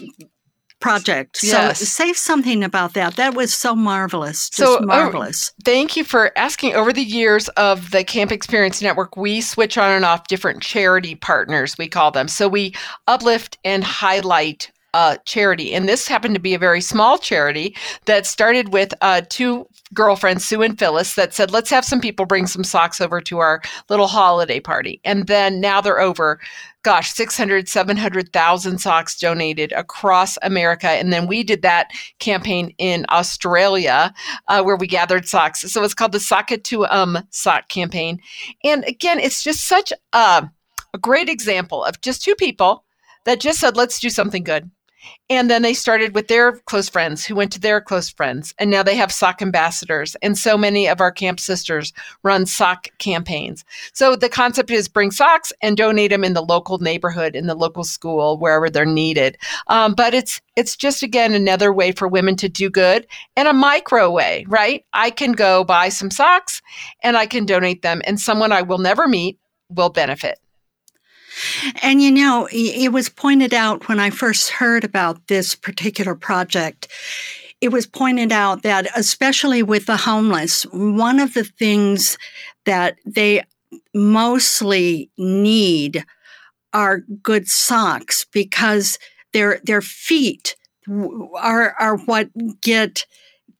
project. 0.81 1.39
Yes. 1.43 1.79
So 1.79 1.85
say 1.85 2.13
something 2.13 2.63
about 2.63 2.93
that. 2.95 3.15
That 3.15 3.35
was 3.35 3.53
so 3.53 3.75
marvelous. 3.75 4.49
Just 4.49 4.57
so, 4.57 4.79
oh, 4.81 4.85
marvelous. 4.85 5.51
Oh, 5.51 5.61
thank 5.63 5.95
you 5.95 6.03
for 6.03 6.37
asking. 6.37 6.73
Over 6.73 6.91
the 6.91 7.03
years 7.03 7.47
of 7.49 7.91
the 7.91 8.03
Camp 8.03 8.31
Experience 8.31 8.81
Network, 8.81 9.15
we 9.15 9.41
switch 9.41 9.77
on 9.77 9.91
and 9.91 10.05
off 10.05 10.27
different 10.27 10.61
charity 10.61 11.15
partners, 11.15 11.77
we 11.77 11.87
call 11.87 12.11
them. 12.11 12.27
So 12.27 12.47
we 12.47 12.73
uplift 13.07 13.57
and 13.63 13.83
highlight 13.83 14.71
uh, 14.93 15.17
charity. 15.25 15.73
And 15.73 15.87
this 15.87 16.07
happened 16.07 16.35
to 16.35 16.41
be 16.41 16.53
a 16.53 16.59
very 16.59 16.81
small 16.81 17.17
charity 17.17 17.75
that 18.05 18.25
started 18.25 18.73
with 18.73 18.93
uh, 19.01 19.21
two 19.29 19.67
girlfriends, 19.93 20.45
Sue 20.45 20.61
and 20.61 20.77
Phyllis, 20.77 21.15
that 21.15 21.33
said, 21.33 21.51
let's 21.51 21.69
have 21.69 21.85
some 21.85 22.01
people 22.01 22.25
bring 22.25 22.47
some 22.47 22.63
socks 22.63 23.01
over 23.01 23.21
to 23.21 23.39
our 23.39 23.61
little 23.89 24.07
holiday 24.07 24.59
party. 24.59 24.99
And 25.03 25.27
then 25.27 25.59
now 25.59 25.81
they're 25.81 25.99
over 25.99 26.39
gosh, 26.83 27.13
600, 27.13 27.69
700,000 27.69 28.79
socks 28.79 29.19
donated 29.19 29.71
across 29.73 30.37
America. 30.41 30.87
And 30.87 31.13
then 31.13 31.27
we 31.27 31.43
did 31.43 31.61
that 31.61 31.91
campaign 32.19 32.73
in 32.77 33.05
Australia 33.09 34.13
uh, 34.47 34.63
where 34.63 34.75
we 34.75 34.87
gathered 34.87 35.27
socks. 35.27 35.61
So 35.61 35.83
it's 35.83 35.93
called 35.93 36.11
the 36.11 36.17
Sakatuum 36.17 37.25
Sock 37.29 37.69
Campaign. 37.69 38.19
And 38.63 38.83
again, 38.85 39.19
it's 39.19 39.43
just 39.43 39.67
such 39.67 39.93
a, 40.13 40.49
a 40.93 40.97
great 40.99 41.29
example 41.29 41.83
of 41.83 42.01
just 42.01 42.23
two 42.23 42.35
people 42.35 42.83
that 43.25 43.39
just 43.39 43.59
said, 43.59 43.77
let's 43.77 43.99
do 43.99 44.09
something 44.09 44.43
good. 44.43 44.69
And 45.29 45.49
then 45.49 45.61
they 45.61 45.73
started 45.73 46.13
with 46.13 46.27
their 46.27 46.53
close 46.65 46.89
friends 46.89 47.25
who 47.25 47.35
went 47.35 47.51
to 47.53 47.59
their 47.59 47.79
close 47.79 48.09
friends. 48.09 48.53
And 48.59 48.69
now 48.69 48.83
they 48.83 48.95
have 48.95 49.11
sock 49.11 49.41
ambassadors. 49.41 50.15
And 50.21 50.37
so 50.37 50.57
many 50.57 50.87
of 50.87 50.99
our 51.01 51.11
camp 51.11 51.39
sisters 51.39 51.93
run 52.23 52.45
sock 52.45 52.87
campaigns. 52.97 53.63
So 53.93 54.15
the 54.15 54.29
concept 54.29 54.71
is 54.71 54.87
bring 54.87 55.11
socks 55.11 55.53
and 55.61 55.77
donate 55.77 56.11
them 56.11 56.23
in 56.23 56.33
the 56.33 56.43
local 56.43 56.79
neighborhood, 56.79 57.35
in 57.35 57.47
the 57.47 57.55
local 57.55 57.83
school, 57.83 58.37
wherever 58.37 58.69
they're 58.69 58.85
needed. 58.85 59.37
Um, 59.67 59.93
but 59.93 60.13
it's 60.13 60.41
it's 60.57 60.75
just 60.75 61.01
again 61.01 61.33
another 61.33 61.71
way 61.71 61.93
for 61.93 62.07
women 62.07 62.35
to 62.35 62.49
do 62.49 62.69
good 62.69 63.07
in 63.37 63.47
a 63.47 63.53
micro 63.53 64.11
way, 64.11 64.45
right? 64.49 64.85
I 64.91 65.09
can 65.11 65.31
go 65.31 65.63
buy 65.63 65.89
some 65.89 66.11
socks 66.11 66.61
and 67.03 67.15
I 67.15 67.25
can 67.25 67.45
donate 67.45 67.81
them, 67.81 68.01
and 68.05 68.19
someone 68.19 68.51
I 68.51 68.61
will 68.61 68.79
never 68.79 69.07
meet 69.07 69.39
will 69.69 69.89
benefit. 69.89 70.40
And 71.81 72.01
you 72.01 72.11
know, 72.11 72.47
it 72.51 72.91
was 72.91 73.09
pointed 73.09 73.53
out 73.53 73.87
when 73.87 73.99
I 73.99 74.09
first 74.09 74.49
heard 74.49 74.83
about 74.83 75.27
this 75.27 75.55
particular 75.55 76.15
project, 76.15 76.87
it 77.61 77.69
was 77.69 77.85
pointed 77.85 78.31
out 78.31 78.63
that, 78.63 78.87
especially 78.95 79.61
with 79.61 79.85
the 79.85 79.97
homeless, 79.97 80.63
one 80.71 81.19
of 81.19 81.33
the 81.33 81.43
things 81.43 82.17
that 82.65 82.97
they 83.05 83.43
mostly 83.93 85.09
need 85.17 86.03
are 86.73 87.01
good 87.21 87.47
socks 87.47 88.25
because 88.31 88.97
their 89.33 89.59
their 89.63 89.81
feet 89.81 90.55
are 91.37 91.75
are 91.79 91.97
what 91.97 92.29
get 92.61 93.05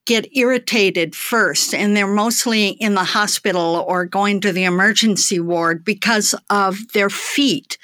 get 0.04 0.36
irritated 0.36 1.14
first 1.14 1.72
and 1.74 1.96
they're 1.96 2.06
mostly 2.06 2.68
in 2.68 2.94
the 2.94 3.04
hospital 3.04 3.84
or 3.86 4.04
going 4.04 4.40
to 4.40 4.52
the 4.52 4.64
emergency 4.64 5.38
ward 5.38 5.84
because 5.84 6.34
of 6.50 6.76
their 6.92 7.08
feet. 7.08 7.78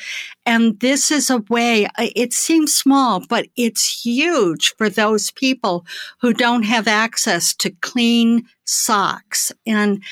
And 0.45 0.81
this 0.81 1.11
is 1.11 1.31
a 1.31 1.39
way, 1.49 1.87
uh, 1.87 2.09
it 2.17 2.33
seems 2.33 2.75
small, 2.75 3.25
but 3.29 3.47
it's 3.57 4.05
huge 4.05 4.75
for 4.77 4.89
those 4.89 5.31
people 5.31 5.87
who 6.21 6.33
don't 6.33 6.65
have 6.65 6.89
access 6.89 7.55
to 7.57 7.71
clean 7.71 8.49
socks. 8.65 9.53
And 9.67 10.03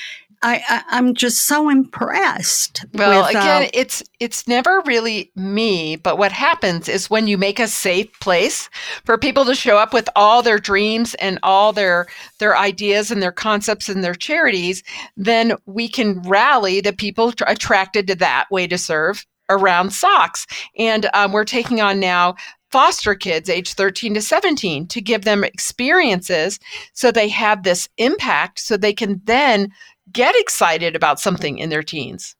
I, 0.43 0.83
am 0.91 1.13
just 1.13 1.47
so 1.47 1.69
impressed. 1.69 2.85
Well, 2.93 3.25
with, 3.25 3.35
uh, 3.35 3.39
again, 3.39 3.69
it's 3.73 4.03
it's 4.19 4.47
never 4.47 4.81
really 4.85 5.31
me, 5.35 5.95
but 5.95 6.17
what 6.17 6.31
happens 6.31 6.87
is 6.87 7.09
when 7.09 7.27
you 7.27 7.37
make 7.37 7.59
a 7.59 7.67
safe 7.67 8.07
place 8.19 8.69
for 9.03 9.17
people 9.17 9.45
to 9.45 9.55
show 9.55 9.77
up 9.77 9.93
with 9.93 10.07
all 10.15 10.43
their 10.43 10.59
dreams 10.59 11.15
and 11.15 11.39
all 11.43 11.73
their 11.73 12.07
their 12.39 12.55
ideas 12.55 13.09
and 13.09 13.21
their 13.21 13.31
concepts 13.31 13.89
and 13.89 14.03
their 14.03 14.15
charities, 14.15 14.83
then 15.15 15.53
we 15.65 15.87
can 15.87 16.21
rally 16.21 16.81
the 16.81 16.93
people 16.93 17.33
attracted 17.47 18.07
to 18.07 18.15
that 18.15 18.45
way 18.51 18.67
to 18.67 18.77
serve 18.77 19.25
around 19.49 19.91
socks. 19.91 20.45
And 20.77 21.09
um, 21.13 21.31
we're 21.31 21.45
taking 21.45 21.81
on 21.81 21.99
now 21.99 22.35
foster 22.71 23.15
kids 23.15 23.49
age 23.49 23.73
13 23.73 24.13
to 24.13 24.21
17 24.21 24.87
to 24.87 25.01
give 25.01 25.23
them 25.23 25.43
experiences 25.43 26.59
so 26.93 27.11
they 27.11 27.29
have 27.29 27.63
this 27.63 27.87
impact 27.97 28.59
so 28.59 28.75
they 28.75 28.93
can 28.93 29.21
then 29.23 29.71
get 30.11 30.35
excited 30.37 30.95
about 30.95 31.19
something 31.19 31.57
in 31.57 31.69
their 31.69 31.83
teens. 31.83 32.35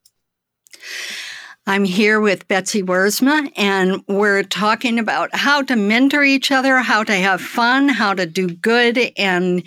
I'm 1.70 1.84
here 1.84 2.22
with 2.22 2.47
Betsy 2.47 2.82
Wiersma, 2.82 3.51
and 3.57 4.01
we're 4.07 4.43
talking 4.43 4.99
about 4.99 5.36
how 5.36 5.61
to 5.63 5.76
mentor 5.76 6.24
each 6.24 6.49
other, 6.49 6.78
how 6.78 7.03
to 7.03 7.13
have 7.13 7.41
fun, 7.41 7.89
how 7.89 8.13
to 8.13 8.26
do 8.26 8.47
good. 8.47 9.11
And 9.18 9.63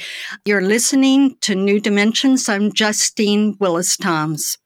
you're 0.46 0.62
listening 0.62 1.36
to 1.42 1.54
New 1.54 1.78
Dimensions. 1.78 2.48
I'm 2.48 2.72
Justine 2.72 3.54
Willis 3.60 3.98
Toms. 3.98 4.56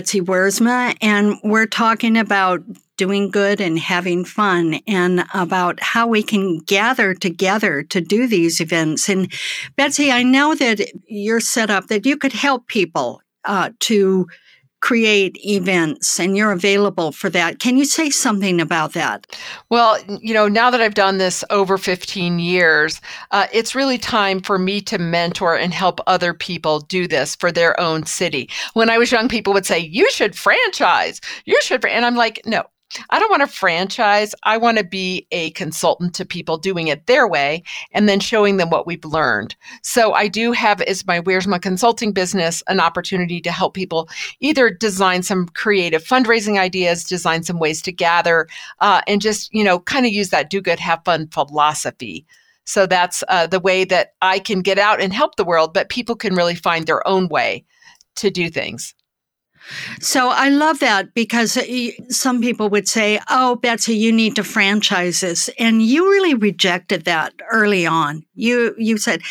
Betsy 0.00 0.22
Wiersma, 0.22 0.96
and 1.02 1.36
we're 1.44 1.66
talking 1.66 2.16
about 2.16 2.62
doing 2.96 3.30
good 3.30 3.60
and 3.60 3.78
having 3.78 4.24
fun 4.24 4.80
and 4.86 5.26
about 5.34 5.78
how 5.82 6.06
we 6.06 6.22
can 6.22 6.56
gather 6.60 7.12
together 7.12 7.82
to 7.82 8.00
do 8.00 8.26
these 8.26 8.62
events. 8.62 9.10
And 9.10 9.30
Betsy, 9.76 10.10
I 10.10 10.22
know 10.22 10.54
that 10.54 10.80
you're 11.06 11.38
set 11.38 11.68
up 11.68 11.88
that 11.88 12.06
you 12.06 12.16
could 12.16 12.32
help 12.32 12.66
people 12.66 13.20
uh, 13.44 13.72
to 13.80 14.26
create 14.80 15.38
events 15.44 16.18
and 16.18 16.36
you're 16.36 16.52
available 16.52 17.12
for 17.12 17.30
that. 17.30 17.58
Can 17.58 17.76
you 17.76 17.84
say 17.84 18.10
something 18.10 18.60
about 18.60 18.92
that? 18.94 19.26
Well, 19.68 19.98
you 20.20 20.34
know, 20.34 20.48
now 20.48 20.70
that 20.70 20.80
I've 20.80 20.94
done 20.94 21.18
this 21.18 21.44
over 21.50 21.78
15 21.78 22.38
years, 22.38 23.00
uh, 23.30 23.46
it's 23.52 23.74
really 23.74 23.98
time 23.98 24.40
for 24.40 24.58
me 24.58 24.80
to 24.82 24.98
mentor 24.98 25.56
and 25.56 25.72
help 25.72 26.00
other 26.06 26.32
people 26.32 26.80
do 26.80 27.06
this 27.06 27.34
for 27.36 27.52
their 27.52 27.78
own 27.78 28.06
city. 28.06 28.48
When 28.72 28.90
I 28.90 28.98
was 28.98 29.12
young, 29.12 29.28
people 29.28 29.52
would 29.52 29.66
say, 29.66 29.78
You 29.78 30.10
should 30.10 30.36
franchise. 30.36 31.20
You 31.44 31.60
should. 31.62 31.84
And 31.84 32.04
I'm 32.04 32.16
like, 32.16 32.40
No, 32.46 32.64
I 33.10 33.20
don't 33.20 33.30
want 33.30 33.42
to 33.42 33.46
franchise. 33.46 34.34
I 34.42 34.56
want 34.56 34.78
to 34.78 34.84
be 34.84 35.26
a 35.30 35.50
consultant 35.50 36.14
to 36.14 36.24
people 36.24 36.58
doing 36.58 36.88
it 36.88 37.06
their 37.06 37.28
way 37.28 37.62
and 37.92 38.08
then 38.08 38.20
showing 38.20 38.56
them 38.56 38.70
what 38.70 38.86
we've 38.86 39.04
learned. 39.04 39.54
So 39.82 40.12
I 40.12 40.28
do 40.28 40.52
have 40.52 40.82
is 40.82 41.06
my 41.06 41.20
Wiersma 41.20 41.62
Consulting 41.62 42.12
business 42.12 42.62
an 42.66 42.80
opportunity 42.80 43.40
to 43.42 43.52
help 43.52 43.74
people 43.74 44.08
either 44.40 44.70
design 44.70 45.22
some 45.22 45.46
creative 45.48 46.04
fundraising 46.04 46.58
ideas, 46.58 47.04
design 47.04 47.42
some 47.42 47.58
ways 47.58 47.80
to 47.82 47.92
gather, 47.92 48.48
uh, 48.80 49.02
and 49.06 49.20
just, 49.20 49.52
you 49.54 49.62
know, 49.62 49.78
kind 49.80 50.06
of 50.06 50.12
use 50.12 50.30
that 50.30 50.50
do 50.50 50.60
good, 50.60 50.80
have 50.80 51.04
fun 51.04 51.28
philosophy. 51.28 52.26
So 52.64 52.86
that's 52.86 53.24
uh, 53.28 53.46
the 53.46 53.60
way 53.60 53.84
that 53.84 54.14
I 54.22 54.38
can 54.38 54.62
get 54.62 54.78
out 54.78 55.00
and 55.00 55.12
help 55.12 55.36
the 55.36 55.44
world, 55.44 55.74
but 55.74 55.88
people 55.88 56.14
can 56.14 56.34
really 56.34 56.54
find 56.54 56.86
their 56.86 57.06
own 57.06 57.28
way 57.28 57.64
to 58.16 58.30
do 58.30 58.48
things. 58.48 58.94
So 60.00 60.28
I 60.28 60.48
love 60.48 60.78
that 60.80 61.14
because 61.14 61.56
uh, 61.56 61.90
some 62.08 62.40
people 62.40 62.68
would 62.70 62.88
say, 62.88 63.20
"Oh, 63.28 63.56
Betsy, 63.56 63.96
you 63.96 64.12
need 64.12 64.36
to 64.36 64.44
franchise 64.44 65.20
this," 65.20 65.48
and 65.58 65.82
you 65.82 66.08
really 66.10 66.34
rejected 66.34 67.04
that 67.04 67.34
early 67.50 67.86
on. 67.86 68.24
You 68.34 68.74
you 68.78 68.98
said, 68.98 69.22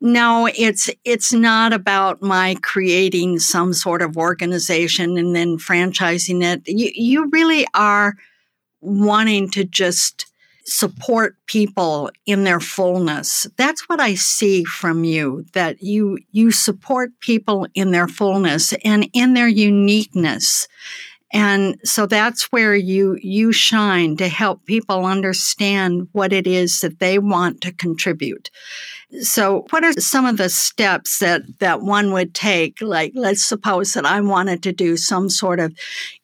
"No, 0.00 0.48
it's 0.56 0.90
it's 1.04 1.32
not 1.32 1.72
about 1.72 2.22
my 2.22 2.56
creating 2.62 3.38
some 3.38 3.72
sort 3.72 4.02
of 4.02 4.16
organization 4.16 5.18
and 5.18 5.34
then 5.34 5.58
franchising 5.58 6.42
it. 6.42 6.62
You 6.66 6.90
you 6.94 7.28
really 7.30 7.66
are 7.74 8.14
wanting 8.80 9.50
to 9.50 9.64
just." 9.64 10.26
Support 10.68 11.36
people 11.46 12.10
in 12.26 12.44
their 12.44 12.60
fullness. 12.60 13.46
That's 13.56 13.88
what 13.88 14.00
I 14.00 14.14
see 14.14 14.64
from 14.64 15.02
you 15.04 15.46
that 15.54 15.82
you 15.82 16.18
you 16.30 16.50
support 16.50 17.10
people 17.20 17.66
in 17.74 17.90
their 17.90 18.08
fullness 18.08 18.74
and 18.84 19.08
in 19.14 19.34
their 19.34 19.48
uniqueness. 19.48 20.68
And 21.32 21.78
so 21.84 22.06
that's 22.06 22.44
where 22.52 22.74
you 22.74 23.18
you 23.22 23.52
shine 23.52 24.16
to 24.16 24.28
help 24.28 24.64
people 24.66 25.04
understand 25.04 26.08
what 26.12 26.32
it 26.32 26.46
is 26.46 26.80
that 26.80 27.00
they 27.00 27.18
want 27.18 27.60
to 27.62 27.72
contribute. 27.72 28.50
So 29.20 29.66
what 29.70 29.84
are 29.84 29.92
some 29.94 30.26
of 30.26 30.36
the 30.36 30.50
steps 30.50 31.18
that 31.18 31.42
that 31.60 31.80
one 31.80 32.12
would 32.12 32.34
take 32.34 32.80
like 32.82 33.12
let's 33.14 33.44
suppose 33.44 33.94
that 33.94 34.06
I 34.06 34.20
wanted 34.20 34.62
to 34.64 34.72
do 34.72 34.96
some 34.96 35.30
sort 35.30 35.60
of 35.60 35.74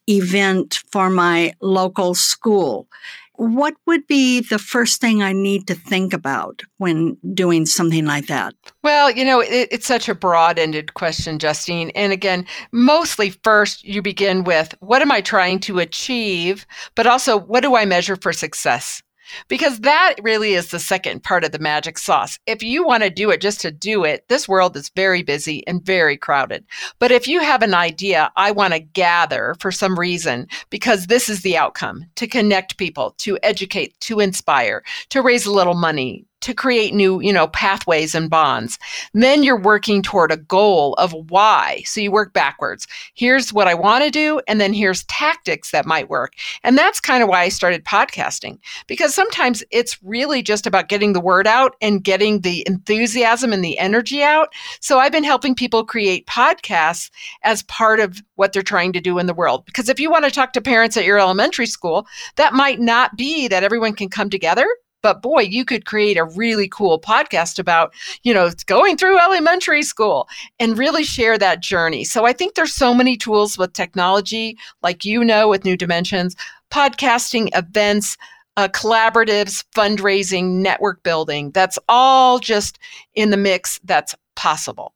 event 0.07 0.83
for 0.91 1.09
my 1.09 1.55
local 1.61 2.15
school 2.15 2.89
what 3.37 3.75
would 3.87 4.07
be 4.07 4.41
the 4.41 4.59
first 4.59 5.01
thing 5.01 5.23
I 5.23 5.33
need 5.33 5.67
to 5.67 5.75
think 5.75 6.13
about 6.13 6.63
when 6.79 7.17
doing 7.35 7.67
something 7.67 8.07
like 8.07 8.27
that? 8.27 8.55
Well, 8.83 9.11
you 9.11 9.25
know, 9.25 9.41
it, 9.41 9.69
it's 9.71 9.87
such 9.87 10.09
a 10.09 10.15
broad 10.15 10.59
ended 10.59 10.95
question, 10.95 11.39
Justine. 11.39 11.91
And 11.91 12.13
again, 12.13 12.47
mostly 12.73 13.31
first 13.31 13.85
you 13.85 14.03
begin 14.03 14.45
with 14.45 14.75
what 14.81 15.03
am 15.03 15.13
I 15.13 15.21
trying 15.21 15.61
to 15.61 15.79
achieve, 15.79 16.67
but 16.95 17.07
also 17.07 17.39
what 17.39 17.63
do 17.63 17.77
I 17.77 17.85
measure 17.85 18.17
for 18.17 18.33
success? 18.33 19.03
Because 19.49 19.81
that 19.81 20.15
really 20.23 20.55
is 20.55 20.71
the 20.71 20.79
second 20.79 21.23
part 21.23 21.45
of 21.45 21.53
the 21.53 21.59
magic 21.59 21.99
sauce. 21.99 22.39
If 22.47 22.63
you 22.63 22.85
want 22.85 23.03
to 23.03 23.11
do 23.11 23.31
it 23.31 23.41
just 23.41 23.61
to 23.63 23.71
do 23.71 24.05
it, 24.05 24.29
this 24.29 24.49
world 24.49 24.77
is 24.77 24.91
very 24.91 25.23
busy 25.23 25.67
and 25.67 25.85
very 25.85 26.17
crowded. 26.17 26.65
But 26.99 27.13
if 27.13 27.27
you 27.29 27.41
have 27.41 27.63
an 27.63 27.75
idea, 27.75 28.31
I 28.37 28.51
want 28.51 28.75
to 28.75 28.81
gather 28.81 29.57
for 29.59 29.73
some 29.73 29.99
reason 29.99 30.49
because 30.71 31.07
this 31.07 31.29
is 31.29 31.43
the 31.43 31.57
outcome 31.57 32.07
to 32.17 32.27
connect 32.27 32.79
people, 32.79 33.15
to 33.19 33.39
educate, 33.43 33.99
to 34.01 34.21
inspire, 34.21 34.83
to 35.11 35.23
raise 35.23 35.47
a 35.47 35.53
little 35.53 35.75
money, 35.75 36.25
to 36.45 36.53
create 36.53 36.93
new, 36.93 37.21
you 37.21 37.33
know, 37.33 37.49
pathways 37.49 38.15
and 38.15 38.29
bonds. 38.29 38.79
Then 39.15 39.43
you're 39.43 39.59
working 39.59 40.03
toward 40.03 40.31
a 40.31 40.37
goal 40.37 40.93
of 40.95 41.15
why. 41.31 41.83
So 41.87 42.03
you 42.03 42.13
work 42.13 42.35
backwards. 42.35 42.87
Here's 43.15 43.51
what 43.51 43.67
I 43.67 43.73
want 43.73 44.05
to 44.05 44.11
do, 44.11 44.43
and 44.47 44.61
then 44.61 44.75
here's 44.75 45.05
tactics 45.05 45.71
that 45.71 45.87
might 45.87 46.11
work. 46.11 46.35
And 46.63 46.77
that's 46.77 47.01
kind 47.01 47.23
of 47.23 47.31
why 47.31 47.41
I 47.41 47.49
started 47.49 47.85
podcasting 47.85 48.59
because 48.87 49.15
sometimes 49.15 49.65
it's 49.71 50.03
really 50.03 50.43
just 50.43 50.67
about 50.67 50.91
getting 50.91 51.15
the 51.15 51.21
word 51.21 51.47
out 51.47 51.77
and 51.81 52.05
getting 52.05 52.43
the 52.43 52.63
enthusiasm 52.67 53.51
and 53.51 53.65
the 53.65 53.79
energy 53.79 54.23
out. 54.23 54.53
So 54.81 54.99
I've 54.99 55.13
been 55.13 55.25
helping 55.25 55.55
people 55.55 55.83
create 55.83 56.27
podcasts 56.27 57.11
as 57.43 57.63
part 57.63 58.01
of 58.01 58.23
what 58.35 58.53
they're 58.53 58.63
trying 58.63 58.93
to 58.93 59.01
do 59.01 59.19
in 59.19 59.27
the 59.27 59.35
world. 59.35 59.65
Because 59.65 59.89
if 59.89 59.99
you 59.99 60.11
want 60.11 60.27
to 60.27 60.31
talk 60.31 60.53
to 60.53 60.61
parents 60.61 60.99
at 60.99 61.07
your 61.07 61.19
elementary 61.19 61.67
school, 61.67 62.07
that 62.37 62.53
might 62.53 62.81
not 62.81 63.17
be 63.17 63.49
that 63.49 63.65
everyone 63.65 63.95
can 63.95 64.11
come 64.11 64.29
together 64.29 64.69
but 65.05 65.21
boy, 65.21 65.43
you 65.43 65.67
could 65.67 65.85
create 65.85 66.17
a 66.17 66.25
really 66.25 66.67
cool 66.67 66.99
podcast 66.99 67.59
about, 67.59 67.93
you 68.23 68.33
know, 68.33 68.51
going 68.65 68.97
through 68.97 69.21
elementary 69.21 69.83
school 69.83 70.27
and 70.59 70.79
really 70.79 71.05
share 71.05 71.37
that 71.37 71.61
journey. 71.61 72.05
So 72.05 72.25
I 72.25 72.33
think 72.33 72.55
there's 72.55 72.73
so 72.73 72.95
many 72.95 73.15
tools 73.15 73.59
with 73.59 73.75
technology, 73.75 74.57
like 74.83 75.05
you 75.05 75.23
know, 75.23 75.47
with 75.47 75.63
New 75.63 75.77
Dimensions, 75.77 76.35
podcasting, 76.71 77.51
events, 77.55 78.17
uh, 78.57 78.69
collaboratives, 78.69 79.63
fundraising, 79.77 80.63
network 80.63 81.03
building. 81.03 81.51
That's 81.51 81.79
all 81.87 82.39
just 82.39 82.79
in 83.15 83.29
the 83.29 83.37
mix 83.37 83.81
that's 83.85 84.15
possible. 84.37 84.95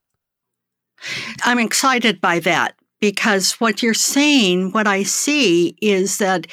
I'm 1.45 1.59
excited 1.59 2.19
by 2.19 2.39
that 2.41 2.77
because 2.99 3.61
what 3.61 3.83
you're 3.83 3.93
saying, 3.93 4.73
what 4.73 4.87
I 4.87 5.03
see 5.03 5.77
is 5.83 6.17
that 6.17 6.47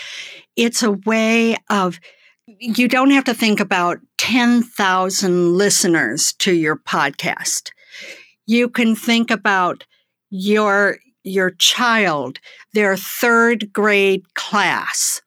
it's 0.58 0.84
a 0.84 0.92
way 0.92 1.56
of 1.70 2.02
you 2.48 2.88
don't 2.88 3.10
have 3.10 3.24
to 3.26 3.34
think 3.34 3.60
about 3.60 4.00
10,000 4.18 5.54
listeners 5.54 6.34
to 6.34 6.54
your 6.54 6.76
podcast. 6.76 7.72
You 8.46 8.70
can 8.70 8.96
think 8.96 9.32
about 9.32 9.86
your, 10.30 10.98
your 11.24 11.52
child, 11.52 12.40
their 12.74 12.96
third 12.98 13.74
grade 13.74 14.32
class, 14.36 15.22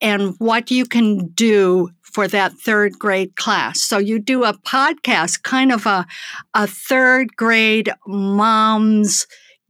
and 0.00 0.34
what 0.38 0.70
you 0.70 0.84
can 0.84 1.28
do 1.28 1.88
for 2.02 2.28
that 2.28 2.52
third 2.52 2.98
grade 2.98 3.36
class. 3.36 3.80
So 3.80 3.96
you 3.96 4.18
do 4.18 4.44
a 4.44 4.52
podcast, 4.52 5.42
kind 5.44 5.72
of 5.72 5.86
a, 5.86 6.06
a 6.52 6.66
third 6.66 7.34
grade 7.36 7.90
moms 8.06 9.26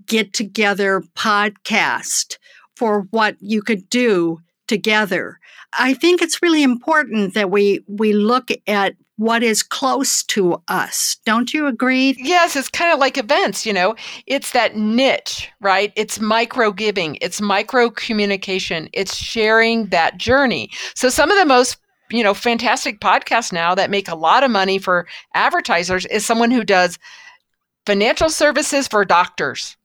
get 0.07 0.33
together 0.33 1.03
podcast 1.14 2.39
for 2.74 3.07
what 3.11 3.37
you 3.39 3.62
could 3.62 3.89
do 3.89 4.41
together. 4.66 5.39
I 5.79 5.95
think 5.95 6.23
it's 6.23 6.43
really 6.43 6.62
important 6.62 7.35
that 7.35 7.51
we 7.51 7.85
we 7.89 8.12
look 8.12 8.51
at 8.66 8.95
what 9.16 9.43
is 9.43 9.62
close 9.62 10.25
to 10.25 10.61
us. 10.68 11.16
Don't 11.25 11.55
you 11.55 11.66
agree? 11.66 12.16
Yes, 12.18 12.57
it's 12.57 12.68
kind 12.68 12.93
of 12.93 12.99
like 12.99 13.16
events, 13.16 13.64
you 13.64 13.73
know. 13.73 13.95
It's 14.27 14.51
that 14.51 14.77
niche, 14.77 15.51
right? 15.61 15.93
It's 15.97 16.18
micro 16.18 16.73
giving, 16.73 17.18
it's 17.20 17.41
micro 17.41 17.91
communication, 17.91 18.89
it's 18.93 19.14
sharing 19.14 19.87
that 19.87 20.16
journey. 20.16 20.70
So 20.95 21.09
some 21.09 21.31
of 21.31 21.39
the 21.39 21.47
most 21.47 21.77
you 22.11 22.23
know 22.23 22.35
fantastic 22.35 23.01
podcasts 23.01 23.53
now 23.53 23.75
that 23.75 23.91
make 23.91 24.09
a 24.09 24.14
lot 24.14 24.45
of 24.45 24.51
money 24.51 24.79
for 24.79 25.07
advertisers 25.35 26.05
is 26.07 26.25
someone 26.27 26.51
who 26.51 26.64
does 26.64 26.99
financial 27.87 28.29
services 28.29 28.87
for 28.87 29.05
doctors 29.05 29.77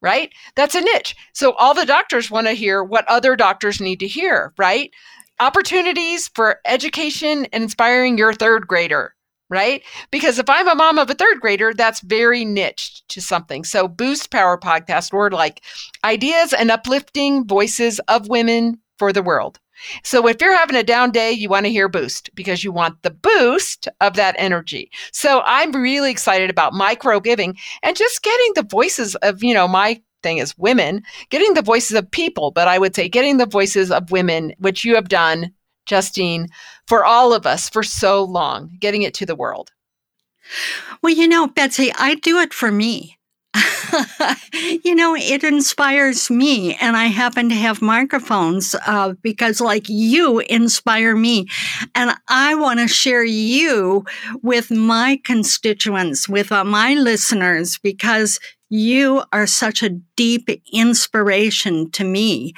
right 0.00 0.32
that's 0.56 0.74
a 0.74 0.80
niche 0.80 1.14
so 1.34 1.52
all 1.54 1.74
the 1.74 1.84
doctors 1.84 2.30
want 2.30 2.46
to 2.46 2.54
hear 2.54 2.82
what 2.82 3.06
other 3.06 3.36
doctors 3.36 3.80
need 3.80 4.00
to 4.00 4.08
hear 4.08 4.54
right 4.56 4.90
opportunities 5.40 6.28
for 6.28 6.60
education 6.64 7.46
and 7.46 7.64
inspiring 7.64 8.18
your 8.18 8.32
third 8.32 8.66
grader 8.66 9.14
right? 9.50 9.82
Because 10.10 10.38
if 10.38 10.48
I'm 10.48 10.68
a 10.68 10.74
mom 10.74 10.98
of 10.98 11.10
a 11.10 11.14
third 11.14 11.40
grader, 11.40 11.72
that's 11.74 12.00
very 12.00 12.44
niche 12.44 13.02
to 13.08 13.20
something. 13.20 13.64
So, 13.64 13.88
Boost 13.88 14.30
Power 14.30 14.58
Podcast, 14.58 15.12
or 15.12 15.30
like 15.30 15.62
ideas 16.04 16.52
and 16.52 16.70
uplifting 16.70 17.46
voices 17.46 17.98
of 18.08 18.28
women 18.28 18.78
for 18.98 19.12
the 19.12 19.22
world. 19.22 19.60
So, 20.02 20.26
if 20.28 20.40
you're 20.40 20.56
having 20.56 20.76
a 20.76 20.82
down 20.82 21.10
day, 21.10 21.32
you 21.32 21.48
want 21.48 21.66
to 21.66 21.72
hear 21.72 21.88
Boost 21.88 22.34
because 22.34 22.64
you 22.64 22.72
want 22.72 23.02
the 23.02 23.10
boost 23.10 23.88
of 24.00 24.14
that 24.14 24.34
energy. 24.38 24.90
So, 25.12 25.42
I'm 25.44 25.72
really 25.72 26.10
excited 26.10 26.50
about 26.50 26.72
micro 26.72 27.20
giving 27.20 27.56
and 27.82 27.96
just 27.96 28.22
getting 28.22 28.52
the 28.54 28.66
voices 28.68 29.14
of, 29.16 29.42
you 29.42 29.54
know, 29.54 29.68
my 29.68 30.00
thing 30.24 30.40
as 30.40 30.58
women, 30.58 31.04
getting 31.30 31.54
the 31.54 31.62
voices 31.62 31.96
of 31.96 32.10
people, 32.10 32.50
but 32.50 32.66
I 32.66 32.80
would 32.80 32.96
say 32.96 33.08
getting 33.08 33.36
the 33.36 33.46
voices 33.46 33.92
of 33.92 34.10
women, 34.10 34.52
which 34.58 34.84
you 34.84 34.96
have 34.96 35.08
done, 35.08 35.52
Justine, 35.86 36.48
for 36.88 37.04
all 37.04 37.32
of 37.32 37.46
us 37.46 37.68
for 37.68 37.84
so 37.84 38.24
long, 38.24 38.76
getting 38.80 39.02
it 39.02 39.14
to 39.14 39.26
the 39.26 39.36
world. 39.36 39.70
Well, 41.02 41.14
you 41.14 41.28
know, 41.28 41.46
Betsy, 41.46 41.92
I 41.96 42.16
do 42.16 42.38
it 42.40 42.52
for 42.52 42.72
me. 42.72 43.18
you 44.84 44.94
know, 44.94 45.14
it 45.14 45.44
inspires 45.44 46.30
me, 46.30 46.74
and 46.76 46.96
I 46.96 47.06
happen 47.06 47.48
to 47.48 47.54
have 47.54 47.80
microphones 47.80 48.74
uh, 48.86 49.14
because, 49.22 49.60
like, 49.60 49.88
you 49.88 50.40
inspire 50.40 51.14
me. 51.14 51.46
And 51.94 52.12
I 52.28 52.54
want 52.56 52.80
to 52.80 52.88
share 52.88 53.24
you 53.24 54.04
with 54.42 54.70
my 54.70 55.20
constituents, 55.22 56.28
with 56.28 56.50
uh, 56.50 56.64
my 56.64 56.94
listeners, 56.94 57.78
because 57.82 58.40
you 58.74 59.22
are 59.32 59.46
such 59.46 59.84
a 59.84 59.90
deep 60.16 60.50
inspiration 60.72 61.92
to 61.92 62.02
me. 62.02 62.52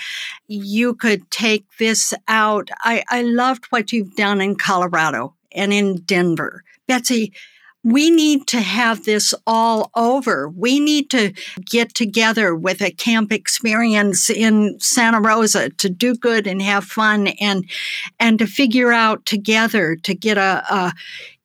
You 0.49 0.95
could 0.95 1.31
take 1.31 1.67
this 1.79 2.15
out. 2.27 2.71
I, 2.81 3.05
I 3.11 3.21
loved 3.21 3.67
what 3.67 3.93
you've 3.93 4.17
done 4.17 4.41
in 4.41 4.57
Colorado 4.57 5.35
and 5.53 5.75
in 5.75 5.97
Denver. 5.97 6.65
Betsy, 6.87 7.35
we 7.85 8.11
need 8.11 8.47
to 8.47 8.63
have 8.63 9.05
this 9.05 9.35
all 9.47 9.91
over. 9.95 10.49
We 10.49 10.81
need 10.81 11.11
to 11.11 11.35
get 11.67 11.95
together 11.95 12.55
with 12.55 12.81
a 12.81 12.91
camp 12.91 13.31
experience 13.31 14.31
in 14.31 14.81
Santa 14.81 15.21
Rosa 15.21 15.69
to 15.69 15.91
do 15.91 16.15
good 16.15 16.47
and 16.47 16.63
have 16.63 16.85
fun 16.85 17.27
and, 17.41 17.69
and 18.19 18.39
to 18.39 18.47
figure 18.47 18.91
out 18.91 19.27
together 19.27 19.97
to 19.97 20.15
get 20.15 20.39
a, 20.39 20.65
a 20.71 20.93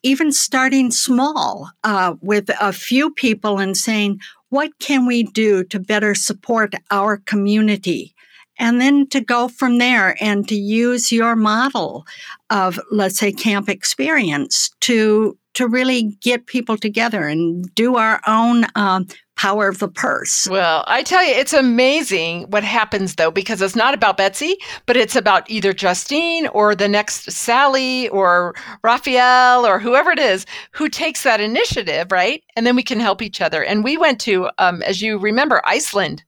even 0.04 0.32
starting 0.32 0.92
small 0.92 1.70
uh, 1.84 2.16
with 2.22 2.50
a 2.60 2.74
few 2.74 3.12
people 3.12 3.60
and 3.60 3.78
saying, 3.78 4.20
what 4.52 4.78
can 4.80 5.08
we 5.08 5.24
do 5.24 5.64
to 5.66 5.80
better 5.80 6.14
support 6.14 6.76
our 6.92 7.18
community? 7.18 8.14
and 8.62 8.80
then 8.80 9.08
to 9.08 9.20
go 9.20 9.48
from 9.48 9.80
there 9.80 10.16
and 10.22 10.48
to 10.48 10.56
use 10.56 11.12
your 11.12 11.36
model 11.36 12.06
of 12.52 12.80
let's 12.92 13.18
say 13.18 13.32
camp 13.32 13.68
experience 13.68 14.70
to 14.82 15.38
to 15.54 15.68
really 15.68 16.16
get 16.22 16.46
people 16.46 16.78
together 16.78 17.28
and 17.28 17.74
do 17.76 17.96
our 17.96 18.22
own 18.28 18.66
um, 18.76 19.08
power 19.42 19.68
of 19.68 19.80
the 19.80 19.88
purse. 19.88 20.48
Well, 20.48 20.84
I 20.86 21.02
tell 21.02 21.24
you, 21.26 21.34
it's 21.34 21.52
amazing 21.52 22.44
what 22.52 22.64
happens 22.64 23.16
though, 23.16 23.32
because 23.32 23.60
it's 23.60 23.76
not 23.76 23.96
about 23.96 24.16
Betsy, 24.16 24.56
but 24.86 24.96
it's 24.96 25.16
about 25.16 25.50
either 25.50 25.74
Justine 25.74 26.46
or 26.50 26.76
the 26.76 26.88
next 26.88 27.32
Sally 27.32 28.08
or 28.10 28.54
Raphael 28.84 29.66
or 29.66 29.80
whoever 29.80 30.12
it 30.12 30.20
is 30.20 30.46
who 30.74 30.90
takes 30.90 31.24
that 31.24 31.42
initiative, 31.42 32.12
right? 32.12 32.44
And 32.56 32.68
then 32.68 32.76
we 32.76 32.84
can 32.84 33.00
help 33.00 33.20
each 33.24 33.42
other. 33.42 33.64
And 33.64 33.84
we 33.84 33.98
went 33.98 34.22
to, 34.22 34.52
um, 34.60 34.84
as 34.84 35.02
you 35.02 35.18
remember, 35.18 35.60
Iceland 35.66 36.24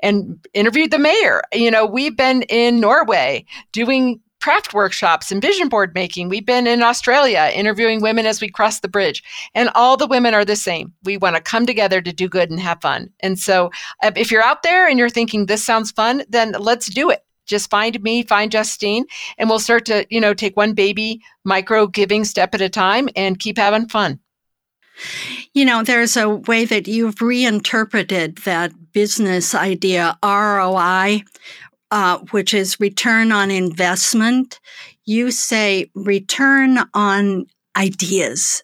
and 0.00 0.38
interviewed 0.52 0.90
the 0.90 0.98
mayor. 0.98 1.40
You 1.54 1.70
know, 1.70 1.86
we've 1.86 2.16
been 2.16 2.42
in 2.42 2.78
Norway 2.78 3.46
doing 3.72 4.20
craft 4.40 4.74
workshops 4.74 5.30
and 5.30 5.42
vision 5.42 5.68
board 5.68 5.94
making. 5.94 6.28
We've 6.28 6.46
been 6.46 6.66
in 6.66 6.82
Australia 6.82 7.50
interviewing 7.54 8.00
women 8.00 8.26
as 8.26 8.40
we 8.40 8.48
cross 8.48 8.80
the 8.80 8.88
bridge, 8.88 9.22
and 9.54 9.70
all 9.74 9.96
the 9.96 10.06
women 10.06 10.34
are 10.34 10.44
the 10.44 10.56
same. 10.56 10.92
We 11.04 11.16
want 11.16 11.36
to 11.36 11.42
come 11.42 11.66
together 11.66 12.00
to 12.00 12.12
do 12.12 12.28
good 12.28 12.50
and 12.50 12.60
have 12.60 12.80
fun. 12.80 13.10
And 13.20 13.38
so, 13.38 13.70
uh, 14.02 14.12
if 14.16 14.30
you're 14.30 14.42
out 14.42 14.62
there 14.62 14.88
and 14.88 14.98
you're 14.98 15.10
thinking 15.10 15.46
this 15.46 15.64
sounds 15.64 15.92
fun, 15.92 16.24
then 16.28 16.54
let's 16.58 16.86
do 16.86 17.10
it. 17.10 17.24
Just 17.46 17.70
find 17.70 18.00
me, 18.02 18.22
find 18.22 18.52
Justine, 18.52 19.04
and 19.36 19.48
we'll 19.48 19.58
start 19.58 19.84
to, 19.86 20.06
you 20.08 20.20
know, 20.20 20.34
take 20.34 20.56
one 20.56 20.72
baby 20.72 21.20
micro 21.44 21.86
giving 21.86 22.24
step 22.24 22.54
at 22.54 22.60
a 22.60 22.68
time 22.68 23.08
and 23.16 23.40
keep 23.40 23.58
having 23.58 23.88
fun. 23.88 24.20
You 25.54 25.64
know, 25.64 25.82
there's 25.82 26.16
a 26.16 26.28
way 26.28 26.64
that 26.64 26.86
you've 26.86 27.20
reinterpreted 27.20 28.36
that 28.38 28.72
business 28.92 29.54
idea, 29.54 30.16
ROI, 30.22 31.22
uh, 31.90 32.18
which 32.30 32.54
is 32.54 32.78
return 32.80 33.32
on 33.32 33.50
investment. 33.50 34.60
You 35.04 35.30
say 35.30 35.90
return 35.94 36.78
on 36.94 37.46
ideas. 37.76 38.62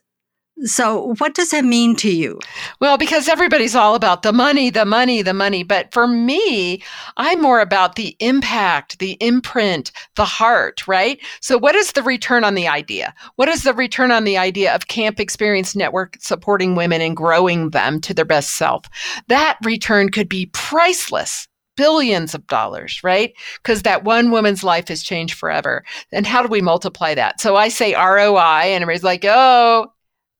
So, 0.64 1.14
what 1.18 1.34
does 1.34 1.50
that 1.50 1.66
mean 1.66 1.96
to 1.96 2.10
you? 2.10 2.40
Well, 2.80 2.96
because 2.96 3.28
everybody's 3.28 3.74
all 3.74 3.94
about 3.94 4.22
the 4.22 4.32
money, 4.32 4.70
the 4.70 4.86
money, 4.86 5.20
the 5.20 5.34
money. 5.34 5.62
But 5.62 5.92
for 5.92 6.06
me, 6.06 6.82
I'm 7.18 7.42
more 7.42 7.60
about 7.60 7.96
the 7.96 8.16
impact, 8.20 8.98
the 8.98 9.18
imprint, 9.20 9.92
the 10.14 10.24
heart, 10.24 10.88
right? 10.88 11.20
So, 11.42 11.58
what 11.58 11.74
is 11.74 11.92
the 11.92 12.02
return 12.02 12.42
on 12.42 12.54
the 12.54 12.66
idea? 12.66 13.14
What 13.34 13.50
is 13.50 13.64
the 13.64 13.74
return 13.74 14.10
on 14.10 14.24
the 14.24 14.38
idea 14.38 14.74
of 14.74 14.88
Camp 14.88 15.20
Experience 15.20 15.76
Network 15.76 16.16
supporting 16.20 16.74
women 16.74 17.02
and 17.02 17.14
growing 17.14 17.70
them 17.70 18.00
to 18.00 18.14
their 18.14 18.24
best 18.24 18.52
self? 18.52 18.86
That 19.28 19.58
return 19.62 20.08
could 20.08 20.28
be 20.28 20.46
priceless 20.54 21.48
billions 21.76 22.34
of 22.34 22.46
dollars, 22.46 23.00
right? 23.04 23.32
Because 23.62 23.82
that 23.82 24.04
one 24.04 24.30
woman's 24.30 24.64
life 24.64 24.88
has 24.88 25.02
changed 25.02 25.34
forever. 25.34 25.84
And 26.12 26.26
how 26.26 26.42
do 26.42 26.48
we 26.48 26.60
multiply 26.60 27.14
that? 27.14 27.40
So 27.40 27.56
I 27.56 27.68
say 27.68 27.94
ROI, 27.94 28.72
and 28.72 28.82
everybody's 28.82 29.04
like, 29.04 29.24
oh, 29.24 29.92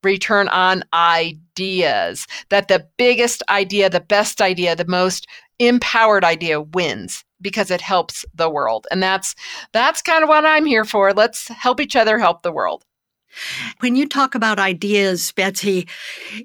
return 0.03 0.49
on 0.49 0.82
ideas. 0.93 2.26
That 2.51 2.68
the 2.68 2.87
biggest 2.97 3.43
idea, 3.49 3.91
the 3.91 4.01
best 4.01 4.41
idea, 4.41 4.76
the 4.76 4.87
most 4.87 5.26
empowered 5.59 6.24
idea 6.24 6.61
wins 6.61 7.24
because 7.41 7.70
it 7.70 7.80
helps 7.80 8.24
the 8.34 8.51
world. 8.51 8.87
And 8.91 9.03
that's 9.03 9.34
that's 9.72 10.03
kind 10.03 10.22
of 10.22 10.28
what 10.28 10.45
I'm 10.45 10.66
here 10.66 10.84
for. 10.84 11.12
Let's 11.12 11.49
help 11.49 11.80
each 11.80 11.97
other 11.97 12.18
help 12.18 12.43
the 12.43 12.53
world. 12.53 12.84
When 13.80 13.97
you 13.97 14.09
talk 14.09 14.34
about 14.34 14.59
ideas, 14.59 15.32
Betsy, 15.32 15.87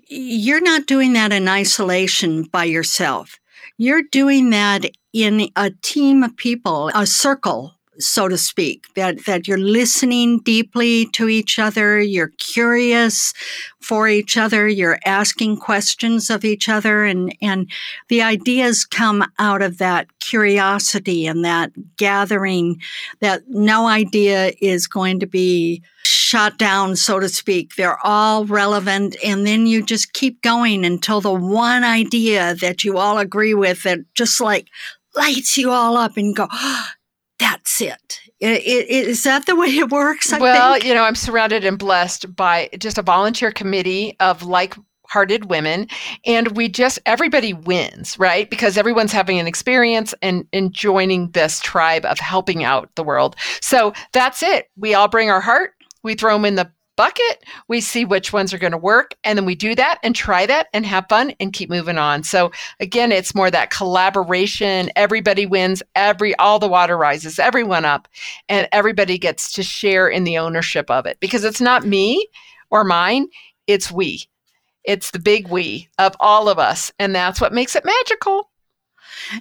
you're 0.07 0.61
not 0.61 0.87
doing 0.87 1.13
that 1.13 1.31
in 1.31 1.47
isolation 1.47 2.43
by 2.43 2.65
yourself. 2.65 3.39
You're 3.77 4.03
doing 4.03 4.49
that 4.51 4.85
in 5.13 5.49
a 5.55 5.71
team 5.81 6.23
of 6.23 6.37
people, 6.37 6.89
a 6.93 7.05
circle 7.05 7.75
so 7.99 8.27
to 8.27 8.37
speak, 8.37 8.85
that, 8.95 9.25
that 9.25 9.47
you're 9.47 9.57
listening 9.57 10.39
deeply 10.39 11.05
to 11.07 11.27
each 11.27 11.59
other, 11.59 11.99
you're 11.99 12.31
curious 12.37 13.33
for 13.81 14.07
each 14.07 14.37
other, 14.37 14.67
you're 14.67 14.99
asking 15.05 15.57
questions 15.57 16.29
of 16.29 16.45
each 16.45 16.69
other, 16.69 17.03
and, 17.03 17.35
and 17.41 17.69
the 18.07 18.21
ideas 18.21 18.85
come 18.85 19.23
out 19.39 19.61
of 19.61 19.77
that 19.79 20.07
curiosity 20.19 21.27
and 21.27 21.43
that 21.43 21.71
gathering 21.97 22.79
that 23.19 23.43
no 23.47 23.87
idea 23.87 24.53
is 24.61 24.87
going 24.87 25.19
to 25.19 25.27
be 25.27 25.81
shot 26.03 26.57
down, 26.57 26.95
so 26.95 27.19
to 27.19 27.27
speak. 27.27 27.75
They're 27.75 27.99
all 28.05 28.45
relevant. 28.45 29.17
And 29.23 29.45
then 29.45 29.67
you 29.67 29.83
just 29.83 30.13
keep 30.13 30.41
going 30.41 30.85
until 30.85 31.19
the 31.19 31.33
one 31.33 31.83
idea 31.83 32.55
that 32.61 32.83
you 32.83 32.97
all 32.97 33.17
agree 33.17 33.53
with 33.53 33.83
that 33.83 33.99
just 34.13 34.39
like 34.39 34.67
lights 35.15 35.57
you 35.57 35.71
all 35.71 35.97
up 35.97 36.15
and 36.15 36.35
go, 36.35 36.47
oh, 36.51 36.87
that's 37.41 37.81
it. 37.81 38.21
Is 38.39 39.23
that 39.23 39.47
the 39.47 39.55
way 39.55 39.67
it 39.67 39.89
works? 39.89 40.31
I 40.31 40.39
well, 40.39 40.73
think? 40.73 40.85
you 40.85 40.93
know, 40.93 41.03
I'm 41.03 41.15
surrounded 41.15 41.65
and 41.65 41.77
blessed 41.77 42.35
by 42.35 42.69
just 42.77 42.99
a 42.99 43.01
volunteer 43.01 43.51
committee 43.51 44.15
of 44.19 44.43
like 44.43 44.75
hearted 45.07 45.49
women 45.49 45.87
and 46.25 46.55
we 46.55 46.69
just 46.69 46.97
everybody 47.05 47.51
wins 47.51 48.17
right 48.17 48.49
because 48.49 48.77
everyone's 48.77 49.11
having 49.11 49.39
an 49.39 49.47
experience 49.47 50.13
and, 50.21 50.47
and 50.53 50.71
joining 50.71 51.29
this 51.31 51.59
tribe 51.59 52.05
of 52.05 52.17
helping 52.17 52.63
out 52.63 52.89
the 52.95 53.03
world 53.03 53.35
so 53.59 53.91
that's 54.13 54.41
it 54.41 54.69
we 54.77 54.93
all 54.93 55.09
bring 55.09 55.29
our 55.29 55.41
heart 55.41 55.73
we 56.01 56.15
throw 56.15 56.35
them 56.35 56.45
in 56.45 56.55
the 56.55 56.71
bucket. 57.01 57.43
We 57.67 57.81
see 57.81 58.05
which 58.05 58.31
ones 58.31 58.53
are 58.53 58.59
going 58.59 58.73
to 58.73 58.77
work. 58.77 59.15
And 59.23 59.35
then 59.35 59.43
we 59.43 59.55
do 59.55 59.73
that 59.73 59.97
and 60.03 60.15
try 60.15 60.45
that 60.45 60.67
and 60.71 60.85
have 60.85 61.07
fun 61.09 61.33
and 61.39 61.51
keep 61.51 61.67
moving 61.67 61.97
on. 61.97 62.21
So 62.21 62.51
again, 62.79 63.11
it's 63.11 63.33
more 63.33 63.49
that 63.49 63.71
collaboration. 63.71 64.91
Everybody 64.95 65.47
wins. 65.47 65.81
Every, 65.95 66.35
all 66.35 66.59
the 66.59 66.67
water 66.67 66.95
rises, 66.95 67.39
everyone 67.39 67.85
up, 67.85 68.07
and 68.47 68.67
everybody 68.71 69.17
gets 69.17 69.51
to 69.53 69.63
share 69.63 70.07
in 70.09 70.25
the 70.25 70.37
ownership 70.37 70.91
of 70.91 71.07
it 71.07 71.19
because 71.19 71.43
it's 71.43 71.59
not 71.59 71.87
me 71.87 72.27
or 72.69 72.83
mine. 72.83 73.29
It's 73.65 73.91
we. 73.91 74.25
It's 74.83 75.09
the 75.09 75.17
big 75.17 75.47
we 75.47 75.89
of 75.97 76.15
all 76.19 76.49
of 76.49 76.59
us. 76.59 76.91
And 76.99 77.15
that's 77.15 77.41
what 77.41 77.51
makes 77.51 77.75
it 77.75 77.83
magical. 77.83 78.51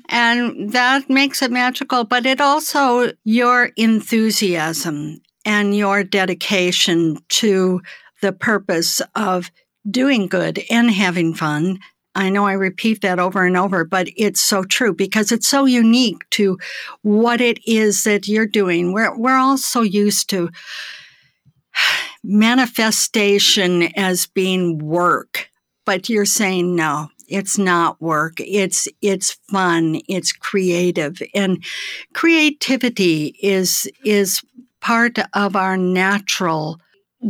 And 0.09 0.73
that 0.73 1.11
makes 1.11 1.43
it 1.43 1.51
magical, 1.51 2.05
but 2.05 2.25
it 2.25 2.41
also 2.41 3.13
your 3.25 3.71
enthusiasm 3.77 5.21
and 5.45 5.77
your 5.77 6.05
dedication 6.05 7.19
to 7.29 7.81
the 8.21 8.33
purpose 8.33 9.01
of 9.15 9.51
doing 9.89 10.27
good 10.27 10.63
and 10.71 10.91
having 10.91 11.35
fun. 11.35 11.79
I 12.15 12.29
know 12.29 12.47
I 12.47 12.53
repeat 12.53 13.03
that 13.03 13.19
over 13.19 13.45
and 13.47 13.57
over, 13.57 13.85
but 13.85 14.09
it's 14.17 14.41
so 14.41 14.65
true 14.65 14.93
because 14.93 15.31
it's 15.31 15.49
so 15.49 15.65
unique 15.65 16.29
to 16.31 16.59
what 17.03 17.41
it 17.41 17.59
is 17.67 18.05
that 18.05 18.29
you're 18.29 18.47
doing. 18.47 18.93
We're, 18.93 19.17
we're 19.17 19.37
all 19.37 19.57
so 19.57 19.83
used 19.83 20.29
to 20.31 20.51
manifestation 22.25 23.97
as 23.97 24.27
being 24.27 24.79
work, 24.79 25.51
but 25.87 26.09
you're 26.09 26.27
saying 26.27 26.75
no, 26.75 27.09
it's 27.29 27.57
not 27.57 28.01
work. 28.03 28.35
It's, 28.39 28.89
it's 29.01 29.39
fun. 29.51 30.01
It's 30.09 30.33
creative 30.33 31.23
and 31.33 31.65
creativity 32.13 33.37
is, 33.41 33.89
is 34.05 34.43
part 34.81 35.19
of 35.35 35.57
our 35.57 35.77
natural 35.77 36.81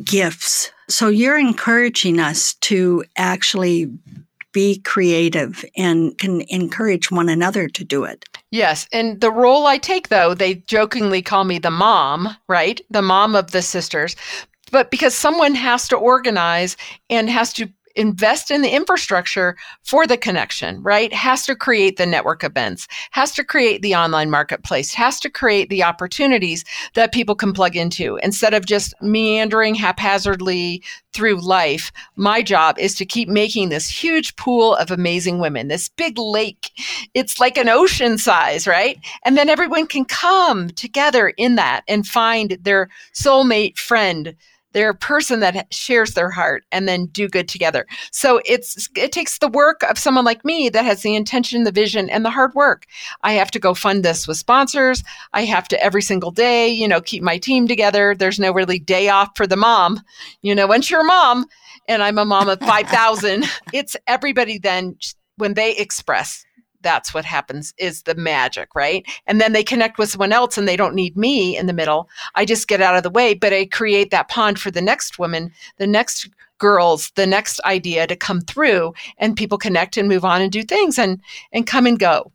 gifts. 0.04 0.70
So 0.88 1.08
you're 1.08 1.38
encouraging 1.38 2.20
us 2.20 2.54
to 2.54 3.04
actually 3.16 3.90
be 4.52 4.78
creative 4.80 5.64
and 5.76 6.16
can 6.18 6.42
encourage 6.48 7.10
one 7.10 7.28
another 7.28 7.68
to 7.68 7.84
do 7.84 8.04
it. 8.04 8.24
Yes. 8.50 8.88
And 8.92 9.20
the 9.20 9.30
role 9.30 9.66
I 9.66 9.78
take, 9.78 10.08
though, 10.08 10.34
they 10.34 10.56
jokingly 10.56 11.22
call 11.22 11.44
me 11.44 11.58
the 11.58 11.70
mom, 11.70 12.36
right? 12.48 12.80
The 12.90 13.02
mom 13.02 13.36
of 13.36 13.52
the 13.52 13.62
sisters. 13.62 14.16
But 14.72 14.90
because 14.90 15.14
someone 15.14 15.54
has 15.54 15.88
to 15.88 15.96
organize 15.96 16.76
and 17.08 17.30
has 17.30 17.52
to 17.54 17.68
invest 17.96 18.50
in 18.50 18.62
the 18.62 18.70
infrastructure 18.70 19.56
for 19.82 20.06
the 20.06 20.16
connection, 20.16 20.82
right? 20.82 21.12
Has 21.12 21.44
to 21.46 21.56
create 21.56 21.96
the 21.96 22.06
network 22.06 22.44
events, 22.44 22.86
has 23.10 23.32
to 23.32 23.44
create 23.44 23.82
the 23.82 23.94
online 23.94 24.30
marketplace, 24.30 24.94
has 24.94 25.20
to 25.20 25.30
create 25.30 25.68
the 25.68 25.82
opportunities 25.82 26.64
that 26.94 27.12
people 27.12 27.34
can 27.34 27.52
plug 27.52 27.76
into 27.76 28.16
instead 28.22 28.54
of 28.54 28.66
just 28.66 28.94
meandering 29.00 29.74
haphazardly 29.74 30.82
through 31.12 31.40
life. 31.40 31.90
My 32.16 32.42
job 32.42 32.78
is 32.78 32.94
to 32.96 33.04
keep 33.04 33.28
making 33.28 33.68
this 33.68 33.88
huge 33.88 34.36
pool 34.36 34.76
of 34.76 34.90
amazing 34.90 35.38
women, 35.38 35.68
this 35.68 35.88
big 35.88 36.18
lake. 36.18 36.70
It's 37.14 37.40
like 37.40 37.58
an 37.58 37.68
ocean 37.68 38.18
size, 38.18 38.66
right? 38.66 38.98
And 39.24 39.36
then 39.36 39.48
everyone 39.48 39.86
can 39.86 40.04
come 40.04 40.70
together 40.70 41.30
in 41.36 41.56
that 41.56 41.82
and 41.88 42.06
find 42.06 42.58
their 42.62 42.88
soulmate 43.12 43.78
friend 43.78 44.36
they're 44.72 44.90
a 44.90 44.94
person 44.94 45.40
that 45.40 45.72
shares 45.72 46.12
their 46.12 46.30
heart 46.30 46.64
and 46.70 46.88
then 46.88 47.06
do 47.06 47.28
good 47.28 47.48
together. 47.48 47.86
So 48.12 48.40
it's 48.44 48.88
it 48.96 49.12
takes 49.12 49.38
the 49.38 49.48
work 49.48 49.82
of 49.84 49.98
someone 49.98 50.24
like 50.24 50.44
me 50.44 50.68
that 50.70 50.84
has 50.84 51.02
the 51.02 51.14
intention, 51.14 51.64
the 51.64 51.72
vision, 51.72 52.08
and 52.10 52.24
the 52.24 52.30
hard 52.30 52.54
work. 52.54 52.86
I 53.22 53.32
have 53.32 53.50
to 53.52 53.58
go 53.58 53.74
fund 53.74 54.04
this 54.04 54.28
with 54.28 54.36
sponsors. 54.36 55.02
I 55.32 55.44
have 55.44 55.68
to 55.68 55.82
every 55.82 56.02
single 56.02 56.30
day, 56.30 56.68
you 56.68 56.86
know, 56.88 57.00
keep 57.00 57.22
my 57.22 57.38
team 57.38 57.66
together. 57.66 58.14
There's 58.14 58.40
no 58.40 58.52
really 58.52 58.78
day 58.78 59.08
off 59.08 59.30
for 59.36 59.46
the 59.46 59.56
mom. 59.56 60.00
You 60.42 60.54
know, 60.54 60.66
once 60.66 60.90
you're 60.90 61.00
a 61.00 61.04
mom, 61.04 61.46
and 61.88 62.02
I'm 62.02 62.18
a 62.18 62.24
mom 62.24 62.48
of 62.48 62.60
5,000, 62.70 63.44
it's 63.72 63.96
everybody 64.06 64.58
then 64.58 64.96
when 65.36 65.54
they 65.54 65.74
express 65.76 66.44
that's 66.82 67.14
what 67.14 67.24
happens 67.24 67.74
is 67.78 68.02
the 68.02 68.14
magic, 68.14 68.74
right? 68.74 69.06
And 69.26 69.40
then 69.40 69.52
they 69.52 69.64
connect 69.64 69.98
with 69.98 70.10
someone 70.10 70.32
else 70.32 70.56
and 70.58 70.66
they 70.66 70.76
don't 70.76 70.94
need 70.94 71.16
me 71.16 71.56
in 71.56 71.66
the 71.66 71.72
middle. 71.72 72.08
I 72.34 72.44
just 72.44 72.68
get 72.68 72.80
out 72.80 72.96
of 72.96 73.02
the 73.02 73.10
way, 73.10 73.34
but 73.34 73.52
I 73.52 73.66
create 73.66 74.10
that 74.10 74.28
pond 74.28 74.58
for 74.58 74.70
the 74.70 74.82
next 74.82 75.18
woman, 75.18 75.52
the 75.78 75.86
next 75.86 76.28
girls, 76.58 77.10
the 77.16 77.26
next 77.26 77.60
idea 77.64 78.06
to 78.06 78.14
come 78.14 78.40
through 78.40 78.94
and 79.18 79.36
people 79.36 79.58
connect 79.58 79.96
and 79.96 80.08
move 80.08 80.24
on 80.24 80.40
and 80.40 80.52
do 80.52 80.62
things 80.62 80.98
and 80.98 81.20
and 81.52 81.66
come 81.66 81.86
and 81.86 81.98
go. 81.98 82.30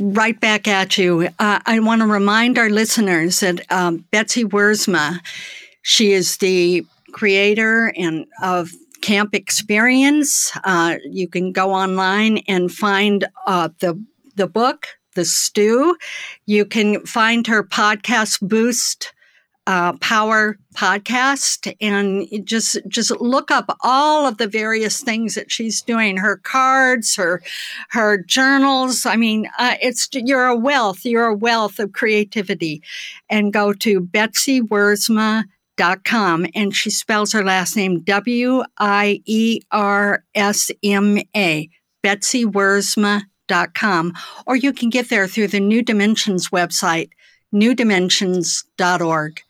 Right 0.00 0.40
back 0.40 0.66
at 0.66 0.98
you. 0.98 1.28
Uh, 1.38 1.60
I 1.66 1.78
want 1.78 2.00
to 2.00 2.06
remind 2.06 2.58
our 2.58 2.70
listeners 2.70 3.40
that 3.40 3.60
um, 3.70 4.04
Betsy 4.10 4.42
Wiersma, 4.44 5.20
she 5.82 6.12
is 6.12 6.38
the 6.38 6.84
creator 7.12 7.92
and 7.96 8.26
of 8.42 8.72
camp 9.02 9.34
experience. 9.34 10.50
Uh, 10.64 10.96
you 11.04 11.28
can 11.28 11.52
go 11.52 11.72
online 11.72 12.38
and 12.48 12.72
find 12.72 13.26
uh, 13.46 13.68
the 13.80 14.02
the 14.34 14.46
book, 14.46 14.86
The 15.14 15.26
Stew. 15.26 15.96
You 16.46 16.64
can 16.64 17.04
find 17.04 17.46
her 17.46 17.62
podcast 17.62 18.40
Boost 18.40 19.12
uh, 19.66 19.92
Power 19.98 20.56
podcast, 20.74 21.72
and 21.80 22.26
just 22.46 22.78
just 22.88 23.10
look 23.20 23.50
up 23.50 23.76
all 23.82 24.26
of 24.26 24.38
the 24.38 24.48
various 24.48 25.00
things 25.00 25.34
that 25.34 25.52
she's 25.52 25.82
doing. 25.82 26.16
Her 26.16 26.38
cards, 26.38 27.14
her 27.16 27.42
her 27.90 28.18
journals. 28.18 29.06
I 29.06 29.16
mean, 29.16 29.48
uh, 29.58 29.74
it's 29.80 30.08
you're 30.12 30.46
a 30.46 30.56
wealth. 30.56 31.04
You're 31.04 31.26
a 31.26 31.34
wealth 31.34 31.78
of 31.78 31.92
creativity, 31.92 32.82
and 33.28 33.52
go 33.52 33.72
to 33.74 34.00
Betsy 34.00 34.60
Wiersma 34.60 35.44
com, 36.04 36.46
and 36.54 36.74
she 36.74 36.90
spells 36.90 37.32
her 37.32 37.44
last 37.44 37.76
name 37.76 38.00
W 38.00 38.62
I 38.78 39.20
E 39.24 39.60
R 39.70 40.24
S 40.34 40.70
M 40.82 41.18
A, 41.36 41.68
com, 43.74 44.12
or 44.46 44.56
you 44.56 44.72
can 44.72 44.90
get 44.90 45.08
there 45.08 45.26
through 45.26 45.48
the 45.48 45.60
New 45.60 45.82
Dimensions 45.82 46.48
website, 46.50 47.10
newdimensions.org. 47.52 49.40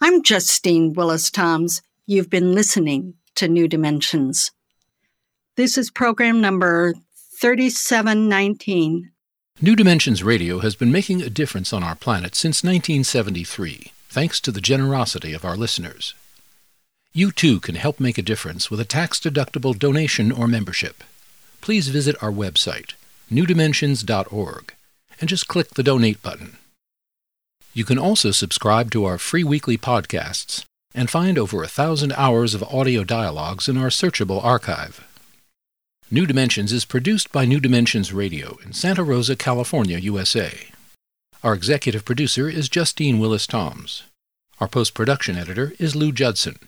I'm 0.00 0.22
Justine 0.22 0.92
Willis 0.92 1.30
Toms. 1.30 1.82
You've 2.06 2.30
been 2.30 2.54
listening 2.54 3.14
to 3.36 3.48
New 3.48 3.66
Dimensions. 3.66 4.52
This 5.56 5.76
is 5.76 5.90
program 5.90 6.40
number 6.40 6.94
3719. 7.40 9.10
New 9.62 9.76
Dimensions 9.76 10.22
Radio 10.22 10.60
has 10.60 10.74
been 10.74 10.92
making 10.92 11.22
a 11.22 11.30
difference 11.30 11.72
on 11.72 11.82
our 11.82 11.94
planet 11.94 12.34
since 12.34 12.62
1973 12.62 13.92
thanks 14.10 14.40
to 14.40 14.50
the 14.50 14.60
generosity 14.60 15.32
of 15.32 15.44
our 15.44 15.56
listeners. 15.56 16.14
You 17.12 17.30
too 17.32 17.60
can 17.60 17.76
help 17.76 18.00
make 18.00 18.18
a 18.18 18.22
difference 18.22 18.70
with 18.70 18.80
a 18.80 18.84
tax-deductible 18.84 19.78
donation 19.78 20.32
or 20.32 20.46
membership. 20.46 21.02
Please 21.60 21.88
visit 21.88 22.20
our 22.22 22.32
website, 22.32 22.94
newdimensions.org, 23.30 24.74
and 25.20 25.28
just 25.28 25.48
click 25.48 25.70
the 25.70 25.82
donate 25.82 26.22
button. 26.22 26.56
You 27.72 27.84
can 27.84 27.98
also 27.98 28.32
subscribe 28.32 28.90
to 28.90 29.04
our 29.04 29.18
free 29.18 29.44
weekly 29.44 29.78
podcasts 29.78 30.64
and 30.92 31.08
find 31.08 31.38
over 31.38 31.62
a 31.62 31.68
thousand 31.68 32.12
hours 32.14 32.52
of 32.52 32.64
audio 32.64 33.04
dialogues 33.04 33.68
in 33.68 33.76
our 33.76 33.90
searchable 33.90 34.42
archive. 34.44 35.06
New 36.10 36.26
Dimensions 36.26 36.72
is 36.72 36.84
produced 36.84 37.30
by 37.30 37.44
New 37.44 37.60
Dimensions 37.60 38.12
Radio 38.12 38.58
in 38.64 38.72
Santa 38.72 39.04
Rosa, 39.04 39.36
California, 39.36 39.98
USA. 39.98 40.66
Our 41.42 41.54
executive 41.54 42.04
producer 42.04 42.50
is 42.50 42.68
Justine 42.68 43.18
Willis 43.18 43.46
Toms. 43.46 44.02
Our 44.60 44.68
post 44.68 44.92
production 44.92 45.38
editor 45.38 45.72
is 45.78 45.96
Lou 45.96 46.12
Judson. 46.12 46.58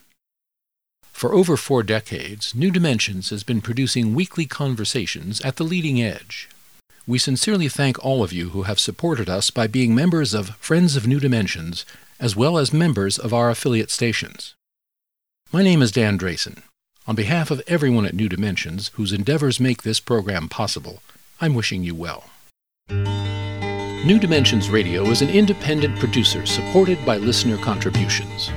For 1.13 1.35
over 1.35 1.59
four 1.59 1.83
decades, 1.83 2.55
New 2.55 2.71
Dimensions 2.71 3.29
has 3.29 3.43
been 3.43 3.61
producing 3.61 4.15
weekly 4.15 4.47
conversations 4.47 5.43
at 5.43 5.57
the 5.57 5.65
leading 5.65 6.01
edge. 6.01 6.49
We 7.07 7.19
sincerely 7.19 7.69
thank 7.69 8.03
all 8.03 8.23
of 8.23 8.33
you 8.33 8.51
who 8.51 8.63
have 8.63 8.81
supported 8.81 9.29
us 9.29 9.51
by 9.51 9.67
being 9.67 9.95
members 9.95 10.33
of 10.33 10.57
Friends 10.57 10.97
of 10.97 11.07
New 11.07 11.21
Dimensions, 11.21 11.85
as 12.19 12.35
well 12.35 12.57
as 12.57 12.73
members 12.73 13.19
of 13.19 13.35
our 13.35 13.51
affiliate 13.51 13.91
stations. 13.91 14.55
My 15.53 15.63
name 15.63 15.83
is 15.83 15.93
Dan 15.93 16.19
Drasin. 16.19 16.63
On 17.07 17.15
behalf 17.15 17.51
of 17.51 17.61
everyone 17.67 18.07
at 18.07 18.15
New 18.15 18.29
Dimensions 18.31 18.89
whose 18.95 19.13
endeavors 19.13 19.61
make 19.61 19.83
this 19.83 20.01
program 20.01 20.49
possible, 20.49 21.03
I'm 21.43 21.53
wishing 21.53 21.85
you 21.85 21.95
well. 21.95 22.31
New 24.05 24.19
Dimensions 24.19 24.69
Radio 24.69 25.05
is 25.11 25.23
an 25.23 25.31
independent 25.31 25.97
producer 25.97 26.45
supported 26.45 27.07
by 27.07 27.19
listener 27.19 27.57
contributions. 27.57 28.49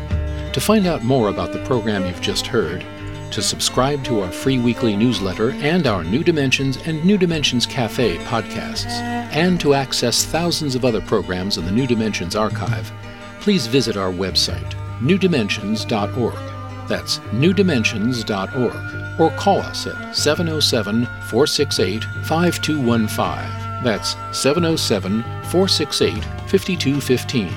To 0.53 0.59
find 0.59 0.87
out 0.87 1.03
more 1.03 1.29
about 1.29 1.53
the 1.53 1.63
program 1.65 2.03
you've 2.03 2.19
just 2.19 2.47
heard, 2.47 2.83
to 3.29 3.43
subscribe 3.43 4.03
to 4.05 4.21
our 4.21 4.31
free 4.31 4.57
weekly 4.57 4.95
newsletter 4.95 5.51
and 5.51 5.85
our 5.85 6.03
New 6.03 6.23
Dimensions 6.23 6.77
and 6.87 7.05
New 7.05 7.19
Dimensions 7.19 7.67
Cafe 7.67 8.17
podcasts, 8.25 8.89
and 8.89 9.59
to 9.59 9.75
access 9.75 10.25
thousands 10.25 10.73
of 10.73 10.83
other 10.83 11.01
programs 11.01 11.59
in 11.59 11.65
the 11.65 11.71
New 11.71 11.85
Dimensions 11.85 12.35
archive, 12.35 12.91
please 13.39 13.67
visit 13.67 13.97
our 13.97 14.11
website, 14.11 14.73
newdimensions.org. 14.99 16.89
That's 16.89 17.19
newdimensions.org. 17.19 19.21
Or 19.21 19.29
call 19.37 19.59
us 19.59 19.85
at 19.85 20.15
707 20.15 21.05
468 21.05 22.03
5215. 22.03 23.64
That's 23.83 24.15
707 24.31 25.21
468 25.23 26.23
5215. 26.49 27.53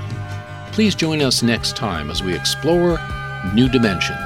Please 0.73 0.95
join 0.95 1.23
us 1.23 1.43
next 1.43 1.77
time 1.77 2.11
as 2.11 2.23
we 2.23 2.35
explore 2.35 2.99
new 3.55 3.69
dimensions. 3.69 4.19